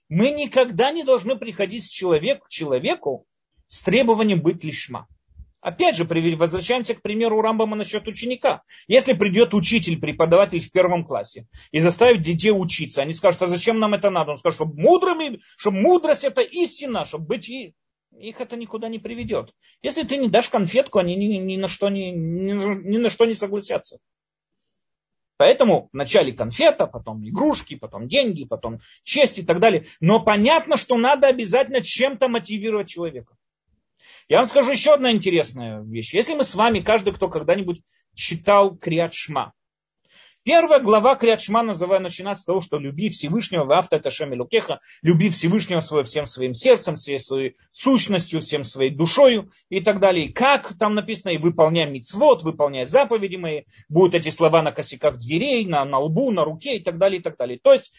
мы 0.10 0.32
никогда 0.32 0.92
не 0.92 1.04
должны 1.04 1.36
приходить 1.36 1.86
с 1.86 1.90
человек, 1.90 2.46
к 2.46 2.50
человеку 2.50 3.26
с 3.68 3.82
требованием 3.82 4.42
быть 4.42 4.64
лишма. 4.64 5.08
Опять 5.68 5.98
же, 5.98 6.06
возвращаемся 6.06 6.96
к 6.96 7.02
примеру 7.02 7.42
Рамбама 7.42 7.76
насчет 7.76 8.08
ученика. 8.08 8.64
Если 8.88 9.12
придет 9.12 9.54
учитель, 9.54 10.00
преподаватель 10.00 10.62
в 10.62 10.72
первом 10.72 11.04
классе 11.04 11.46
и 11.72 11.82
заставит 11.82 12.22
детей 12.22 12.52
учиться, 12.52 13.02
они 13.02 13.12
скажут, 13.12 13.42
а 13.42 13.48
зачем 13.48 13.78
нам 13.78 13.94
это 13.94 14.10
надо? 14.10 14.32
Он 14.32 14.38
скажет, 14.38 14.56
чтобы 14.56 14.82
мудрыми, 14.82 15.42
чтобы 15.58 15.82
мудрость 15.82 16.24
это 16.24 16.40
истина, 16.40 17.04
чтобы 17.04 17.26
быть 17.26 17.50
и 17.50 17.74
их 18.18 18.40
это 18.40 18.56
никуда 18.56 18.88
не 18.88 18.98
приведет. 18.98 19.54
Если 19.82 20.04
ты 20.04 20.16
не 20.16 20.30
дашь 20.30 20.48
конфетку, 20.48 21.00
они 21.00 21.18
ни, 21.18 21.36
ни, 21.36 21.58
на, 21.58 21.68
что 21.68 21.90
не, 21.90 22.12
ни, 22.12 22.54
ни 22.54 22.98
на 22.98 23.10
что 23.10 23.26
не 23.26 23.34
согласятся. 23.34 23.98
Поэтому 25.36 25.90
вначале 25.92 26.32
конфета, 26.32 26.88
потом 26.88 27.28
игрушки, 27.28 27.76
потом 27.76 28.08
деньги, 28.08 28.46
потом 28.46 28.80
честь 29.04 29.40
и 29.40 29.44
так 29.44 29.60
далее. 29.60 29.86
Но 30.00 30.24
понятно, 30.24 30.78
что 30.78 30.96
надо 30.96 31.28
обязательно 31.28 31.82
чем-то 31.82 32.30
мотивировать 32.30 32.88
человека. 32.88 33.36
Я 34.30 34.38
вам 34.38 34.46
скажу 34.46 34.72
еще 34.72 34.94
одна 34.94 35.12
интересная 35.12 35.82
вещь. 35.82 36.14
Если 36.14 36.34
мы 36.34 36.44
с 36.44 36.56
вами, 36.56 36.80
каждый, 36.80 37.14
кто 37.14 37.30
когда-нибудь 37.30 37.82
читал 38.14 38.76
Криат 38.76 39.14
Шма, 39.14 39.54
Первая 40.48 40.80
глава 40.80 41.18
Криадшма 41.18 41.62
называя, 41.62 42.00
начинать 42.00 42.40
с 42.40 42.46
того, 42.46 42.62
что 42.62 42.78
люби 42.78 43.10
Всевышнего, 43.10 43.66
в 43.66 43.72
авто 43.74 43.98
это 43.98 44.10
Лукеха, 44.34 44.80
люби 45.02 45.30
Всевышнего 45.30 45.82
своим, 45.82 46.06
всем 46.06 46.26
своим 46.26 46.54
сердцем, 46.54 46.96
всей 46.96 47.20
своей 47.20 47.58
сущностью, 47.74 48.40
всем 48.40 48.64
своей 48.64 48.92
душою 48.92 49.52
и 49.68 49.82
так 49.82 50.00
далее. 50.00 50.28
И 50.28 50.32
как 50.32 50.78
там 50.78 50.96
написано, 50.96 51.32
и 51.32 51.38
выполняй 51.38 51.92
мицвод, 51.92 52.44
выполняй 52.44 52.86
заповеди 52.86 53.36
мои, 53.36 53.64
будут 53.90 54.16
эти 54.16 54.30
слова 54.30 54.62
на 54.62 54.72
косяках 54.72 55.18
дверей, 55.18 55.66
на, 55.66 55.84
на 55.84 56.00
лбу, 56.00 56.32
на 56.32 56.46
руке 56.46 56.78
и 56.78 56.80
так 56.80 56.98
далее, 56.98 57.20
и 57.20 57.22
так 57.22 57.36
далее. 57.36 57.60
То 57.62 57.74
есть 57.74 57.92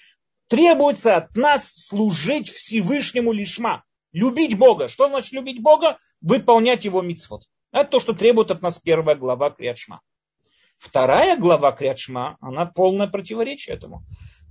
требуется 0.49 1.17
от 1.17 1.37
нас 1.37 1.71
служить 1.71 2.49
Всевышнему 2.49 3.33
лишма. 3.33 3.85
Любить 4.13 4.57
Бога. 4.59 4.89
Что 4.89 5.09
значит 5.09 5.33
любить 5.33 5.61
Бога? 5.63 5.99
Выполнять 6.21 6.85
его 6.85 7.03
мицвод. 7.03 7.45
Это 7.73 7.91
то, 7.91 8.01
что 8.01 8.15
требует 8.15 8.51
от 8.51 8.63
нас 8.63 8.79
первая 8.79 9.17
глава 9.17 9.51
Криадшма. 9.51 10.01
Вторая 10.79 11.37
глава 11.37 11.73
Криадшма, 11.73 12.37
она 12.41 12.65
полное 12.65 13.09
противоречие 13.09 13.77
этому. 13.77 14.05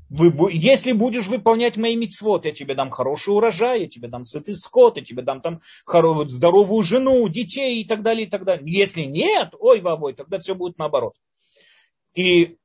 Вы, 0.10 0.32
если 0.54 0.94
будешь 0.94 1.28
выполнять 1.28 1.76
мои 1.76 1.96
мицвод, 1.96 2.46
я 2.46 2.54
тебе 2.54 2.76
дам 2.76 2.92
хороший 2.92 3.34
урожай, 3.34 3.82
я 3.82 3.88
тебе 3.88 4.08
дам 4.08 4.24
сытый 4.24 4.56
скот, 4.56 4.98
я 4.98 5.04
тебе 5.04 5.22
дам 5.22 5.42
там 5.42 5.60
здоровую 5.86 6.82
жену, 6.84 7.28
детей 7.28 7.82
и 7.82 7.86
так 7.86 8.04
далее, 8.04 8.26
и 8.26 8.30
так 8.30 8.46
далее. 8.46 8.64
Если 8.72 9.02
нет, 9.02 9.54
ой, 9.60 9.82
вовой, 9.82 10.14
тогда 10.14 10.40
все 10.40 10.56
будет 10.56 10.78
наоборот. 10.78 11.14
И 12.14 12.58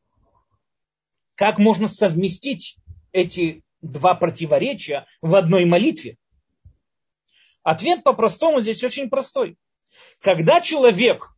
как 1.35 1.59
можно 1.59 1.89
совместить 1.89 2.77
эти 3.11 3.65
два 3.81 4.15
противоречия 4.15 5.07
в 5.21 5.35
одной 5.35 5.65
молитве? 5.65 6.17
Ответ 7.63 8.03
по-простому 8.03 8.61
здесь 8.61 8.83
очень 8.83 9.09
простой. 9.09 9.57
Когда 10.21 10.61
человек 10.61 11.35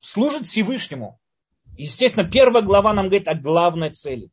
служит 0.00 0.46
Всевышнему, 0.46 1.20
естественно, 1.76 2.28
первая 2.28 2.62
глава 2.62 2.92
нам 2.92 3.06
говорит 3.06 3.28
о 3.28 3.34
главной 3.34 3.90
цели. 3.90 4.30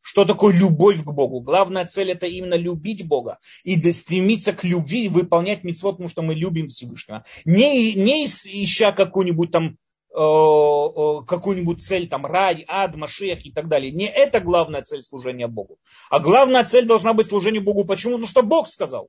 Что 0.00 0.26
такое 0.26 0.52
любовь 0.54 1.02
к 1.02 1.10
Богу? 1.10 1.40
Главная 1.40 1.86
цель 1.86 2.10
это 2.10 2.26
именно 2.26 2.54
любить 2.54 3.06
Бога 3.06 3.38
и 3.62 3.80
стремиться 3.90 4.52
к 4.52 4.62
любви, 4.62 5.08
выполнять 5.08 5.64
митцвот, 5.64 5.94
потому 5.94 6.10
что 6.10 6.20
мы 6.20 6.34
любим 6.34 6.68
Всевышнего. 6.68 7.24
Не, 7.46 7.94
не 7.94 8.26
ища 8.26 8.92
какую-нибудь 8.92 9.50
там 9.50 9.78
какую-нибудь 10.14 11.82
цель, 11.82 12.08
там, 12.08 12.24
рай, 12.24 12.64
ад, 12.68 12.94
машех 12.94 13.44
и 13.44 13.50
так 13.50 13.66
далее. 13.66 13.90
Не 13.90 14.06
это 14.06 14.38
главная 14.38 14.82
цель 14.82 15.02
служения 15.02 15.48
Богу. 15.48 15.78
А 16.08 16.20
главная 16.20 16.64
цель 16.64 16.86
должна 16.86 17.14
быть 17.14 17.26
служение 17.26 17.60
Богу. 17.60 17.84
Почему? 17.84 18.12
Потому 18.12 18.28
что 18.28 18.42
Бог 18.42 18.68
сказал. 18.68 19.08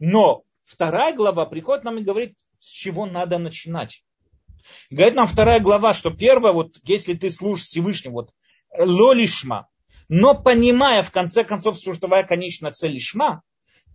Но 0.00 0.42
вторая 0.64 1.14
глава 1.14 1.46
приходит 1.46 1.84
нам 1.84 1.98
и 1.98 2.02
говорит, 2.02 2.34
с 2.58 2.70
чего 2.70 3.06
надо 3.06 3.38
начинать. 3.38 4.02
Говорит 4.90 5.14
нам 5.14 5.28
вторая 5.28 5.60
глава, 5.60 5.94
что 5.94 6.10
первое, 6.10 6.50
вот 6.52 6.78
если 6.82 7.14
ты 7.14 7.30
служишь 7.30 7.66
Всевышнему, 7.66 8.16
вот 8.16 8.30
лолишма, 8.76 9.68
но 10.08 10.34
понимая 10.34 11.04
в 11.04 11.12
конце 11.12 11.44
концов, 11.44 11.76
что 11.76 11.94
твоя 11.94 12.24
конечная 12.24 12.72
цель 12.72 12.94
лишма, 12.94 13.42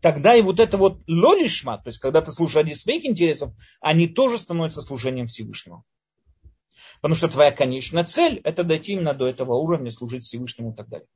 тогда 0.02 0.36
и 0.36 0.42
вот 0.42 0.60
это 0.60 0.78
вот 0.78 1.02
лолишма, 1.08 1.78
то 1.78 1.88
есть 1.88 2.00
когда 2.00 2.22
ты 2.22 2.32
служишь 2.32 2.56
ради 2.56 2.74
своих 2.74 3.06
интересов, 3.06 3.54
они 3.80 4.08
тоже 4.08 4.38
становятся 4.38 4.82
служением 4.82 5.28
Всевышнего. 5.28 5.84
Потому 7.02 7.16
что 7.16 7.30
твоя 7.30 7.52
конечная 7.52 8.04
цель– 8.04 8.42
это 8.44 8.64
дойти 8.64 8.94
именно 8.94 9.14
до 9.14 9.28
этого 9.28 9.56
уровня, 9.56 9.90
служить 9.90 10.24
Всевышнему 10.24 10.72
и 10.72 10.76
так 10.76 10.90
далее. 10.90 11.08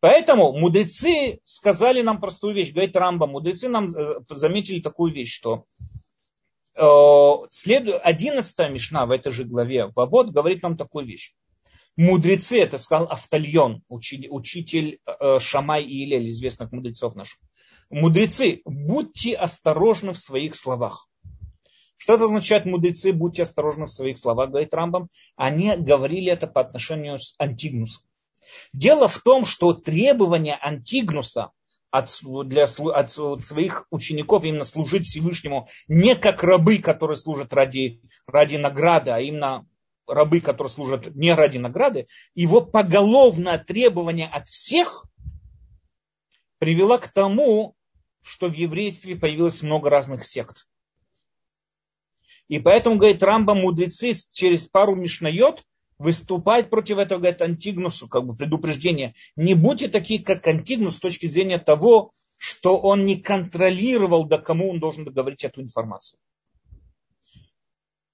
Поэтому 0.00 0.52
мудрецы 0.52 1.40
сказали 1.44 2.00
нам 2.00 2.20
простую 2.20 2.54
вещь, 2.54 2.72
говорит 2.72 2.96
Рамба, 2.96 3.26
мудрецы 3.26 3.68
нам 3.68 3.88
э, 3.88 4.20
заметили 4.30 4.80
такую 4.80 5.12
вещь, 5.12 5.32
что 5.34 5.66
э, 6.74 7.46
следует, 7.50 8.00
11 8.02 8.70
мишна 8.70 9.04
в 9.04 9.10
этой 9.10 9.30
же 9.30 9.44
главе, 9.44 9.88
Вавод, 9.94 10.30
говорит 10.30 10.62
нам 10.62 10.78
такую 10.78 11.04
вещь. 11.04 11.34
Мудрецы, 11.96 12.58
это 12.60 12.78
сказал 12.78 13.08
Автальон, 13.08 13.82
учитель, 13.88 14.28
учитель 14.30 15.00
э, 15.04 15.38
Шамай 15.38 15.84
и 15.84 16.04
Илель, 16.04 16.30
известных 16.30 16.72
мудрецов 16.72 17.14
наших. 17.14 17.38
Мудрецы, 17.90 18.62
будьте 18.64 19.34
осторожны 19.34 20.12
в 20.12 20.18
своих 20.18 20.54
словах. 20.54 21.08
Что 21.96 22.14
это 22.14 22.24
означает 22.24 22.64
мудрецы, 22.64 23.12
будьте 23.12 23.42
осторожны 23.42 23.86
в 23.86 23.90
своих 23.90 24.18
словах, 24.18 24.50
говорит 24.50 24.72
Рамбам. 24.72 25.08
Они 25.36 25.76
говорили 25.76 26.30
это 26.30 26.46
по 26.46 26.60
отношению 26.60 27.18
с 27.18 27.34
Антигнусом. 27.38 28.04
Дело 28.72 29.08
в 29.08 29.18
том, 29.18 29.44
что 29.44 29.74
требования 29.74 30.56
Антигнуса 30.62 31.50
от, 31.90 32.10
для, 32.46 32.64
от 32.64 33.12
своих 33.12 33.86
учеников 33.90 34.44
именно 34.44 34.64
служить 34.64 35.06
Всевышнему 35.06 35.68
не 35.88 36.14
как 36.14 36.42
рабы, 36.44 36.78
которые 36.78 37.16
служат 37.16 37.52
ради, 37.52 38.00
ради 38.26 38.56
награды, 38.56 39.10
а 39.10 39.20
именно 39.20 39.66
рабы, 40.06 40.40
которые 40.40 40.70
служат 40.70 41.14
не 41.14 41.34
ради 41.34 41.58
награды, 41.58 42.06
его 42.34 42.60
поголовное 42.60 43.58
требование 43.58 44.28
от 44.28 44.48
всех 44.48 45.04
привело 46.58 46.98
к 46.98 47.08
тому, 47.08 47.74
что 48.22 48.48
в 48.48 48.54
еврействе 48.54 49.16
появилось 49.16 49.62
много 49.62 49.90
разных 49.90 50.24
сект. 50.24 50.66
И 52.48 52.58
поэтому, 52.58 52.96
говорит 52.96 53.22
Рамба, 53.22 53.54
мудрецы 53.54 54.12
через 54.32 54.66
пару 54.66 54.96
мишнает 54.96 55.64
выступать 55.98 56.70
против 56.70 56.98
этого, 56.98 57.20
говорит 57.20 57.42
Антигнусу, 57.42 58.08
как 58.08 58.24
бы 58.24 58.34
предупреждение. 58.34 59.14
Не 59.36 59.54
будьте 59.54 59.86
такие, 59.86 60.22
как 60.22 60.46
Антигнус 60.46 60.96
с 60.96 60.98
точки 60.98 61.26
зрения 61.26 61.58
того, 61.58 62.12
что 62.36 62.78
он 62.78 63.04
не 63.04 63.20
контролировал, 63.20 64.24
до 64.24 64.38
кому 64.38 64.70
он 64.70 64.80
должен 64.80 65.04
договорить 65.04 65.44
эту 65.44 65.60
информацию. 65.60 66.18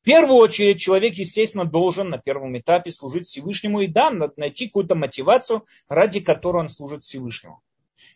В 0.03 0.05
первую 0.05 0.37
очередь 0.37 0.81
человек, 0.81 1.15
естественно, 1.15 1.65
должен 1.65 2.11
на 2.11 2.19
первом 2.19 2.59
этапе 2.59 2.91
служить 2.91 3.27
Всевышнему 3.27 3.81
и 3.81 3.87
да, 3.87 4.11
найти 4.37 4.67
какую-то 4.67 4.97
мотивацию, 4.97 5.65
ради 5.89 6.21
которой 6.21 6.59
он 6.59 6.69
служит 6.69 7.05
Всевышнему. 7.05 7.63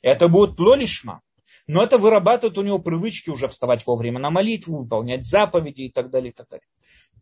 Это 0.03 0.29
будет 0.29 0.59
лолишма 0.59 1.23
но 1.67 1.83
это 1.83 1.99
вырабатывает 1.99 2.59
у 2.59 2.63
него 2.63 2.79
привычки 2.79 3.31
уже 3.31 3.49
вставать 3.49 3.87
вовремя 3.87 4.19
на 4.19 4.31
молитву, 4.31 4.79
выполнять 4.79 5.27
заповеди 5.27 5.83
и 5.83 5.93
так 5.93 6.11
далее, 6.11 6.31
и 6.31 6.35
так 6.35 6.49
далее. 6.49 6.67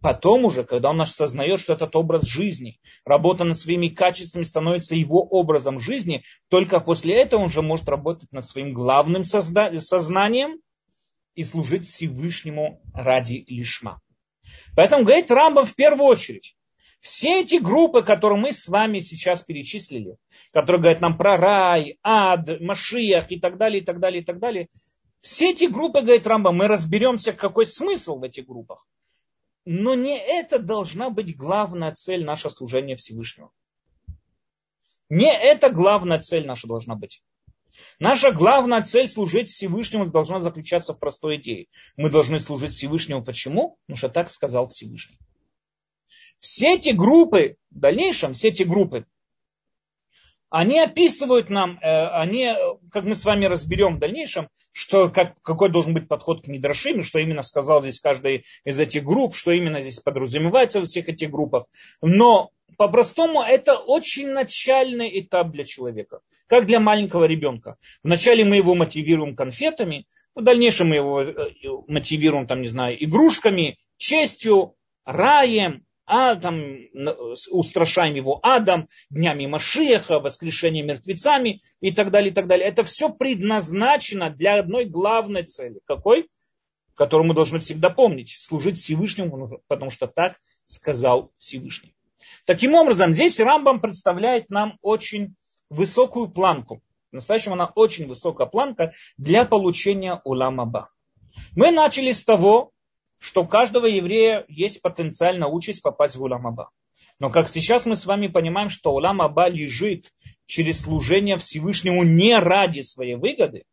Потом 0.01 0.45
уже, 0.45 0.65
когда 0.65 0.91
он 0.91 1.01
осознает, 1.01 1.61
что 1.61 1.73
этот 1.73 1.97
образ 1.97 2.23
жизни, 2.23 2.79
работа 3.05 3.45
над 3.45 3.59
своими 3.59 3.89
качествами 3.89 4.45
становится 4.45 4.95
его 4.95 5.23
образом 5.23 5.81
жизни, 5.81 6.23
только 6.49 6.79
после 6.81 7.15
этого 7.17 7.41
он 7.41 7.47
уже 7.47 7.63
может 7.63 7.89
работать 7.89 8.33
над 8.33 8.47
своим 8.47 8.71
главным 8.71 9.23
созда- 9.23 9.77
сознанием 9.81 10.61
и 11.35 11.43
служить 11.43 11.87
Всевышнему 11.87 12.81
ради 12.95 13.45
лишма. 13.49 14.01
Поэтому 14.77 15.05
говорит 15.05 15.31
Рамбам 15.31 15.67
в 15.67 15.75
первую 15.75 16.07
очередь, 16.07 16.57
все 17.01 17.43
эти 17.43 17.57
группы, 17.57 18.03
которые 18.03 18.41
мы 18.41 18.53
с 18.53 18.69
вами 18.69 18.99
сейчас 18.99 19.43
перечислили, 19.43 20.17
которые 20.53 20.81
говорят 20.81 21.01
нам 21.01 21.17
про 21.17 21.37
рай, 21.37 21.99
ад, 22.03 22.61
Машиях 22.61 23.31
и 23.31 23.39
так 23.39 23.57
далее, 23.57 23.83
и 23.83 23.85
так 23.85 24.01
далее, 24.01 24.23
и 24.23 24.25
так 24.25 24.39
далее, 24.39 24.69
все 25.21 25.51
эти 25.51 25.65
группы, 25.65 26.01
говорит 26.01 26.27
Рамба, 26.27 26.53
мы 26.53 26.69
разберемся, 26.69 27.33
какой 27.33 27.67
смысл 27.67 28.19
в 28.19 28.23
этих 28.23 28.47
группах. 28.47 28.87
Но 29.65 29.95
не 29.95 30.17
это 30.17 30.59
должна 30.59 31.11
быть 31.11 31.37
главная 31.37 31.93
цель 31.95 32.25
нашего 32.25 32.51
служения 32.51 32.97
Всевышнего. 32.97 33.51
Не 35.11 35.31
это 35.33 35.71
главная 35.71 36.21
цель 36.21 36.47
наша 36.47 36.67
должна 36.67 36.95
быть. 36.95 37.23
Наша 37.99 38.33
главная 38.33 38.83
цель 38.83 39.09
служить 39.09 39.49
Всевышнему 39.49 40.11
должна 40.11 40.41
заключаться 40.41 40.95
в 40.95 40.99
простой 40.99 41.37
идее. 41.37 41.67
Мы 41.97 42.11
должны 42.11 42.41
служить 42.41 42.73
Всевышнему 42.73 43.25
почему? 43.25 43.79
Потому 43.87 43.99
что 43.99 44.09
так 44.09 44.31
сказал 44.31 44.69
Всевышний. 44.69 45.19
Все 46.39 46.75
эти 46.75 46.91
группы, 46.91 47.57
в 47.71 47.79
дальнейшем, 47.79 48.33
все 48.33 48.49
эти 48.49 48.63
группы, 48.63 49.07
они 50.51 50.81
описывают 50.81 51.51
нам, 51.51 51.79
э, 51.83 52.07
они, 52.07 52.55
как 52.91 53.05
мы 53.05 53.15
с 53.15 53.25
вами 53.25 53.45
разберем 53.45 53.97
в 53.97 53.99
дальнейшем, 53.99 54.49
что, 54.73 55.11
как, 55.11 55.41
какой 55.43 55.71
должен 55.71 55.93
быть 55.93 56.09
подход 56.09 56.43
к 56.45 56.47
Мидрашим, 56.47 57.03
что 57.03 57.19
именно 57.19 57.43
сказал 57.43 57.83
здесь 57.83 58.01
каждый 58.01 58.45
из 58.65 58.81
этих 58.81 59.05
групп, 59.05 59.35
что 59.35 59.51
именно 59.51 59.83
здесь 59.83 60.01
подразумевается 60.01 60.81
во 60.81 60.87
всех 60.87 61.09
этих 61.09 61.31
группах. 61.31 61.65
Но 62.01 62.51
по-простому 62.79 63.43
это 63.43 63.77
очень 63.77 64.31
начальный 64.31 65.21
этап 65.21 65.51
для 65.51 65.65
человека, 65.65 66.21
как 66.47 66.67
для 66.67 66.81
маленького 66.81 67.25
ребенка. 67.25 67.77
Вначале 68.03 68.45
мы 68.45 68.57
его 68.57 68.75
мотивируем 68.75 69.37
конфетами, 69.37 70.07
в 70.35 70.43
дальнейшем 70.43 70.89
мы 70.89 70.97
его 70.97 71.23
э, 71.23 71.35
мотивируем, 71.89 72.47
там, 72.47 72.63
не 72.63 72.69
знаю, 72.69 73.03
игрушками, 73.05 73.79
честью, 73.97 74.77
раем, 75.05 75.85
Адам, 76.09 76.79
устрашаем 77.51 78.15
его 78.15 78.41
Адам, 78.43 78.89
днями 79.11 79.47
Машиеха, 79.47 80.21
воскрешением 80.21 80.87
мертвецами 80.87 81.61
и 81.81 81.93
так 81.93 82.11
далее, 82.11 82.31
и 82.31 82.35
так 82.35 82.47
далее. 82.47 82.67
Это 82.67 82.83
все 82.83 83.11
предназначено 83.11 84.31
для 84.31 84.59
одной 84.59 84.87
главной 84.87 85.43
цели. 85.43 85.81
Какой? 85.87 86.29
Которую 86.95 87.29
мы 87.29 87.35
должны 87.35 87.59
всегда 87.59 87.91
помнить. 87.91 88.31
Служить 88.41 88.79
Всевышнему, 88.79 89.61
потому 89.69 89.91
что 89.91 90.07
так 90.07 90.41
сказал 90.65 91.31
Всевышний. 91.39 91.95
Таким 92.47 92.75
образом, 92.75 93.13
здесь 93.13 93.39
Рамбам 93.39 93.81
представляет 93.81 94.49
нам 94.49 94.79
очень 94.81 95.35
высокую 95.69 96.29
планку. 96.29 96.81
В 97.13 97.53
она 97.53 97.73
очень 97.75 98.07
высокая 98.07 98.47
планка 98.47 98.93
для 99.17 99.45
получения 99.45 100.21
уламаба. 100.25 100.91
Мы 101.55 101.71
начали 101.71 102.13
с 102.13 102.25
того, 102.25 102.73
что 103.19 103.43
у 103.43 103.47
каждого 103.47 103.87
еврея 103.87 104.45
есть 104.49 104.83
потенциальная 104.83 105.49
участь 105.49 105.83
попасть 105.83 106.17
в 106.17 106.23
Улам 106.23 106.47
Аба. 106.47 106.71
Но 107.19 107.31
как 107.31 107.49
сейчас 107.49 107.85
мы 107.85 107.97
с 107.97 108.07
вами 108.07 108.29
понимаем, 108.29 108.69
что 108.69 108.93
Улам 108.93 109.21
Аба 109.21 109.49
лежит 109.49 110.13
через 110.47 110.83
служение 110.83 111.37
Всевышнему 111.37 112.05
не 112.05 112.39
ради 112.39 112.83
своей 112.83 113.17
выгоды, 113.17 113.65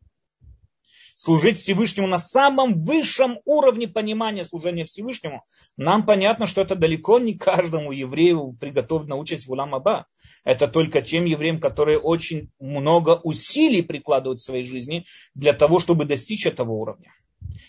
служить 1.16 1.56
Всевышнему 1.58 2.06
на 2.06 2.18
самом 2.18 2.84
высшем 2.84 3.40
уровне 3.44 3.88
понимания 3.88 4.44
служения 4.44 4.84
Всевышнему, 4.84 5.44
нам 5.76 6.04
понятно, 6.04 6.46
что 6.46 6.60
это 6.60 6.74
далеко 6.74 7.18
не 7.18 7.34
каждому 7.34 7.92
еврею 7.92 8.56
приготовлена 8.60 9.16
участь 9.16 9.46
в 9.46 9.52
Улам 9.52 9.74
Аба. 9.74 10.06
Это 10.44 10.68
только 10.68 11.02
тем 11.02 11.24
евреям, 11.24 11.58
которые 11.58 11.98
очень 11.98 12.50
много 12.60 13.20
усилий 13.22 13.82
прикладывают 13.82 14.40
в 14.40 14.44
своей 14.44 14.62
жизни 14.62 15.06
для 15.34 15.52
того, 15.52 15.80
чтобы 15.80 16.04
достичь 16.04 16.46
этого 16.46 16.72
уровня. 16.72 17.12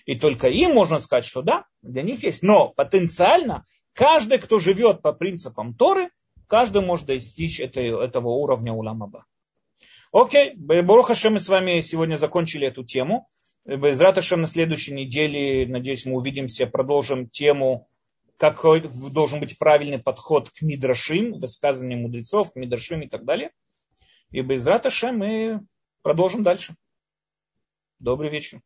И 0.05 0.15
только 0.15 0.47
им 0.47 0.73
можно 0.73 0.99
сказать, 0.99 1.25
что 1.25 1.41
да, 1.41 1.65
для 1.81 2.01
них 2.01 2.23
есть. 2.23 2.43
Но 2.43 2.69
потенциально 2.69 3.65
каждый, 3.93 4.39
кто 4.39 4.59
живет 4.59 5.01
по 5.01 5.13
принципам 5.13 5.73
Торы, 5.73 6.09
каждый 6.47 6.81
может 6.81 7.05
достичь 7.05 7.59
этого 7.59 8.29
уровня 8.29 8.73
уламаба. 8.73 9.25
Окей, 10.11 10.53
Баруха 10.55 11.13
мы 11.29 11.39
с 11.39 11.49
вами 11.49 11.81
сегодня 11.81 12.15
закончили 12.15 12.67
эту 12.67 12.83
тему. 12.83 13.27
Без 13.65 13.99
Раташем 13.99 14.41
на 14.41 14.47
следующей 14.47 14.93
неделе, 14.93 15.67
надеюсь, 15.67 16.05
мы 16.05 16.15
увидимся, 16.15 16.67
продолжим 16.67 17.29
тему, 17.29 17.89
какой 18.37 18.81
должен 18.81 19.41
быть 19.41 19.57
правильный 19.57 19.99
подход 19.99 20.49
к 20.49 20.61
Мидрашим, 20.61 21.33
высказываниям 21.33 22.03
мудрецов, 22.03 22.53
к 22.53 22.55
Мидрашим 22.55 23.01
и 23.01 23.09
так 23.09 23.25
далее. 23.25 23.51
И 24.31 24.41
без 24.41 24.65
Раташем 24.65 25.17
мы 25.17 25.61
продолжим 26.01 26.43
дальше. 26.43 26.75
Добрый 27.99 28.29
вечер. 28.29 28.61